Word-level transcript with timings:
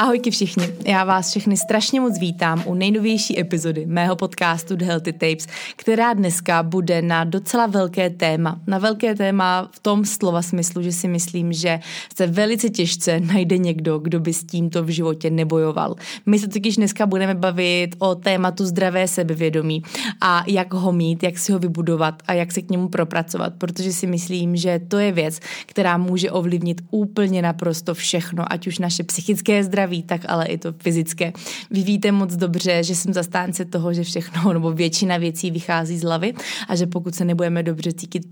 Ahojky 0.00 0.30
všichni, 0.30 0.68
já 0.86 1.04
vás 1.04 1.30
všechny 1.30 1.56
strašně 1.56 2.00
moc 2.00 2.18
vítám 2.18 2.62
u 2.66 2.74
nejnovější 2.74 3.40
epizody 3.40 3.86
mého 3.86 4.16
podcastu 4.16 4.76
The 4.76 4.84
Healthy 4.84 5.12
Tapes, 5.12 5.46
která 5.76 6.12
dneska 6.12 6.62
bude 6.62 7.02
na 7.02 7.24
docela 7.24 7.66
velké 7.66 8.10
téma. 8.10 8.60
Na 8.66 8.78
velké 8.78 9.14
téma 9.14 9.68
v 9.72 9.80
tom 9.80 10.04
slova 10.04 10.42
smyslu, 10.42 10.82
že 10.82 10.92
si 10.92 11.08
myslím, 11.08 11.52
že 11.52 11.80
se 12.16 12.26
velice 12.26 12.68
těžce 12.68 13.20
najde 13.20 13.58
někdo, 13.58 13.98
kdo 13.98 14.20
by 14.20 14.32
s 14.32 14.44
tímto 14.44 14.84
v 14.84 14.88
životě 14.88 15.30
nebojoval. 15.30 15.94
My 16.26 16.38
se 16.38 16.48
totiž 16.48 16.76
dneska 16.76 17.06
budeme 17.06 17.34
bavit 17.34 17.96
o 17.98 18.14
tématu 18.14 18.66
zdravé 18.66 19.08
sebevědomí 19.08 19.82
a 20.20 20.44
jak 20.46 20.74
ho 20.74 20.92
mít, 20.92 21.22
jak 21.22 21.38
si 21.38 21.52
ho 21.52 21.58
vybudovat 21.58 22.22
a 22.26 22.32
jak 22.32 22.52
se 22.52 22.62
k 22.62 22.70
němu 22.70 22.88
propracovat, 22.88 23.52
protože 23.58 23.92
si 23.92 24.06
myslím, 24.06 24.56
že 24.56 24.80
to 24.88 24.98
je 24.98 25.12
věc, 25.12 25.40
která 25.66 25.96
může 25.96 26.30
ovlivnit 26.30 26.80
úplně 26.90 27.42
naprosto 27.42 27.94
všechno, 27.94 28.52
ať 28.52 28.66
už 28.66 28.78
naše 28.78 29.02
psychické 29.02 29.64
zdraví, 29.64 29.89
zdraví, 29.90 30.02
tak 30.02 30.20
ale 30.28 30.46
i 30.46 30.58
to 30.58 30.72
fyzické. 30.82 31.32
Vy 31.70 31.82
víte 31.82 32.12
moc 32.12 32.36
dobře, 32.36 32.82
že 32.82 32.94
jsem 32.94 33.12
zastánce 33.12 33.64
toho, 33.64 33.92
že 33.92 34.04
všechno 34.04 34.52
nebo 34.52 34.72
většina 34.72 35.18
věcí 35.18 35.50
vychází 35.50 35.98
z 35.98 36.02
hlavy 36.02 36.34
a 36.68 36.76
že 36.76 36.86
pokud 36.86 37.14
se 37.14 37.24
nebudeme 37.24 37.62
dobře 37.62 37.92
cítit 37.92 38.22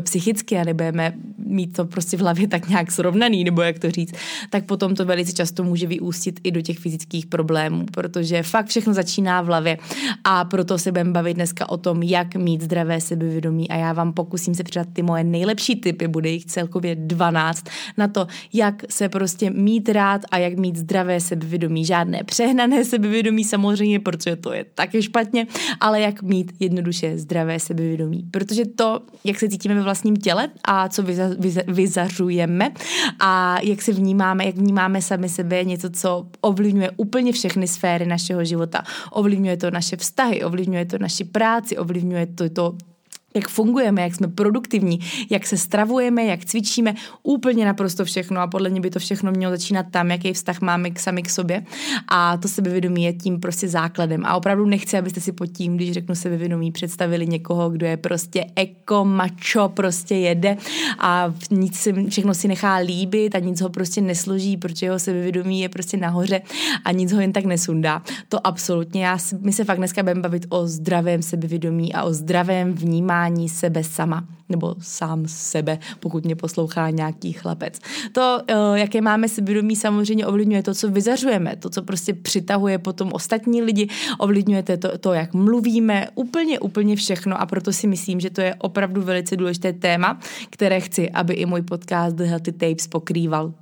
psychicky 0.00 0.56
a 0.56 0.64
nebudeme 0.64 1.12
mít 1.38 1.76
to 1.76 1.84
prostě 1.84 2.16
v 2.16 2.20
hlavě 2.20 2.48
tak 2.48 2.68
nějak 2.68 2.92
srovnaný, 2.92 3.44
nebo 3.44 3.62
jak 3.62 3.78
to 3.78 3.90
říct, 3.90 4.14
tak 4.50 4.64
potom 4.64 4.94
to 4.94 5.04
velice 5.04 5.32
často 5.32 5.64
může 5.64 5.86
vyústit 5.86 6.40
i 6.44 6.50
do 6.50 6.60
těch 6.60 6.78
fyzických 6.78 7.26
problémů, 7.26 7.86
protože 7.92 8.42
fakt 8.42 8.66
všechno 8.66 8.94
začíná 8.94 9.42
v 9.42 9.46
hlavě 9.46 9.78
a 10.24 10.44
proto 10.44 10.78
se 10.78 10.92
budeme 10.92 11.12
bavit 11.12 11.34
dneska 11.34 11.68
o 11.68 11.76
tom, 11.76 12.02
jak 12.02 12.34
mít 12.36 12.62
zdravé 12.62 13.00
sebevědomí 13.00 13.70
a 13.70 13.76
já 13.76 13.92
vám 13.92 14.12
pokusím 14.12 14.54
se 14.54 14.64
přidat 14.64 14.88
ty 14.92 15.02
moje 15.02 15.24
nejlepší 15.24 15.76
typy, 15.76 16.08
bude 16.08 16.30
jich 16.30 16.44
celkově 16.44 16.94
12, 16.94 17.64
na 17.96 18.08
to, 18.08 18.26
jak 18.52 18.82
se 18.90 19.08
prostě 19.08 19.50
mít 19.50 19.88
rád 19.88 20.20
a 20.30 20.38
jak 20.38 20.58
mít 20.58 20.76
zdravé 20.76 20.99
sebevědomí, 21.18 21.84
žádné 21.84 22.24
přehnané 22.24 22.84
sebevědomí 22.84 23.44
samozřejmě, 23.44 24.00
protože 24.00 24.36
to 24.36 24.52
je 24.52 24.64
taky 24.74 25.02
špatně, 25.02 25.46
ale 25.80 26.00
jak 26.00 26.22
mít 26.22 26.52
jednoduše 26.60 27.18
zdravé 27.18 27.60
sebevědomí. 27.60 28.22
Protože 28.30 28.64
to, 28.64 29.00
jak 29.24 29.38
se 29.38 29.48
cítíme 29.48 29.74
ve 29.74 29.82
vlastním 29.82 30.16
těle 30.16 30.48
a 30.64 30.88
co 30.88 31.02
vyza, 31.02 31.28
vyza, 31.38 31.60
vyzařujeme 31.68 32.70
a 33.20 33.56
jak 33.62 33.82
se 33.82 33.92
vnímáme, 33.92 34.46
jak 34.46 34.56
vnímáme 34.56 35.02
sami 35.02 35.28
sebe, 35.28 35.56
je 35.56 35.64
něco, 35.64 35.90
co 35.90 36.26
ovlivňuje 36.40 36.90
úplně 36.96 37.32
všechny 37.32 37.68
sféry 37.68 38.06
našeho 38.06 38.44
života. 38.44 38.82
Ovlivňuje 39.10 39.56
to 39.56 39.70
naše 39.70 39.96
vztahy, 39.96 40.44
ovlivňuje 40.44 40.84
to 40.84 40.98
naši 40.98 41.24
práci, 41.24 41.78
ovlivňuje 41.78 42.26
to, 42.26 42.50
to 42.50 42.76
jak 43.34 43.48
fungujeme, 43.48 44.02
jak 44.02 44.14
jsme 44.14 44.28
produktivní, 44.28 45.00
jak 45.30 45.46
se 45.46 45.56
stravujeme, 45.56 46.24
jak 46.24 46.44
cvičíme, 46.44 46.94
úplně 47.22 47.64
naprosto 47.64 48.04
všechno. 48.04 48.40
A 48.40 48.46
podle 48.46 48.68
mě 48.68 48.80
by 48.80 48.90
to 48.90 48.98
všechno 48.98 49.32
mělo 49.32 49.52
začínat 49.52 49.86
tam, 49.90 50.10
jaký 50.10 50.32
vztah 50.32 50.60
máme 50.60 50.90
k 50.90 51.00
sami 51.00 51.22
k 51.22 51.30
sobě. 51.30 51.64
A 52.08 52.36
to 52.36 52.48
sebevědomí 52.48 53.04
je 53.04 53.12
tím 53.12 53.40
prostě 53.40 53.68
základem. 53.68 54.26
A 54.26 54.36
opravdu 54.36 54.66
nechci, 54.66 54.98
abyste 54.98 55.20
si 55.20 55.32
pod 55.32 55.46
tím, 55.46 55.76
když 55.76 55.92
řeknu 55.92 56.14
sebevědomí, 56.14 56.72
představili 56.72 57.26
někoho, 57.26 57.70
kdo 57.70 57.86
je 57.86 57.96
prostě 57.96 58.44
eko, 58.56 59.04
macho, 59.04 59.68
prostě 59.68 60.14
jede 60.14 60.56
a 60.98 61.34
nic 61.50 61.76
si, 61.76 61.92
všechno 62.08 62.34
si 62.34 62.48
nechá 62.48 62.76
líbit 62.76 63.34
a 63.34 63.38
nic 63.38 63.60
ho 63.60 63.68
prostě 63.68 64.00
nesloží, 64.00 64.56
protože 64.56 64.86
jeho 64.86 64.98
sebevědomí 64.98 65.60
je 65.60 65.68
prostě 65.68 65.96
nahoře 65.96 66.40
a 66.84 66.92
nic 66.92 67.12
ho 67.12 67.20
jen 67.20 67.32
tak 67.32 67.44
nesundá. 67.44 68.02
To 68.28 68.46
absolutně, 68.46 69.04
já, 69.04 69.18
my 69.40 69.52
se 69.52 69.64
fakt 69.64 69.78
dneska 69.78 70.02
budeme 70.02 70.20
bavit 70.20 70.46
o 70.48 70.66
zdravém 70.66 71.22
sebevědomí 71.22 71.94
a 71.94 72.02
o 72.02 72.12
zdravém 72.12 72.72
vnímání 72.72 73.19
vnímání 73.28 73.48
sebe 73.48 73.84
sama 73.84 74.24
nebo 74.48 74.74
sám 74.80 75.24
sebe, 75.26 75.78
pokud 76.00 76.24
mě 76.24 76.36
poslouchá 76.36 76.90
nějaký 76.90 77.32
chlapec. 77.32 77.78
To, 78.12 78.38
eh, 78.48 78.54
jaké 78.74 79.00
máme 79.00 79.28
sebevědomí, 79.28 79.76
samozřejmě 79.76 80.26
ovlivňuje 80.26 80.62
to, 80.62 80.74
co 80.74 80.90
vyzařujeme, 80.90 81.56
to, 81.56 81.70
co 81.70 81.82
prostě 81.82 82.14
přitahuje 82.14 82.78
potom 82.78 83.10
ostatní 83.12 83.62
lidi, 83.62 83.88
ovlivňuje 84.18 84.62
to, 84.62 84.98
to, 84.98 85.12
jak 85.12 85.34
mluvíme, 85.34 86.08
úplně, 86.14 86.58
úplně 86.58 86.96
všechno 86.96 87.40
a 87.40 87.46
proto 87.46 87.72
si 87.72 87.86
myslím, 87.86 88.20
že 88.20 88.30
to 88.30 88.40
je 88.40 88.54
opravdu 88.54 89.02
velice 89.02 89.36
důležité 89.36 89.72
téma, 89.72 90.18
které 90.50 90.80
chci, 90.80 91.10
aby 91.10 91.34
i 91.34 91.46
můj 91.46 91.62
podcast 91.62 92.16
The 92.16 92.24
Healthy 92.24 92.52
Tapes 92.52 92.86
pokrýval. 92.86 93.54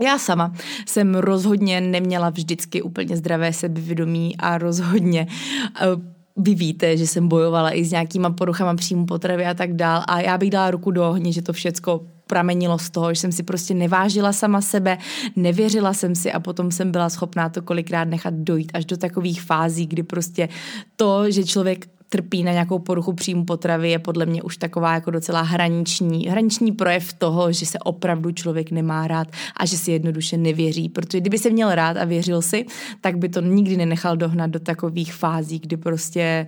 Já 0.00 0.18
sama 0.18 0.52
jsem 0.86 1.14
rozhodně 1.14 1.80
neměla 1.80 2.30
vždycky 2.30 2.82
úplně 2.82 3.16
zdravé 3.16 3.52
sebevědomí 3.52 4.36
a 4.36 4.58
rozhodně 4.58 5.26
uh, 5.26 6.15
vy 6.36 6.54
víte, 6.54 6.96
že 6.96 7.06
jsem 7.06 7.28
bojovala 7.28 7.76
i 7.76 7.84
s 7.84 7.90
nějakýma 7.90 8.30
poruchama 8.30 8.74
příjmu 8.74 9.06
potravy 9.06 9.46
a 9.46 9.54
tak 9.54 9.72
dál. 9.72 10.02
A 10.08 10.20
já 10.20 10.38
bych 10.38 10.50
dala 10.50 10.70
ruku 10.70 10.90
do 10.90 11.08
ohně, 11.08 11.32
že 11.32 11.42
to 11.42 11.52
všecko 11.52 12.00
pramenilo 12.26 12.78
z 12.78 12.90
toho, 12.90 13.14
že 13.14 13.20
jsem 13.20 13.32
si 13.32 13.42
prostě 13.42 13.74
nevážila 13.74 14.32
sama 14.32 14.60
sebe, 14.60 14.98
nevěřila 15.36 15.94
jsem 15.94 16.14
si 16.14 16.32
a 16.32 16.40
potom 16.40 16.70
jsem 16.70 16.92
byla 16.92 17.08
schopná 17.08 17.48
to 17.48 17.62
kolikrát 17.62 18.04
nechat 18.04 18.34
dojít 18.34 18.72
až 18.74 18.84
do 18.84 18.96
takových 18.96 19.42
fází, 19.42 19.86
kdy 19.86 20.02
prostě 20.02 20.48
to, 20.96 21.30
že 21.30 21.44
člověk 21.44 21.86
trpí 22.08 22.42
na 22.42 22.52
nějakou 22.52 22.78
poruchu 22.78 23.12
příjmu 23.12 23.44
potravy, 23.44 23.90
je 23.90 23.98
podle 23.98 24.26
mě 24.26 24.42
už 24.42 24.56
taková 24.56 24.94
jako 24.94 25.10
docela 25.10 25.42
hraniční, 25.42 26.28
hraniční 26.28 26.72
projev 26.72 27.12
toho, 27.12 27.52
že 27.52 27.66
se 27.66 27.78
opravdu 27.78 28.32
člověk 28.32 28.70
nemá 28.70 29.06
rád 29.06 29.28
a 29.56 29.66
že 29.66 29.76
si 29.76 29.92
jednoduše 29.92 30.36
nevěří. 30.36 30.88
Protože 30.88 31.20
kdyby 31.20 31.38
se 31.38 31.50
měl 31.50 31.74
rád 31.74 31.96
a 31.96 32.04
věřil 32.04 32.42
si, 32.42 32.66
tak 33.00 33.18
by 33.18 33.28
to 33.28 33.40
nikdy 33.40 33.76
nenechal 33.76 34.16
dohnat 34.16 34.50
do 34.50 34.60
takových 34.60 35.14
fází, 35.14 35.58
kdy 35.58 35.76
prostě 35.76 36.46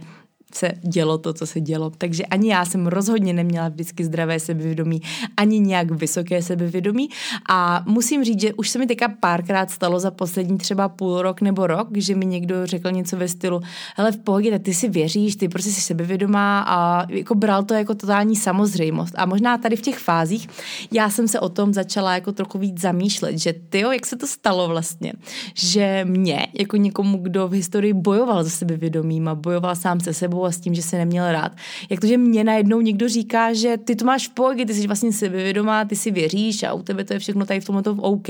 se 0.54 0.72
dělo 0.82 1.18
to, 1.18 1.32
co 1.32 1.46
se 1.46 1.60
dělo. 1.60 1.90
Takže 1.98 2.26
ani 2.26 2.50
já 2.50 2.64
jsem 2.64 2.86
rozhodně 2.86 3.32
neměla 3.32 3.68
vždycky 3.68 4.04
zdravé 4.04 4.40
sebevědomí, 4.40 5.02
ani 5.36 5.60
nějak 5.60 5.90
vysoké 5.90 6.42
sebevědomí. 6.42 7.08
A 7.48 7.84
musím 7.86 8.24
říct, 8.24 8.40
že 8.40 8.54
už 8.54 8.68
se 8.68 8.78
mi 8.78 8.86
teďka 8.86 9.08
párkrát 9.08 9.70
stalo 9.70 10.00
za 10.00 10.10
poslední 10.10 10.58
třeba 10.58 10.88
půl 10.88 11.22
rok 11.22 11.40
nebo 11.40 11.66
rok, 11.66 11.88
že 11.96 12.14
mi 12.14 12.26
někdo 12.26 12.66
řekl 12.66 12.90
něco 12.90 13.16
ve 13.16 13.28
stylu, 13.28 13.60
hele, 13.96 14.12
v 14.12 14.18
pohodě, 14.18 14.58
ty 14.58 14.74
si 14.74 14.88
věříš, 14.88 15.36
ty 15.36 15.48
prostě 15.48 15.70
jsi 15.70 15.80
sebevědomá 15.80 16.64
a 16.68 17.06
jako 17.12 17.34
bral 17.34 17.62
to 17.62 17.74
jako 17.74 17.94
totální 17.94 18.36
samozřejmost. 18.36 19.14
A 19.16 19.26
možná 19.26 19.58
tady 19.58 19.76
v 19.76 19.80
těch 19.80 19.98
fázích 19.98 20.48
já 20.92 21.10
jsem 21.10 21.28
se 21.28 21.40
o 21.40 21.48
tom 21.48 21.74
začala 21.74 22.14
jako 22.14 22.32
trochu 22.32 22.58
víc 22.58 22.80
zamýšlet, 22.80 23.38
že 23.38 23.54
ty, 23.68 23.78
jak 23.78 24.06
se 24.06 24.16
to 24.16 24.26
stalo 24.26 24.68
vlastně, 24.68 25.12
že 25.54 26.04
mě, 26.04 26.46
jako 26.58 26.76
někomu, 26.76 27.18
kdo 27.18 27.48
v 27.48 27.52
historii 27.52 27.92
bojoval 27.92 28.44
za 28.44 28.50
sebevědomím 28.50 29.28
a 29.28 29.34
bojoval 29.34 29.76
sám 29.76 30.00
se 30.00 30.14
sebou, 30.14 30.37
sebou 30.38 30.44
a 30.44 30.52
s 30.52 30.60
tím, 30.60 30.74
že 30.74 30.82
se 30.82 30.98
neměl 30.98 31.32
rád. 31.32 31.52
Jak 31.90 32.00
to, 32.00 32.06
že 32.06 32.16
mě 32.16 32.44
najednou 32.44 32.80
někdo 32.80 33.08
říká, 33.08 33.52
že 33.52 33.76
ty 33.76 33.96
to 33.96 34.04
máš 34.04 34.28
v 34.28 34.30
pohodě, 34.30 34.66
ty 34.66 34.74
jsi 34.74 34.86
vlastně 34.86 35.12
sebevědomá, 35.12 35.84
ty 35.84 35.96
si 35.96 36.10
věříš 36.10 36.62
a 36.62 36.72
u 36.72 36.82
tebe 36.82 37.04
to 37.04 37.12
je 37.12 37.18
všechno 37.18 37.46
tady 37.46 37.60
v 37.60 37.64
tomhle 37.64 37.82
to 37.82 37.92
OK. 37.92 38.28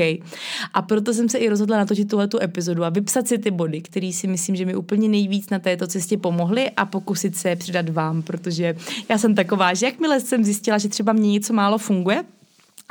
A 0.74 0.82
proto 0.82 1.14
jsem 1.14 1.28
se 1.28 1.38
i 1.38 1.48
rozhodla 1.48 1.76
natočit 1.76 2.08
tuhle 2.08 2.28
tu 2.28 2.42
epizodu 2.42 2.84
a 2.84 2.88
vypsat 2.88 3.28
si 3.28 3.38
ty 3.38 3.50
body, 3.50 3.80
které 3.80 4.12
si 4.12 4.26
myslím, 4.26 4.56
že 4.56 4.64
mi 4.64 4.74
úplně 4.74 5.08
nejvíc 5.08 5.50
na 5.50 5.58
této 5.58 5.86
cestě 5.86 6.18
pomohly 6.18 6.70
a 6.76 6.86
pokusit 6.86 7.36
se 7.36 7.56
přidat 7.56 7.88
vám, 7.88 8.22
protože 8.22 8.76
já 9.08 9.18
jsem 9.18 9.34
taková, 9.34 9.74
že 9.74 9.86
jakmile 9.86 10.20
jsem 10.20 10.44
zjistila, 10.44 10.78
že 10.78 10.88
třeba 10.88 11.12
mě 11.12 11.30
něco 11.30 11.52
málo 11.52 11.78
funguje, 11.78 12.24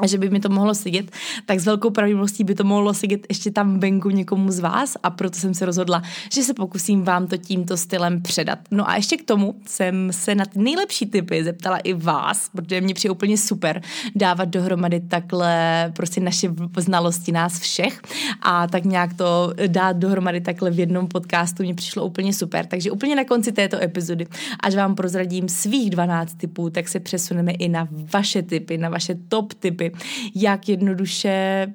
a 0.01 0.07
že 0.07 0.17
by 0.17 0.29
mi 0.29 0.39
to 0.39 0.49
mohlo 0.49 0.75
sedět, 0.75 1.11
tak 1.45 1.59
s 1.59 1.65
velkou 1.65 1.89
pravděpodobností 1.89 2.43
by 2.43 2.55
to 2.55 2.63
mohlo 2.63 2.93
sedět 2.93 3.25
ještě 3.29 3.51
tam 3.51 3.79
venku 3.79 4.09
někomu 4.09 4.51
z 4.51 4.59
vás 4.59 4.97
a 5.03 5.09
proto 5.09 5.39
jsem 5.39 5.53
se 5.53 5.65
rozhodla, 5.65 6.03
že 6.33 6.43
se 6.43 6.53
pokusím 6.53 7.03
vám 7.03 7.27
to 7.27 7.37
tímto 7.37 7.77
stylem 7.77 8.21
předat. 8.21 8.59
No 8.71 8.89
a 8.89 8.95
ještě 8.95 9.17
k 9.17 9.23
tomu 9.23 9.55
jsem 9.65 10.13
se 10.13 10.35
na 10.35 10.45
ty 10.45 10.59
nejlepší 10.59 11.05
typy 11.05 11.43
zeptala 11.43 11.77
i 11.77 11.93
vás, 11.93 12.49
protože 12.49 12.81
mě 12.81 12.93
přijde 12.93 13.11
úplně 13.11 13.37
super 13.37 13.81
dávat 14.15 14.45
dohromady 14.45 14.99
takhle 14.99 15.91
prostě 15.95 16.21
naše 16.21 16.49
znalosti 16.77 17.31
nás 17.31 17.59
všech 17.59 18.01
a 18.41 18.67
tak 18.67 18.85
nějak 18.85 19.13
to 19.13 19.53
dát 19.67 19.97
dohromady 19.97 20.41
takhle 20.41 20.71
v 20.71 20.79
jednom 20.79 21.07
podcastu 21.07 21.63
mě 21.63 21.75
přišlo 21.75 22.05
úplně 22.05 22.33
super. 22.33 22.65
Takže 22.65 22.91
úplně 22.91 23.15
na 23.15 23.23
konci 23.23 23.51
této 23.51 23.83
epizody, 23.83 24.27
až 24.59 24.75
vám 24.75 24.95
prozradím 24.95 25.49
svých 25.49 25.89
12 25.89 26.33
typů, 26.33 26.69
tak 26.69 26.87
se 26.87 26.99
přesuneme 26.99 27.51
i 27.51 27.69
na 27.69 27.87
vaše 28.13 28.41
typy, 28.41 28.77
na 28.77 28.89
vaše 28.89 29.15
top 29.27 29.53
typy 29.53 29.86
jak 30.35 30.69
jednoduše 30.69 31.67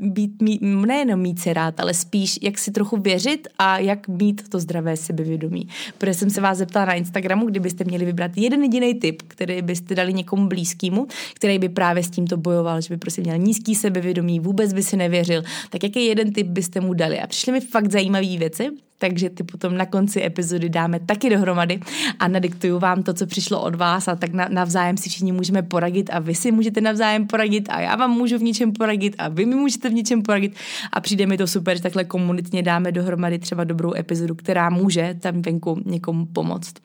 být, 0.00 0.42
mít, 0.42 0.62
nejenom 0.62 1.20
mít 1.20 1.38
se 1.38 1.52
rád, 1.52 1.80
ale 1.80 1.94
spíš 1.94 2.38
jak 2.42 2.58
si 2.58 2.70
trochu 2.70 2.96
věřit 2.96 3.48
a 3.58 3.78
jak 3.78 4.08
mít 4.08 4.48
to 4.48 4.60
zdravé 4.60 4.96
sebevědomí. 4.96 5.68
Protože 5.98 6.14
jsem 6.14 6.30
se 6.30 6.40
vás 6.40 6.58
zeptala 6.58 6.86
na 6.86 6.94
Instagramu, 6.94 7.46
kdybyste 7.46 7.84
měli 7.84 8.04
vybrat 8.04 8.30
jeden 8.36 8.62
jediný 8.62 8.94
tip, 8.94 9.22
který 9.22 9.62
byste 9.62 9.94
dali 9.94 10.12
někomu 10.12 10.48
blízkému, 10.48 11.06
který 11.34 11.58
by 11.58 11.68
právě 11.68 12.02
s 12.02 12.10
tímto 12.10 12.36
bojoval, 12.36 12.80
že 12.80 12.94
by 12.94 12.98
prostě 12.98 13.22
měl 13.22 13.38
nízký 13.38 13.74
sebevědomí, 13.74 14.40
vůbec 14.40 14.72
by 14.72 14.82
si 14.82 14.96
nevěřil, 14.96 15.42
tak 15.70 15.82
jaký 15.82 16.06
jeden 16.06 16.32
tip 16.32 16.46
byste 16.46 16.80
mu 16.80 16.94
dali? 16.94 17.20
A 17.20 17.26
přišly 17.26 17.52
mi 17.52 17.60
fakt 17.60 17.92
zajímavé 17.92 18.36
věci, 18.38 18.70
takže 19.04 19.30
ty 19.30 19.42
potom 19.44 19.76
na 19.76 19.86
konci 19.86 20.24
epizody 20.24 20.68
dáme 20.68 21.00
taky 21.00 21.30
dohromady 21.30 21.80
a 22.18 22.28
nadiktuju 22.28 22.78
vám 22.78 23.02
to, 23.02 23.14
co 23.14 23.26
přišlo 23.26 23.62
od 23.62 23.74
vás 23.74 24.08
a 24.08 24.16
tak 24.16 24.32
navzájem 24.32 24.96
si 24.96 25.08
všichni 25.08 25.32
můžeme 25.32 25.62
poradit 25.62 26.10
a 26.12 26.18
vy 26.18 26.34
si 26.34 26.52
můžete 26.52 26.80
navzájem 26.80 27.26
poradit 27.26 27.68
a 27.68 27.80
já 27.80 27.96
vám 27.96 28.10
můžu 28.10 28.38
v 28.38 28.42
něčem 28.42 28.72
poradit 28.72 29.14
a 29.18 29.28
vy 29.28 29.46
mi 29.46 29.54
můžete 29.54 29.88
v 29.88 29.92
něčem 29.92 30.22
poradit 30.22 30.54
a 30.92 31.00
přijde 31.00 31.26
mi 31.26 31.36
to 31.36 31.46
super, 31.46 31.76
že 31.76 31.82
takhle 31.82 32.04
komunitně 32.04 32.62
dáme 32.62 32.92
dohromady 32.92 33.38
třeba 33.38 33.64
dobrou 33.64 33.94
epizodu, 33.94 34.34
která 34.34 34.70
může 34.70 35.16
tam 35.20 35.42
venku 35.42 35.82
někomu 35.84 36.26
pomoct. 36.26 36.83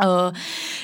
Uh, 0.00 0.36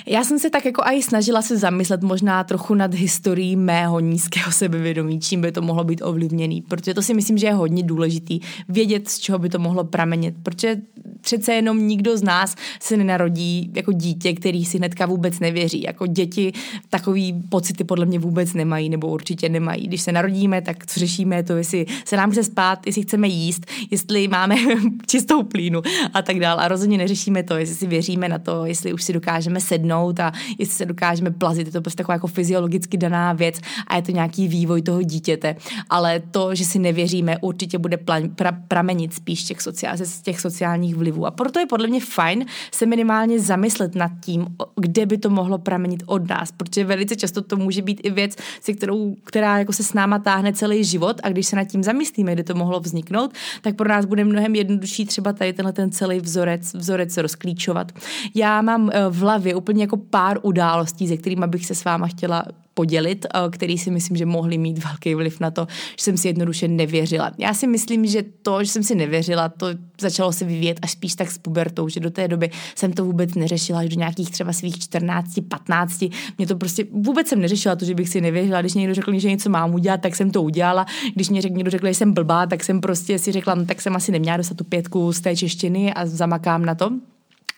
já 0.07 0.25
jsem 0.25 0.39
se 0.39 0.51
tak 0.51 0.65
jako 0.65 0.83
i 0.85 1.03
snažila 1.03 1.43
se 1.43 1.57
zamyslet 1.57 2.03
možná 2.03 2.45
trochu 2.45 2.75
nad 2.75 2.95
historií 2.95 3.57
mého 3.57 4.01
nízkého 4.01 4.53
sebevědomí, 4.53 5.21
čím 5.21 5.41
by 5.41 5.53
to 5.53 5.63
mohlo 5.63 5.85
být 5.85 6.03
ovlivněný, 6.03 6.63
protože 6.63 6.95
to 6.95 7.03
si 7.03 7.15
myslím, 7.15 7.39
že 7.39 7.47
je 7.47 7.53
hodně 7.53 7.83
důležitý 7.83 8.41
vědět, 8.69 9.09
z 9.09 9.19
čeho 9.19 9.39
by 9.39 9.49
to 9.49 9.59
mohlo 9.59 9.85
pramenit, 9.85 10.35
protože 10.43 10.77
přece 11.21 11.53
jenom 11.53 11.89
nikdo 11.89 12.17
z 12.17 12.23
nás 12.23 12.55
se 12.81 12.97
nenarodí 12.97 13.71
jako 13.75 13.93
dítě, 13.93 14.33
který 14.33 14.65
si 14.65 14.79
hnedka 14.79 15.07
vůbec 15.07 15.41
nevěří. 15.41 15.83
Jako 15.83 16.07
děti 16.07 16.53
takový 16.91 17.43
pocity 17.49 17.85
podle 17.85 18.07
mě 18.07 18.19
vůbec 18.19 18.55
nemají, 18.55 18.89
nebo 18.89 19.09
určitě 19.09 19.49
nemají. 19.49 19.87
Když 19.87 20.03
se 20.03 20.13
narodíme, 20.13 20.63
tak 20.63 20.87
co 20.87 21.01
řešíme, 21.01 21.43
to 21.43 21.57
jestli 21.57 21.87
se 22.05 22.17
nám 22.17 22.31
chce 22.31 22.45
spát, 22.45 22.87
jestli 22.87 23.03
chceme 23.03 23.29
jíst, 23.29 23.67
jestli 23.91 24.29
máme 24.29 24.57
čistou 25.07 25.43
plínu 25.43 25.83
a 26.15 26.23
tak 26.23 26.41
dále. 26.41 26.63
A 26.63 26.69
rozhodně 26.69 26.99
neřešíme 26.99 27.43
to, 27.43 27.57
jestli 27.57 27.77
si 27.77 27.87
věříme 27.87 28.29
na 28.29 28.39
to, 28.39 28.65
jestli 28.65 28.93
už 28.99 29.05
si 29.05 29.13
dokážeme 29.13 29.61
sednout 29.61 30.21
a 30.21 30.33
jestli 30.59 30.75
se 30.75 30.87
dokážeme 30.87 31.31
plazit. 31.31 31.67
Je 31.67 31.73
to 31.73 31.81
prostě 31.81 32.03
taková 32.03 32.15
jako 32.15 32.27
fyziologicky 32.27 32.97
daná 32.97 33.33
věc 33.33 33.61
a 33.87 33.97
je 33.97 34.03
to 34.03 34.13
nějaký 34.13 34.49
vývoj 34.49 34.83
toho 34.83 35.03
dítěte. 35.03 35.57
Ale 35.91 36.23
to, 36.31 36.55
že 36.55 36.65
si 36.65 36.79
nevěříme, 36.79 37.39
určitě 37.39 37.79
bude 37.79 37.97
pra, 38.35 38.53
pramenit 38.69 39.15
spíš 39.15 39.45
těch, 39.45 39.63
sociál, 39.63 39.97
z 39.97 40.23
těch 40.23 40.41
sociálních 40.41 40.97
vlivů. 40.97 41.27
A 41.27 41.31
proto 41.31 41.61
je 41.61 41.67
podle 41.67 41.87
mě 41.87 42.01
fajn 42.01 42.47
se 42.73 42.87
minimálně 42.87 43.41
zamyslet 43.41 43.95
nad 43.95 44.11
tím, 44.21 44.47
kde 44.77 45.07
by 45.07 45.19
to 45.19 45.31
mohlo 45.31 45.59
pramenit 45.59 46.03
od 46.07 46.29
nás, 46.29 46.53
protože 46.53 46.85
velice 46.85 47.17
často 47.17 47.43
to 47.43 47.57
může 47.57 47.83
být 47.83 48.01
i 48.05 48.11
věc, 48.11 48.37
se 48.61 48.73
kterou, 48.73 49.15
která 49.25 49.59
jako 49.59 49.73
se 49.73 49.83
s 49.83 49.95
náma 49.95 50.19
táhne 50.19 50.53
celý 50.53 50.85
život 50.85 51.21
a 51.23 51.29
když 51.29 51.47
se 51.47 51.57
nad 51.57 51.65
tím 51.65 51.83
zamyslíme, 51.83 52.33
kde 52.35 52.45
to 52.45 52.55
mohlo 52.55 52.81
vzniknout, 52.81 53.31
tak 53.63 53.77
pro 53.77 53.89
nás 53.89 54.05
bude 54.05 54.25
mnohem 54.25 54.55
jednodušší 54.55 55.07
třeba 55.07 55.33
tady 55.33 55.53
tenhle 55.53 55.73
ten 55.73 55.91
celý 55.91 56.21
vzorec, 56.21 56.75
vzorec 56.75 57.17
rozklíčovat. 57.17 57.93
Já 58.35 58.63
mám 58.63 58.88
eh, 58.93 59.09
v 59.09 59.19
hlavě 59.19 59.55
úplně 59.55 59.83
jako 59.83 59.97
pár 59.97 60.39
událostí, 60.43 61.09
se 61.09 61.17
kterými 61.17 61.47
bych 61.47 61.67
se 61.67 61.75
s 61.75 61.85
váma 61.85 62.07
chtěla 62.07 62.45
podělit, 62.75 63.27
eh, 63.27 63.51
který 63.51 63.79
si 63.79 63.91
myslím, 63.91 64.17
že 64.17 64.27
mohli 64.27 64.59
mít 64.59 64.79
velký 64.85 65.15
vliv 65.15 65.41
na 65.41 65.51
to, 65.51 65.67
že 65.99 66.05
jsem 66.05 66.17
si 66.17 66.29
jednoduše 66.29 66.69
nevěřila. 66.69 67.31
Já 67.39 67.55
si 67.55 67.67
myslím, 67.67 68.07
že 68.07 68.23
to, 68.43 68.65
že 68.65 68.71
jsem 68.71 68.83
si 68.83 68.95
nevěřila, 68.95 69.49
to 69.49 69.67
začalo 70.01 70.33
se 70.33 70.45
vyvíjet 70.45 70.79
až 70.83 70.91
spíš 70.91 71.15
tak 71.15 71.31
s 71.31 71.39
pubertou, 71.39 71.89
že 71.89 72.01
do 72.01 72.11
té 72.11 72.29
doby 72.29 72.51
jsem 72.75 72.93
to 72.93 73.05
vůbec 73.05 73.35
neřešila, 73.35 73.79
až 73.79 73.89
do 73.89 73.97
nějakých 73.99 74.31
třeba 74.31 74.53
svých 74.53 74.79
14, 74.79 75.35
15. 75.49 76.05
Mě 76.39 76.47
to 76.47 76.57
prostě 76.57 76.87
vůbec 76.93 77.29
jsem 77.29 77.41
neřešila 77.41 77.77
to, 77.77 77.85
že 77.85 77.95
bych 77.95 78.09
si 78.09 78.21
nevěřila. 78.21 78.61
Když 78.61 78.75
někdo 78.75 78.95
řekl, 78.95 79.19
že 79.19 79.29
něco 79.29 79.51
mám 79.51 79.75
udělat, 79.75 80.01
tak 80.01 80.17
jsem 80.17 80.31
to 80.31 80.43
udělala. 80.43 80.87
Když 81.15 81.31
mě 81.31 81.41
někdo 81.51 81.71
řekl, 81.71 81.87
že 81.87 81.95
jsem 81.95 82.13
blbá, 82.13 82.47
tak 82.47 82.65
jsem 82.65 82.81
prostě 82.81 83.19
si 83.19 83.33
řekla, 83.33 83.55
no, 83.55 83.67
tak 83.67 83.81
jsem 83.81 83.97
asi 83.97 84.13
neměla 84.13 84.37
dostat 84.37 84.57
tu 84.57 84.65
pětku 84.65 85.13
z 85.13 85.21
té 85.21 85.37
češtiny 85.37 85.95
a 85.95 86.07
zamakám 86.07 86.65
na 86.65 86.75
to. 86.75 86.91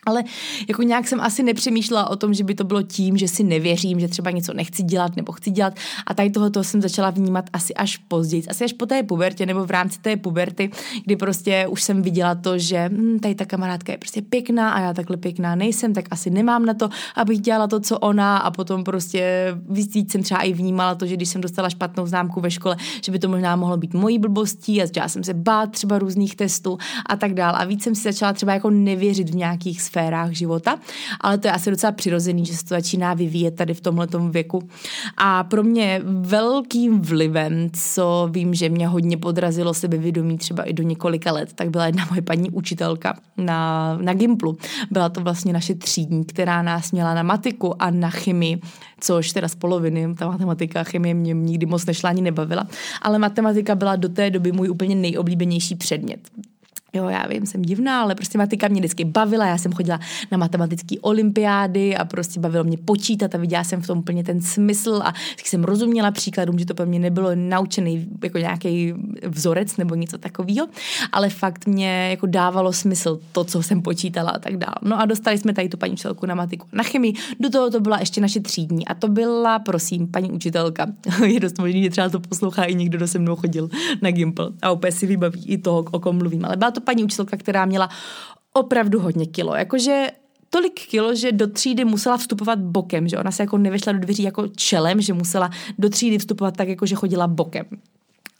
Ale 0.05 0.23
jako 0.67 0.83
nějak 0.83 1.07
jsem 1.07 1.21
asi 1.21 1.43
nepřemýšlela 1.43 2.09
o 2.09 2.15
tom, 2.15 2.33
že 2.33 2.43
by 2.43 2.55
to 2.55 2.63
bylo 2.63 2.81
tím, 2.81 3.17
že 3.17 3.27
si 3.27 3.43
nevěřím, 3.43 3.99
že 3.99 4.07
třeba 4.07 4.31
něco 4.31 4.53
nechci 4.53 4.83
dělat 4.83 5.15
nebo 5.15 5.31
chci 5.31 5.51
dělat. 5.51 5.73
A 6.07 6.13
tady 6.13 6.29
tohoto 6.29 6.63
jsem 6.63 6.81
začala 6.81 7.09
vnímat 7.09 7.45
asi 7.53 7.73
až 7.73 7.97
později, 7.97 8.43
asi 8.49 8.63
až 8.63 8.73
po 8.73 8.85
té 8.85 9.03
pubertě 9.03 9.45
nebo 9.45 9.65
v 9.65 9.71
rámci 9.71 9.99
té 9.99 10.17
puberty, 10.17 10.71
kdy 11.05 11.15
prostě 11.15 11.67
už 11.67 11.83
jsem 11.83 12.01
viděla 12.01 12.35
to, 12.35 12.57
že 12.57 12.89
hm, 12.89 13.19
tady 13.19 13.35
ta 13.35 13.45
kamarádka 13.45 13.91
je 13.91 13.97
prostě 13.97 14.21
pěkná 14.21 14.71
a 14.71 14.79
já 14.79 14.93
takhle 14.93 15.17
pěkná 15.17 15.55
nejsem, 15.55 15.93
tak 15.93 16.05
asi 16.11 16.29
nemám 16.29 16.65
na 16.65 16.73
to, 16.73 16.89
abych 17.15 17.39
dělala 17.39 17.67
to, 17.67 17.79
co 17.79 17.99
ona. 17.99 18.37
A 18.37 18.51
potom 18.51 18.83
prostě 18.83 19.53
víc 19.69 20.11
jsem 20.11 20.23
třeba 20.23 20.41
i 20.41 20.53
vnímala 20.53 20.95
to, 20.95 21.05
že 21.05 21.15
když 21.15 21.29
jsem 21.29 21.41
dostala 21.41 21.69
špatnou 21.69 22.07
známku 22.07 22.41
ve 22.41 22.51
škole, 22.51 22.77
že 23.05 23.11
by 23.11 23.19
to 23.19 23.29
možná 23.29 23.55
mohlo 23.55 23.77
být 23.77 23.93
mojí 23.93 24.19
blbostí 24.19 24.81
a 24.81 24.85
začala 24.85 25.07
jsem 25.07 25.23
se 25.23 25.33
bát 25.33 25.71
třeba 25.71 25.99
různých 25.99 26.35
testů 26.35 26.77
a 27.05 27.15
tak 27.15 27.33
dále. 27.33 27.57
A 27.57 27.65
víc 27.65 27.83
jsem 27.83 27.95
si 27.95 28.03
začala 28.03 28.33
třeba 28.33 28.53
jako 28.53 28.69
nevěřit 28.69 29.29
v 29.29 29.35
nějakých 29.35 29.81
sférách 29.91 30.31
života, 30.31 30.79
ale 31.21 31.37
to 31.37 31.47
je 31.47 31.51
asi 31.51 31.69
docela 31.69 31.91
přirozený, 31.91 32.45
že 32.45 32.57
se 32.57 32.63
to 32.63 32.75
začíná 32.75 33.13
vyvíjet 33.13 33.55
tady 33.55 33.73
v 33.73 33.81
tomhle 33.81 34.07
věku. 34.29 34.63
A 35.17 35.43
pro 35.43 35.63
mě 35.63 36.01
velkým 36.05 37.01
vlivem, 37.01 37.69
co 37.73 38.29
vím, 38.31 38.53
že 38.53 38.69
mě 38.69 38.87
hodně 38.87 39.17
podrazilo 39.17 39.73
sebevědomí 39.73 40.37
třeba 40.37 40.63
i 40.63 40.73
do 40.73 40.83
několika 40.83 41.31
let, 41.31 41.53
tak 41.55 41.69
byla 41.69 41.85
jedna 41.85 42.07
moje 42.09 42.21
paní 42.21 42.49
učitelka 42.49 43.19
na, 43.37 43.97
na 44.01 44.13
Gimplu. 44.13 44.57
Byla 44.91 45.09
to 45.09 45.21
vlastně 45.21 45.53
naše 45.53 45.75
třídní, 45.75 46.25
která 46.25 46.61
nás 46.61 46.91
měla 46.91 47.13
na 47.13 47.23
matiku 47.23 47.81
a 47.81 47.91
na 47.91 48.09
chemii, 48.09 48.61
což 48.99 49.31
teda 49.31 49.47
z 49.47 49.55
poloviny, 49.55 50.15
ta 50.15 50.27
matematika 50.27 50.81
a 50.81 50.83
chemie 50.83 51.13
mě 51.13 51.33
nikdy 51.33 51.65
moc 51.65 51.85
nešla 51.85 52.09
ani 52.09 52.21
nebavila, 52.21 52.67
ale 53.01 53.19
matematika 53.19 53.75
byla 53.75 53.95
do 53.95 54.09
té 54.09 54.29
doby 54.29 54.51
můj 54.51 54.69
úplně 54.69 54.95
nejoblíbenější 54.95 55.75
předmět. 55.75 56.19
Jo, 56.93 57.09
já 57.09 57.27
vím, 57.27 57.45
jsem 57.45 57.61
divná, 57.61 58.01
ale 58.01 58.15
prostě 58.15 58.37
matika 58.37 58.67
mě 58.67 58.81
vždycky 58.81 59.05
bavila. 59.05 59.45
Já 59.45 59.57
jsem 59.57 59.73
chodila 59.73 59.99
na 60.31 60.37
matematické 60.37 60.95
olympiády 61.01 61.97
a 61.97 62.05
prostě 62.05 62.39
bavilo 62.39 62.63
mě 62.63 62.77
počítat 62.77 63.35
a 63.35 63.37
viděla 63.37 63.63
jsem 63.63 63.81
v 63.81 63.87
tom 63.87 63.99
úplně 63.99 64.23
ten 64.23 64.41
smysl 64.41 65.01
a 65.03 65.11
vždycky 65.11 65.49
jsem 65.49 65.63
rozuměla 65.63 66.11
příkladům, 66.11 66.59
že 66.59 66.65
to 66.65 66.73
pro 66.73 66.85
mě 66.85 66.99
nebylo 66.99 67.29
naučený 67.35 68.07
jako 68.23 68.37
nějaký 68.37 68.93
vzorec 69.27 69.77
nebo 69.77 69.95
něco 69.95 70.17
takového, 70.17 70.67
ale 71.11 71.29
fakt 71.29 71.67
mě 71.67 72.09
jako 72.09 72.25
dávalo 72.25 72.73
smysl 72.73 73.19
to, 73.31 73.43
co 73.43 73.63
jsem 73.63 73.81
počítala 73.81 74.29
a 74.29 74.39
tak 74.39 74.57
dále. 74.57 74.75
No 74.81 74.99
a 74.99 75.05
dostali 75.05 75.37
jsme 75.37 75.53
tady 75.53 75.69
tu 75.69 75.77
paní 75.77 75.93
učitelku 75.93 76.25
na 76.25 76.35
matiku 76.35 76.67
na 76.71 76.83
chemii. 76.83 77.13
Do 77.39 77.49
toho 77.49 77.69
to 77.69 77.79
byla 77.79 77.99
ještě 77.99 78.21
naše 78.21 78.39
třídní 78.39 78.87
a 78.87 78.93
to 78.93 79.07
byla, 79.07 79.59
prosím, 79.59 80.07
paní 80.07 80.31
učitelka. 80.31 80.87
Je 81.25 81.39
dost 81.39 81.59
možný, 81.59 81.83
že 81.83 81.89
třeba 81.89 82.09
to 82.09 82.19
poslouchá 82.19 82.63
i 82.63 82.75
někdo, 82.75 82.97
kdo 82.97 83.07
se 83.07 83.19
mnou 83.19 83.35
chodil 83.35 83.69
na 84.01 84.11
Gimple 84.11 84.49
a 84.61 84.71
opět 84.71 84.91
si 84.91 85.07
vybaví 85.07 85.45
i 85.45 85.57
toho, 85.57 85.85
o 85.91 85.99
kom 85.99 86.17
mluvím. 86.17 86.45
Ale 86.45 86.57
byla 86.57 86.71
to 86.71 86.80
to 86.81 86.85
paní 86.85 87.03
učitelka, 87.03 87.37
která 87.37 87.65
měla 87.65 87.89
opravdu 88.53 88.99
hodně 88.99 89.25
kilo. 89.25 89.55
Jakože 89.55 90.07
tolik 90.49 90.87
kilo, 90.87 91.15
že 91.15 91.31
do 91.31 91.47
třídy 91.47 91.85
musela 91.85 92.17
vstupovat 92.17 92.59
bokem, 92.59 93.07
že 93.07 93.17
ona 93.17 93.31
se 93.31 93.43
jako 93.43 93.57
nevešla 93.57 93.93
do 93.93 93.99
dveří 93.99 94.23
jako 94.23 94.47
čelem, 94.47 95.01
že 95.01 95.13
musela 95.13 95.49
do 95.79 95.89
třídy 95.89 96.17
vstupovat 96.17 96.57
tak, 96.57 96.67
jako 96.67 96.85
že 96.85 96.95
chodila 96.95 97.27
bokem. 97.27 97.65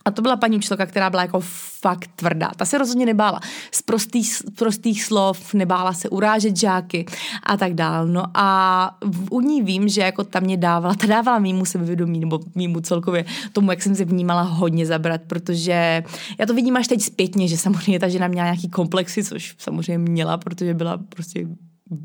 A 0.06 0.12
to 0.12 0.22
byla 0.22 0.36
paní 0.36 0.58
učitelka, 0.58 0.86
která 0.86 1.10
byla 1.10 1.22
jako 1.22 1.40
fakt 1.82 2.10
tvrdá. 2.16 2.52
Ta 2.56 2.66
se 2.66 2.78
rozhodně 2.78 3.06
nebála 3.06 3.40
z 3.72 3.82
prostých, 3.82 4.38
prostých 4.56 5.04
slov, 5.04 5.54
nebála 5.54 5.94
se 5.94 6.10
urážet 6.10 6.58
žáky 6.58 7.06
a 7.44 7.58
tak 7.58 7.74
dál. 7.74 8.08
No 8.08 8.24
a 8.34 8.98
u 9.30 9.42
ní 9.42 9.62
vím, 9.62 9.90
že 9.90 10.02
jako 10.02 10.24
ta 10.24 10.40
mě 10.40 10.58
dávala, 10.58 10.96
ta 10.96 11.08
dávala 11.08 11.40
mýmu 11.40 11.66
sebevědomí, 11.66 12.20
nebo 12.20 12.40
mýmu 12.56 12.82
celkově 12.82 13.26
tomu, 13.54 13.72
jak 13.72 13.82
jsem 13.82 13.96
se 13.96 14.06
vnímala 14.06 14.42
hodně 14.42 14.86
zabrat, 14.86 15.22
protože 15.28 16.04
já 16.40 16.46
to 16.46 16.54
vidím 16.54 16.78
až 16.78 16.88
teď 16.88 17.02
zpětně, 17.02 17.48
že 17.48 17.58
samozřejmě 17.58 18.00
ta 18.00 18.10
žena 18.10 18.28
měla 18.28 18.46
nějaký 18.46 18.70
komplexy, 18.70 19.24
což 19.24 19.56
samozřejmě 19.58 20.12
měla, 20.12 20.38
protože 20.38 20.74
byla 20.74 20.98
prostě 20.98 21.48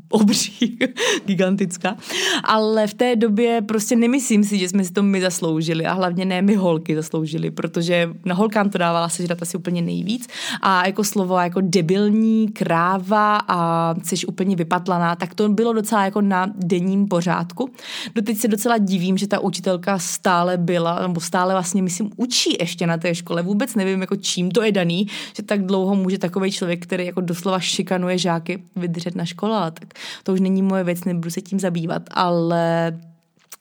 obří, 0.09 0.77
gigantická, 1.25 1.97
ale 2.43 2.87
v 2.87 2.93
té 2.93 3.15
době 3.15 3.61
prostě 3.61 3.95
nemyslím 3.95 4.43
si, 4.43 4.57
že 4.57 4.69
jsme 4.69 4.83
si 4.83 4.91
to 4.91 5.03
my 5.03 5.21
zasloužili 5.21 5.85
a 5.85 5.93
hlavně 5.93 6.25
ne 6.25 6.41
my 6.41 6.55
holky 6.55 6.95
zasloužili, 6.95 7.51
protože 7.51 8.09
na 8.25 8.35
holkám 8.35 8.69
to 8.69 8.77
dávala 8.77 9.09
sežrat 9.09 9.41
asi 9.41 9.57
úplně 9.57 9.81
nejvíc. 9.81 10.27
A 10.61 10.87
jako 10.87 11.03
slovo 11.03 11.39
jako 11.39 11.61
debilní, 11.61 12.47
kráva 12.47 13.37
a 13.47 13.93
jsi 14.03 14.25
úplně 14.25 14.55
vypatlaná, 14.55 15.15
tak 15.15 15.35
to 15.35 15.49
bylo 15.49 15.73
docela 15.73 16.05
jako 16.05 16.21
na 16.21 16.51
denním 16.55 17.07
pořádku. 17.07 17.69
Doteď 18.15 18.37
se 18.37 18.47
docela 18.47 18.77
divím, 18.77 19.17
že 19.17 19.27
ta 19.27 19.39
učitelka 19.39 19.99
stále 19.99 20.57
byla, 20.57 21.01
nebo 21.01 21.21
stále 21.21 21.53
vlastně 21.53 21.81
myslím 21.81 22.11
učí 22.15 22.57
ještě 22.59 22.87
na 22.87 22.97
té 22.97 23.15
škole, 23.15 23.41
vůbec 23.41 23.75
nevím 23.75 24.01
jako 24.01 24.15
čím 24.15 24.51
to 24.51 24.63
je 24.63 24.71
daný, 24.71 25.07
že 25.37 25.43
tak 25.43 25.65
dlouho 25.65 25.95
může 25.95 26.17
takový 26.17 26.51
člověk, 26.51 26.83
který 26.83 27.05
jako 27.05 27.21
doslova 27.21 27.59
šikanuje 27.59 28.17
žáky, 28.17 28.63
vydržet 28.75 29.15
na 29.15 29.25
škole, 29.25 29.71
tak 29.79 29.93
to 30.23 30.33
už 30.33 30.39
není 30.39 30.61
moje 30.61 30.83
věc, 30.83 31.03
nebudu 31.03 31.29
se 31.29 31.41
tím 31.41 31.59
zabývat, 31.59 32.01
ale 32.11 32.93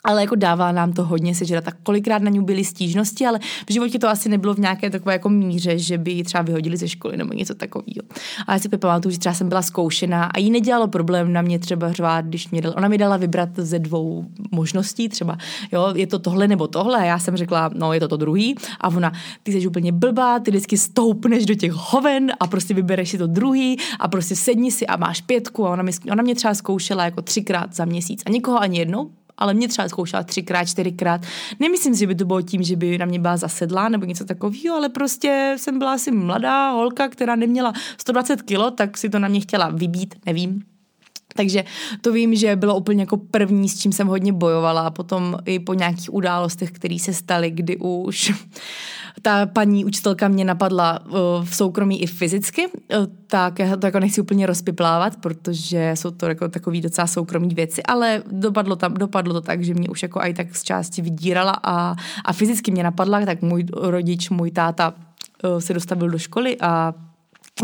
ale 0.07 0.21
jako 0.21 0.35
dává 0.35 0.73
nám 0.73 0.93
to 0.93 1.05
hodně 1.05 1.35
sežrat. 1.35 1.65
Tak 1.65 1.77
kolikrát 1.83 2.23
na 2.23 2.31
ní 2.31 2.45
byly 2.45 2.65
stížnosti, 2.65 3.27
ale 3.27 3.39
v 3.69 3.73
životě 3.73 3.99
to 3.99 4.09
asi 4.09 4.29
nebylo 4.29 4.55
v 4.55 4.59
nějaké 4.59 4.91
takové 4.91 5.13
jako 5.13 5.29
míře, 5.29 5.79
že 5.79 5.99
by 5.99 6.11
ji 6.11 6.25
třeba 6.25 6.43
vyhodili 6.43 6.77
ze 6.77 6.89
školy 6.89 7.17
nebo 7.17 7.33
něco 7.33 7.55
takového. 7.55 8.03
A 8.47 8.53
já 8.53 8.59
si 8.59 8.69
pamatuju, 8.69 9.13
že 9.13 9.19
třeba 9.19 9.35
jsem 9.35 9.49
byla 9.49 9.63
zkoušená 9.63 10.25
a 10.25 10.39
jí 10.39 10.51
nedělalo 10.51 10.89
problém 10.89 11.33
na 11.33 11.43
mě 11.43 11.59
třeba 11.59 11.93
řvát, 11.93 12.25
když 12.25 12.51
mě 12.51 12.63
dala, 12.63 12.77
ona 12.77 12.89
mi 12.89 12.99
dala 12.99 13.17
vybrat 13.17 13.49
ze 13.57 13.79
dvou 13.79 14.27
možností, 14.51 15.09
třeba 15.09 15.39
jo, 15.73 15.93
je 15.95 16.07
to 16.07 16.19
tohle 16.19 16.49
nebo 16.49 16.69
tohle. 16.69 16.99
A 16.99 17.05
já 17.05 17.19
jsem 17.19 17.37
řekla, 17.37 17.71
no 17.75 17.93
je 17.93 18.01
to 18.01 18.09
to 18.09 18.17
druhý. 18.17 18.55
A 18.81 18.89
ona, 18.89 19.13
ty 19.43 19.53
jsi 19.53 19.67
úplně 19.67 19.93
blbá, 19.93 20.39
ty 20.39 20.51
vždycky 20.51 20.79
stoupneš 20.79 21.47
do 21.47 21.55
těch 21.55 21.73
hoven 21.73 22.33
a 22.41 22.47
prostě 22.47 22.75
vybereš 22.75 23.11
si 23.11 23.19
to 23.19 23.27
druhý 23.27 23.79
a 23.99 24.09
prostě 24.09 24.37
sedni 24.37 24.71
si 24.71 24.87
a 24.87 24.97
máš 24.97 25.21
pětku. 25.21 25.67
A 25.67 25.71
ona, 25.71 25.83
mi, 25.83 25.93
ona 26.13 26.23
mě 26.23 26.35
třeba 26.35 26.55
zkoušela 26.55 27.05
jako 27.05 27.23
třikrát 27.23 27.75
za 27.75 27.85
měsíc 27.85 28.23
a 28.27 28.31
nikoho 28.31 28.59
ani 28.59 28.79
jednou, 28.79 29.11
ale 29.39 29.55
mě 29.55 29.69
třeba 29.69 29.89
zkoušela 29.89 30.23
třikrát, 30.23 30.65
čtyřikrát. 30.65 31.21
Nemyslím 31.61 31.95
si, 31.95 32.01
že 32.01 32.07
by 32.07 32.15
to 32.15 32.25
bylo 32.25 32.43
tím, 32.43 32.63
že 32.63 32.77
by 32.77 32.99
na 32.99 33.07
mě 33.07 33.19
byla 33.19 33.37
zasedlá 33.37 33.89
nebo 33.89 34.05
něco 34.05 34.25
takového, 34.25 34.77
ale 34.77 34.89
prostě 34.89 35.55
jsem 35.59 35.79
byla 35.79 35.93
asi 35.93 36.11
mladá 36.11 36.71
holka, 36.71 37.09
která 37.09 37.37
neměla 37.37 37.73
120 37.99 38.43
kilo, 38.43 38.71
tak 38.71 38.99
si 38.99 39.09
to 39.09 39.19
na 39.19 39.29
mě 39.29 39.41
chtěla 39.41 39.69
vybít, 39.69 40.15
nevím 40.27 40.76
Takže 41.37 41.65
to 42.01 42.13
vím, 42.13 42.35
že 42.35 42.57
bylo 42.57 42.77
úplně 42.77 43.03
jako 43.03 43.17
první, 43.17 43.69
s 43.69 43.79
čím 43.79 43.93
jsem 43.93 44.07
hodně 44.07 44.33
bojovala 44.33 44.87
a 44.87 44.91
potom 44.91 45.39
i 45.45 45.59
po 45.59 45.75
nějakých 45.75 46.15
událostech, 46.15 46.71
které 46.71 46.99
se 46.99 47.15
staly, 47.15 47.51
kdy 47.51 47.77
už 47.77 48.33
ta 49.23 49.47
paní 49.47 49.85
učitelka 49.85 50.29
mě 50.29 50.45
napadla 50.45 51.07
uh, 51.07 51.15
v 51.45 51.57
soukromí 51.57 52.03
i 52.03 52.07
fyzicky, 52.07 52.67
uh, 52.67 53.07
tak 53.27 53.59
já 53.59 53.77
to 53.77 53.87
jako 53.87 54.01
nechci 54.01 54.21
úplně 54.21 54.47
rozpiplávat, 54.47 55.17
protože 55.17 55.93
jsou 55.95 56.11
to 56.11 56.27
jako 56.27 56.49
takový 56.49 56.81
docela 56.81 57.07
soukromí 57.07 57.55
věci, 57.55 57.83
ale 57.83 58.23
dopadlo, 58.31 58.77
tam, 58.77 58.95
dopadlo 58.95 59.35
to 59.35 59.41
tak, 59.41 59.65
že 59.65 59.75
mě 59.75 59.89
už 59.89 60.03
jako 60.03 60.21
i 60.21 60.35
tak 60.35 60.57
z 60.57 60.63
části 60.63 61.03
vydírala 61.03 61.61
a, 61.63 61.97
a 62.25 62.33
fyzicky 62.33 62.71
mě 62.71 62.83
napadla, 62.83 63.27
tak 63.27 63.43
můj 63.43 63.67
rodič, 63.73 64.31
můj 64.31 64.51
táta 64.51 64.95
uh, 65.45 65.59
se 65.59 65.75
dostavil 65.75 66.11
do 66.11 66.19
školy 66.19 66.57
a 66.61 66.95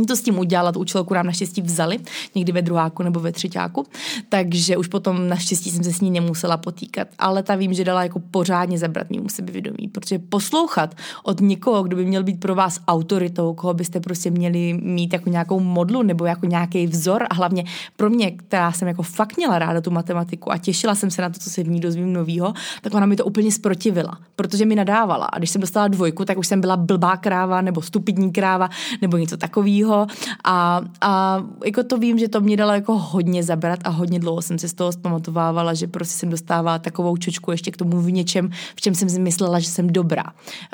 to 0.09 0.17
s 0.17 0.23
tím 0.23 0.39
udělala, 0.39 0.73
tu 0.73 0.81
učitelku 0.81 1.15
nám 1.15 1.27
naštěstí 1.27 1.63
vzali, 1.63 1.99
někdy 2.35 2.53
ve 2.53 2.63
druháku 2.63 3.03
nebo 3.03 3.21
ve 3.21 3.33
třetíku, 3.33 3.87
takže 4.29 4.77
už 4.77 4.87
potom 4.87 5.29
naštěstí 5.29 5.71
jsem 5.71 5.85
se 5.85 5.93
s 5.93 6.01
ní 6.01 6.11
nemusela 6.11 6.57
potýkat. 6.57 7.09
Ale 7.19 7.43
ta 7.43 7.55
vím, 7.55 7.75
že 7.75 7.85
dala 7.85 8.03
jako 8.03 8.19
pořádně 8.31 8.79
zabrat 8.79 9.11
mému 9.11 9.29
sebevědomí, 9.29 9.89
protože 9.93 10.19
poslouchat 10.19 10.95
od 11.23 11.41
někoho, 11.41 11.83
kdo 11.83 11.97
by 11.97 12.05
měl 12.05 12.23
být 12.23 12.41
pro 12.41 12.55
vás 12.55 12.81
autoritou, 12.89 13.55
koho 13.55 13.75
byste 13.75 14.01
prostě 14.01 14.31
měli 14.31 14.79
mít 14.83 15.13
jako 15.13 15.31
nějakou 15.31 15.61
modlu 15.61 16.03
nebo 16.03 16.25
jako 16.25 16.47
nějaký 16.47 16.87
vzor 16.87 17.27
a 17.31 17.35
hlavně 17.35 17.65
pro 17.97 18.11
mě, 18.11 18.31
která 18.31 18.73
jsem 18.73 18.89
jako 18.89 19.03
fakt 19.03 19.37
měla 19.37 19.59
ráda 19.59 19.81
tu 19.81 19.91
matematiku 19.91 20.53
a 20.53 20.59
těšila 20.59 20.95
jsem 20.95 21.11
se 21.11 21.23
na 21.23 21.31
to, 21.31 21.39
co 21.39 21.51
se 21.51 21.63
v 21.63 21.69
ní 21.69 21.81
dozvím 21.81 22.13
novýho, 22.13 22.55
tak 22.83 22.95
ona 22.95 23.07
mi 23.07 23.17
to 23.17 23.25
úplně 23.25 23.53
sprotivila, 23.53 24.19
protože 24.37 24.67
mi 24.67 24.75
nadávala. 24.75 25.27
A 25.27 25.39
když 25.39 25.51
jsem 25.51 25.61
dostala 25.61 25.89
dvojku, 25.89 26.25
tak 26.25 26.39
už 26.39 26.47
jsem 26.47 26.61
byla 26.61 26.77
blbá 26.77 27.17
kráva 27.17 27.61
nebo 27.61 27.83
stupidní 27.83 28.33
kráva 28.33 28.71
nebo 29.03 29.17
něco 29.17 29.37
takového 29.37 29.82
takového 29.83 30.07
a, 30.45 30.81
a 31.01 31.43
jako 31.65 31.83
to 31.83 31.99
vím, 31.99 32.19
že 32.19 32.29
to 32.29 32.41
mě 32.41 32.57
dalo 32.57 32.73
jako 32.73 32.99
hodně 32.99 33.43
zabrat 33.43 33.79
a 33.85 33.91
hodně 33.91 34.19
dlouho 34.19 34.43
jsem 34.43 34.59
se 34.59 34.69
z 34.69 34.75
toho 34.75 34.93
zpamatovávala, 34.93 35.75
že 35.75 35.87
prostě 35.87 36.19
jsem 36.19 36.31
dostávala 36.31 36.79
takovou 36.79 37.17
čočku 37.17 37.51
ještě 37.51 37.71
k 37.71 37.77
tomu 37.77 38.01
v 38.01 38.13
něčem, 38.13 38.51
v 38.77 38.81
čem 38.81 38.95
jsem 38.95 39.09
si 39.09 39.21
myslela, 39.21 39.61
že 39.61 39.69
jsem 39.69 39.87
dobrá. 39.91 40.25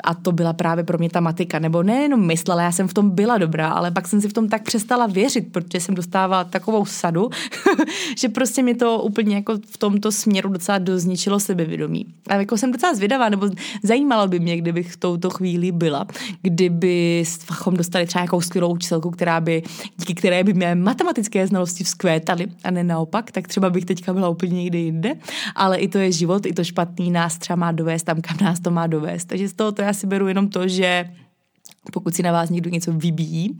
A 0.03 0.13
to 0.13 0.31
byla 0.31 0.53
právě 0.53 0.83
pro 0.83 0.97
mě 0.97 1.09
ta 1.09 1.19
matika, 1.19 1.59
nebo 1.59 1.83
nejenom 1.83 2.25
myslela, 2.25 2.61
já 2.61 2.71
jsem 2.71 2.87
v 2.87 2.93
tom 2.93 3.09
byla 3.09 3.37
dobrá, 3.37 3.69
ale 3.69 3.91
pak 3.91 4.07
jsem 4.07 4.21
si 4.21 4.29
v 4.29 4.33
tom 4.33 4.49
tak 4.49 4.63
přestala 4.63 5.07
věřit, 5.07 5.51
protože 5.51 5.79
jsem 5.79 5.95
dostávala 5.95 6.43
takovou 6.43 6.85
sadu, 6.85 7.29
že 8.17 8.29
prostě 8.29 8.63
mě 8.63 8.75
to 8.75 9.01
úplně 9.01 9.35
jako 9.35 9.57
v 9.71 9.77
tomto 9.77 10.11
směru 10.11 10.49
docela 10.49 10.77
dozničilo 10.77 11.39
sebevědomí. 11.39 12.05
A 12.29 12.35
jako 12.35 12.57
jsem 12.57 12.71
docela 12.71 12.93
zvědavá, 12.93 13.29
nebo 13.29 13.49
zajímalo 13.83 14.27
by 14.27 14.39
mě, 14.39 14.57
kdybych 14.57 14.93
v 14.93 14.97
touto 14.97 15.29
chvíli 15.29 15.71
byla, 15.71 16.07
kdyby 16.41 17.23
dostali 17.71 18.05
třeba 18.05 18.21
nějakou 18.21 18.41
skvělou 18.41 18.77
učitelku, 18.99 19.09
která 19.09 19.41
by, 19.41 19.63
díky 19.97 20.13
které 20.13 20.43
by 20.43 20.53
mě 20.53 20.75
matematické 20.75 21.47
znalosti 21.47 21.83
vzkvétaly 21.83 22.47
a 22.63 22.71
ne 22.71 22.83
naopak, 22.83 23.31
tak 23.31 23.47
třeba 23.47 23.69
bych 23.69 23.85
teďka 23.85 24.13
byla 24.13 24.29
úplně 24.29 24.63
někde 24.63 24.77
jinde, 24.77 25.15
ale 25.55 25.77
i 25.77 25.87
to 25.87 25.97
je 25.97 26.11
život, 26.11 26.45
i 26.45 26.53
to 26.53 26.63
špatný 26.63 27.11
nás 27.11 27.37
třeba 27.37 27.55
má 27.55 27.71
dovést 27.71 28.05
tam, 28.05 28.21
kam 28.21 28.37
nás 28.41 28.59
to 28.59 28.71
má 28.71 28.87
dovést. 28.87 29.27
Takže 29.27 29.47
z 29.47 29.53
toho 29.53 29.71
to 29.71 29.81
já 29.81 29.93
si 29.93 30.07
beru 30.07 30.27
jenom 30.27 30.49
to, 30.49 30.67
že 30.67 31.05
pokud 31.93 32.15
si 32.15 32.23
na 32.23 32.31
vás 32.31 32.49
někdo 32.49 32.69
něco 32.69 32.93
vybíjí, 32.93 33.59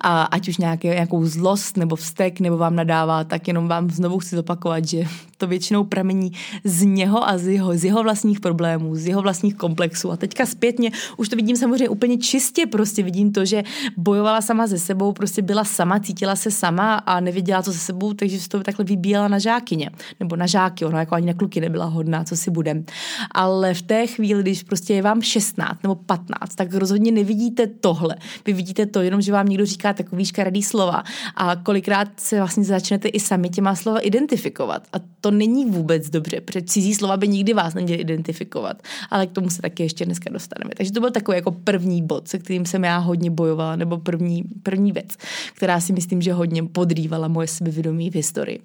a 0.00 0.22
ať 0.22 0.48
už 0.48 0.56
nějaké, 0.56 0.88
nějakou 0.88 1.26
zlost 1.26 1.76
nebo 1.76 1.96
vztek 1.96 2.40
nebo 2.40 2.56
vám 2.56 2.76
nadává, 2.76 3.24
tak 3.24 3.48
jenom 3.48 3.68
vám 3.68 3.90
znovu 3.90 4.18
chci 4.18 4.36
zopakovat, 4.36 4.84
že 4.84 5.04
to 5.36 5.46
většinou 5.46 5.84
pramení 5.84 6.32
z 6.64 6.84
něho 6.84 7.28
a 7.28 7.38
z 7.38 7.46
jeho, 7.46 7.74
z 7.74 7.84
jeho 7.84 8.02
vlastních 8.02 8.40
problémů, 8.40 8.96
z 8.96 9.06
jeho 9.06 9.22
vlastních 9.22 9.54
komplexů. 9.54 10.12
A 10.12 10.16
teďka 10.16 10.46
zpětně 10.46 10.90
už 11.16 11.28
to 11.28 11.36
vidím 11.36 11.56
samozřejmě 11.56 11.88
úplně 11.88 12.18
čistě, 12.18 12.66
prostě 12.66 13.02
vidím 13.02 13.32
to, 13.32 13.44
že 13.44 13.62
bojovala 13.96 14.40
sama 14.40 14.66
ze 14.66 14.78
sebou, 14.78 15.12
prostě 15.12 15.42
byla 15.42 15.64
sama, 15.64 16.00
cítila 16.00 16.36
se 16.36 16.50
sama 16.50 16.94
a 16.94 17.20
nevěděla, 17.20 17.62
co 17.62 17.72
se 17.72 17.78
sebou, 17.78 18.14
takže 18.14 18.40
se 18.40 18.48
to 18.48 18.60
takhle 18.60 18.84
vybíjela 18.84 19.28
na 19.28 19.38
žákyně, 19.38 19.90
nebo 20.20 20.36
na 20.36 20.46
žáky, 20.46 20.84
ona 20.84 21.00
jako 21.00 21.14
ani 21.14 21.26
na 21.26 21.34
kluky 21.34 21.60
nebyla 21.60 21.84
hodná, 21.84 22.24
co 22.24 22.36
si 22.36 22.50
budem. 22.50 22.84
Ale 23.30 23.74
v 23.74 23.82
té 23.82 24.06
chvíli, 24.06 24.42
když 24.42 24.62
prostě 24.62 24.94
je 24.94 25.02
vám 25.02 25.22
16 25.22 25.82
nebo 25.82 25.94
15, 25.94 26.54
tak 26.54 26.74
rozhodně 26.74 27.12
nevidíte 27.12 27.59
tohle. 27.66 28.16
Vy 28.46 28.52
vidíte 28.52 28.86
to, 28.86 29.00
jenom 29.00 29.20
že 29.20 29.32
vám 29.32 29.48
někdo 29.48 29.66
říká 29.66 29.92
takový 29.92 30.24
škaredý 30.24 30.62
slova 30.62 31.02
a 31.36 31.56
kolikrát 31.56 32.08
se 32.16 32.36
vlastně 32.36 32.64
začnete 32.64 33.08
i 33.08 33.20
sami 33.20 33.48
těma 33.48 33.74
slova 33.74 33.98
identifikovat. 33.98 34.82
A 34.92 34.96
to 35.20 35.30
není 35.30 35.64
vůbec 35.64 36.10
dobře, 36.10 36.40
protože 36.40 36.62
cizí 36.62 36.94
slova 36.94 37.16
by 37.16 37.28
nikdy 37.28 37.54
vás 37.54 37.74
neměli 37.74 38.00
identifikovat. 38.00 38.82
Ale 39.10 39.26
k 39.26 39.30
tomu 39.30 39.50
se 39.50 39.62
taky 39.62 39.82
ještě 39.82 40.04
dneska 40.04 40.30
dostaneme. 40.32 40.70
Takže 40.76 40.92
to 40.92 41.00
byl 41.00 41.10
takový 41.10 41.36
jako 41.36 41.50
první 41.50 42.02
bod, 42.02 42.28
se 42.28 42.38
kterým 42.38 42.66
jsem 42.66 42.84
já 42.84 42.98
hodně 42.98 43.30
bojovala, 43.30 43.76
nebo 43.76 43.98
první, 43.98 44.42
první 44.62 44.92
věc, 44.92 45.16
která 45.54 45.80
si 45.80 45.92
myslím, 45.92 46.22
že 46.22 46.32
hodně 46.32 46.62
podrývala 46.62 47.28
moje 47.28 47.48
sebevědomí 47.48 48.10
v 48.10 48.14
historii. 48.14 48.60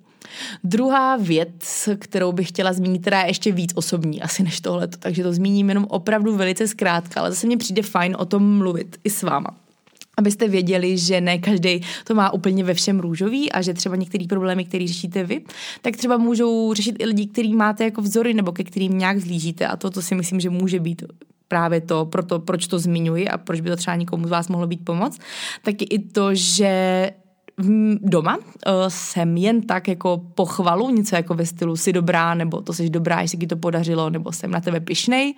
Druhá 0.64 1.18
věc, 1.18 1.90
kterou 2.00 2.32
bych 2.32 2.50
chtěla 2.50 2.74
zmínit, 2.74 3.02
která 3.02 3.22
je 3.22 3.30
ještě 3.30 3.52
víc 3.52 3.72
osobní 3.76 4.22
asi 4.22 4.44
než 4.44 4.62
tohle, 4.62 4.88
takže 4.88 5.24
to 5.24 5.34
zmíním 5.34 5.70
jenom 5.70 5.86
opravdu 5.90 6.36
velice 6.36 6.68
zkrátka, 6.68 7.20
ale 7.20 7.32
zase 7.32 7.48
mně 7.48 7.58
přijde 7.58 7.82
fajn 7.82 8.16
o 8.20 8.26
tom 8.26 8.58
mluvit 8.58 8.85
i 9.04 9.10
s 9.10 9.24
váma. 9.24 9.50
Abyste 10.18 10.48
věděli, 10.48 10.98
že 10.98 11.22
ne 11.22 11.38
každý 11.38 11.82
to 12.04 12.16
má 12.16 12.34
úplně 12.34 12.64
ve 12.64 12.74
všem 12.74 13.00
růžový 13.00 13.52
a 13.52 13.62
že 13.62 13.74
třeba 13.74 13.96
některé 13.96 14.26
problémy, 14.30 14.66
které 14.66 14.88
řešíte 14.88 15.24
vy, 15.24 15.42
tak 15.82 15.98
třeba 15.98 16.18
můžou 16.18 16.74
řešit 16.74 16.96
i 17.00 17.06
lidi, 17.06 17.28
který 17.28 17.54
máte 17.54 17.84
jako 17.84 18.02
vzory 18.02 18.34
nebo 18.34 18.52
ke 18.52 18.64
kterým 18.64 18.98
nějak 18.98 19.20
zlížíte 19.20 19.68
a 19.68 19.76
to, 19.76 19.90
to 19.90 20.02
si 20.02 20.16
myslím, 20.16 20.40
že 20.40 20.50
může 20.50 20.80
být 20.80 21.04
právě 21.48 21.82
to, 21.82 22.06
proto, 22.06 22.40
proč 22.40 22.68
to 22.68 22.80
zmiňuji 22.80 23.28
a 23.28 23.38
proč 23.38 23.62
by 23.62 23.70
to 23.70 23.76
třeba 23.76 23.96
někomu 23.96 24.28
z 24.28 24.30
vás 24.30 24.48
mohlo 24.48 24.68
být 24.68 24.86
pomoc, 24.86 25.20
tak 25.64 25.76
i 25.80 26.00
to, 26.00 26.36
že 26.36 27.12
doma 28.02 28.38
uh, 28.38 28.44
jsem 28.88 29.38
jen 29.38 29.62
tak 29.62 29.88
jako 29.88 30.22
pochvalu, 30.36 30.90
něco 30.90 31.16
jako 31.16 31.34
ve 31.34 31.46
stylu 31.46 31.76
si 31.76 31.94
dobrá, 31.94 32.34
nebo 32.34 32.62
to 32.62 32.74
jsi 32.74 32.90
dobrá, 32.90 33.22
jestli 33.22 33.38
ti 33.38 33.48
to 33.48 33.56
podařilo, 33.56 34.10
nebo 34.10 34.32
jsem 34.32 34.52
na 34.52 34.62
tebe 34.62 34.80
pišnej, 34.80 35.34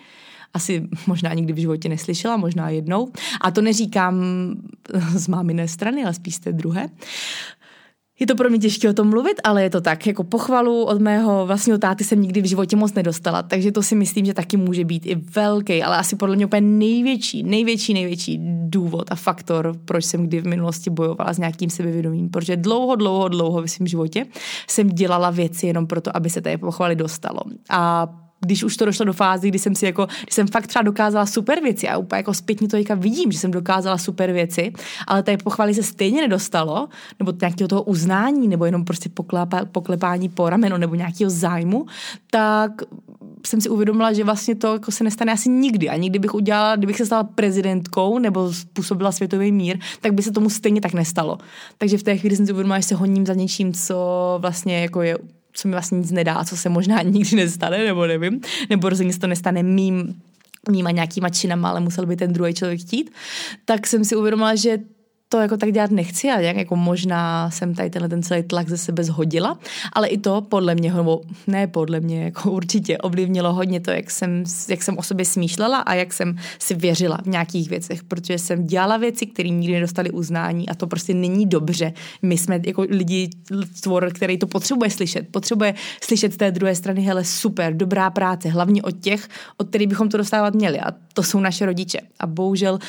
asi 0.53 0.87
možná 1.07 1.33
nikdy 1.33 1.53
v 1.53 1.57
životě 1.57 1.89
neslyšela, 1.89 2.37
možná 2.37 2.69
jednou. 2.69 3.11
A 3.41 3.51
to 3.51 3.61
neříkám 3.61 4.15
z 5.15 5.27
máminé 5.27 5.67
strany, 5.67 6.03
ale 6.03 6.13
spíš 6.13 6.35
z 6.35 6.39
té 6.39 6.51
druhé. 6.51 6.89
Je 8.19 8.27
to 8.27 8.35
pro 8.35 8.49
mě 8.49 8.59
těžké 8.59 8.89
o 8.89 8.93
tom 8.93 9.09
mluvit, 9.09 9.41
ale 9.43 9.63
je 9.63 9.69
to 9.69 9.81
tak. 9.81 10.07
Jako 10.07 10.23
pochvalu 10.23 10.83
od 10.83 11.01
mého 11.01 11.45
vlastního 11.45 11.77
táty 11.77 12.03
jsem 12.03 12.21
nikdy 12.21 12.41
v 12.41 12.45
životě 12.45 12.75
moc 12.75 12.93
nedostala, 12.93 13.43
takže 13.43 13.71
to 13.71 13.83
si 13.83 13.95
myslím, 13.95 14.25
že 14.25 14.33
taky 14.33 14.57
může 14.57 14.85
být 14.85 15.05
i 15.05 15.15
velký, 15.15 15.83
ale 15.83 15.97
asi 15.97 16.15
podle 16.15 16.35
mě 16.35 16.45
úplně 16.45 16.61
největší, 16.61 17.43
největší, 17.43 17.93
největší 17.93 18.39
důvod 18.63 19.11
a 19.11 19.15
faktor, 19.15 19.75
proč 19.85 20.05
jsem 20.05 20.27
kdy 20.27 20.41
v 20.41 20.47
minulosti 20.47 20.89
bojovala 20.89 21.33
s 21.33 21.37
nějakým 21.37 21.69
sebevědomím. 21.69 22.29
Protože 22.29 22.57
dlouho, 22.57 22.95
dlouho, 22.95 23.27
dlouho 23.27 23.61
v 23.61 23.67
svém 23.67 23.87
životě 23.87 24.25
jsem 24.67 24.89
dělala 24.89 25.29
věci 25.29 25.67
jenom 25.67 25.87
proto, 25.87 26.17
aby 26.17 26.29
se 26.29 26.41
té 26.41 26.57
pochvaly 26.57 26.95
dostalo. 26.95 27.39
A 27.69 28.07
když 28.39 28.63
už 28.63 28.77
to 28.77 28.85
došlo 28.85 29.05
do 29.05 29.13
fázy, 29.13 29.47
kdy 29.49 29.59
jsem 29.59 29.75
si 29.75 29.85
jako, 29.85 30.07
když 30.23 30.35
jsem 30.35 30.47
fakt 30.47 30.67
třeba 30.67 30.83
dokázala 30.83 31.25
super 31.25 31.61
věci 31.61 31.89
a 31.89 31.97
úplně 31.97 32.17
jako 32.19 32.33
zpětně 32.33 32.67
to 32.67 32.77
vidím, 32.95 33.31
že 33.31 33.39
jsem 33.39 33.51
dokázala 33.51 33.97
super 33.97 34.31
věci, 34.31 34.73
ale 35.07 35.23
té 35.23 35.37
pochvaly 35.37 35.73
se 35.73 35.83
stejně 35.83 36.21
nedostalo, 36.21 36.87
nebo 37.19 37.33
nějakého 37.41 37.67
toho 37.67 37.83
uznání, 37.83 38.47
nebo 38.47 38.65
jenom 38.65 38.85
prostě 38.85 39.09
poklepa, 39.09 39.65
poklepání 39.65 40.29
po 40.29 40.49
rameno, 40.49 40.77
nebo 40.77 40.95
nějakého 40.95 41.29
zájmu, 41.29 41.85
tak 42.31 42.71
jsem 43.45 43.61
si 43.61 43.69
uvědomila, 43.69 44.13
že 44.13 44.23
vlastně 44.23 44.55
to 44.55 44.73
jako 44.73 44.91
se 44.91 45.03
nestane 45.03 45.31
asi 45.31 45.49
nikdy. 45.49 45.89
A 45.89 45.95
nikdy 45.95 46.19
bych 46.19 46.33
udělala, 46.33 46.75
kdybych 46.75 46.97
se 46.97 47.05
stala 47.05 47.23
prezidentkou 47.23 48.19
nebo 48.19 48.53
způsobila 48.53 49.11
světový 49.11 49.51
mír, 49.51 49.79
tak 50.01 50.13
by 50.13 50.23
se 50.23 50.31
tomu 50.31 50.49
stejně 50.49 50.81
tak 50.81 50.93
nestalo. 50.93 51.37
Takže 51.77 51.97
v 51.97 52.03
té 52.03 52.17
chvíli 52.17 52.35
jsem 52.35 52.45
si 52.45 52.51
uvědomila, 52.51 52.79
že 52.79 52.87
se 52.87 52.95
honím 52.95 53.25
za 53.25 53.33
něčím, 53.33 53.73
co 53.73 54.37
vlastně 54.41 54.81
jako 54.81 55.01
je 55.01 55.17
co 55.57 55.67
mi 55.67 55.71
vlastně 55.71 55.97
nic 55.97 56.11
nedá, 56.11 56.43
co 56.43 56.57
se 56.57 56.69
možná 56.69 57.01
nikdy 57.01 57.35
nestane, 57.35 57.77
nebo 57.85 58.07
nevím, 58.07 58.41
nebo 58.69 58.89
rozhodně 58.89 59.13
se 59.13 59.19
to 59.19 59.27
nestane 59.27 59.63
mým 59.63 60.21
mýma 60.69 60.91
nějakýma 60.91 61.29
činama, 61.29 61.69
ale 61.69 61.79
musel 61.79 62.05
by 62.05 62.15
ten 62.15 62.33
druhý 62.33 62.53
člověk 62.53 62.79
chtít, 62.81 63.11
tak 63.65 63.87
jsem 63.87 64.05
si 64.05 64.15
uvědomila, 64.15 64.55
že 64.55 64.77
to 65.29 65.37
jako 65.37 65.57
tak 65.57 65.71
dělat 65.71 65.91
nechci 65.91 66.27
a 66.29 66.39
jak 66.39 66.57
jako 66.57 66.75
možná 66.75 67.51
jsem 67.51 67.75
tady 67.75 67.89
tenhle 67.89 68.09
ten 68.09 68.23
celý 68.23 68.43
tlak 68.43 68.69
ze 68.69 68.77
sebe 68.77 69.03
zhodila, 69.03 69.59
ale 69.93 70.07
i 70.07 70.17
to 70.17 70.41
podle 70.41 70.75
mě, 70.75 70.93
nebo 70.93 71.21
ne 71.47 71.67
podle 71.67 71.99
mě, 71.99 72.23
jako 72.23 72.51
určitě 72.51 72.97
ovlivnilo 72.97 73.53
hodně 73.53 73.79
to, 73.79 73.91
jak 73.91 74.11
jsem, 74.11 74.43
jak 74.69 74.83
jsem 74.83 74.97
o 74.97 75.03
sobě 75.03 75.25
smýšlela 75.25 75.77
a 75.77 75.93
jak 75.93 76.13
jsem 76.13 76.37
si 76.59 76.75
věřila 76.75 77.17
v 77.23 77.27
nějakých 77.27 77.69
věcech, 77.69 78.03
protože 78.03 78.37
jsem 78.37 78.67
dělala 78.67 78.97
věci, 78.97 79.25
které 79.25 79.49
nikdy 79.49 79.73
nedostali 79.73 80.11
uznání 80.11 80.69
a 80.69 80.75
to 80.75 80.87
prostě 80.87 81.13
není 81.13 81.45
dobře. 81.45 81.93
My 82.21 82.37
jsme 82.37 82.59
jako 82.65 82.85
lidi, 82.89 83.29
tvor, 83.81 84.13
který 84.13 84.37
to 84.37 84.47
potřebuje 84.47 84.91
slyšet, 84.91 85.27
potřebuje 85.31 85.73
slyšet 86.03 86.33
z 86.33 86.37
té 86.37 86.51
druhé 86.51 86.75
strany, 86.75 87.01
hele 87.01 87.23
super, 87.23 87.73
dobrá 87.73 88.09
práce, 88.09 88.49
hlavně 88.49 88.83
od 88.83 88.99
těch, 88.99 89.27
od 89.57 89.69
kterých 89.69 89.87
bychom 89.87 90.09
to 90.09 90.17
dostávat 90.17 90.53
měli 90.53 90.79
a 90.79 90.91
to 91.13 91.23
jsou 91.23 91.39
naše 91.39 91.65
rodiče. 91.65 91.99
A 92.19 92.27
bohužel 92.27 92.79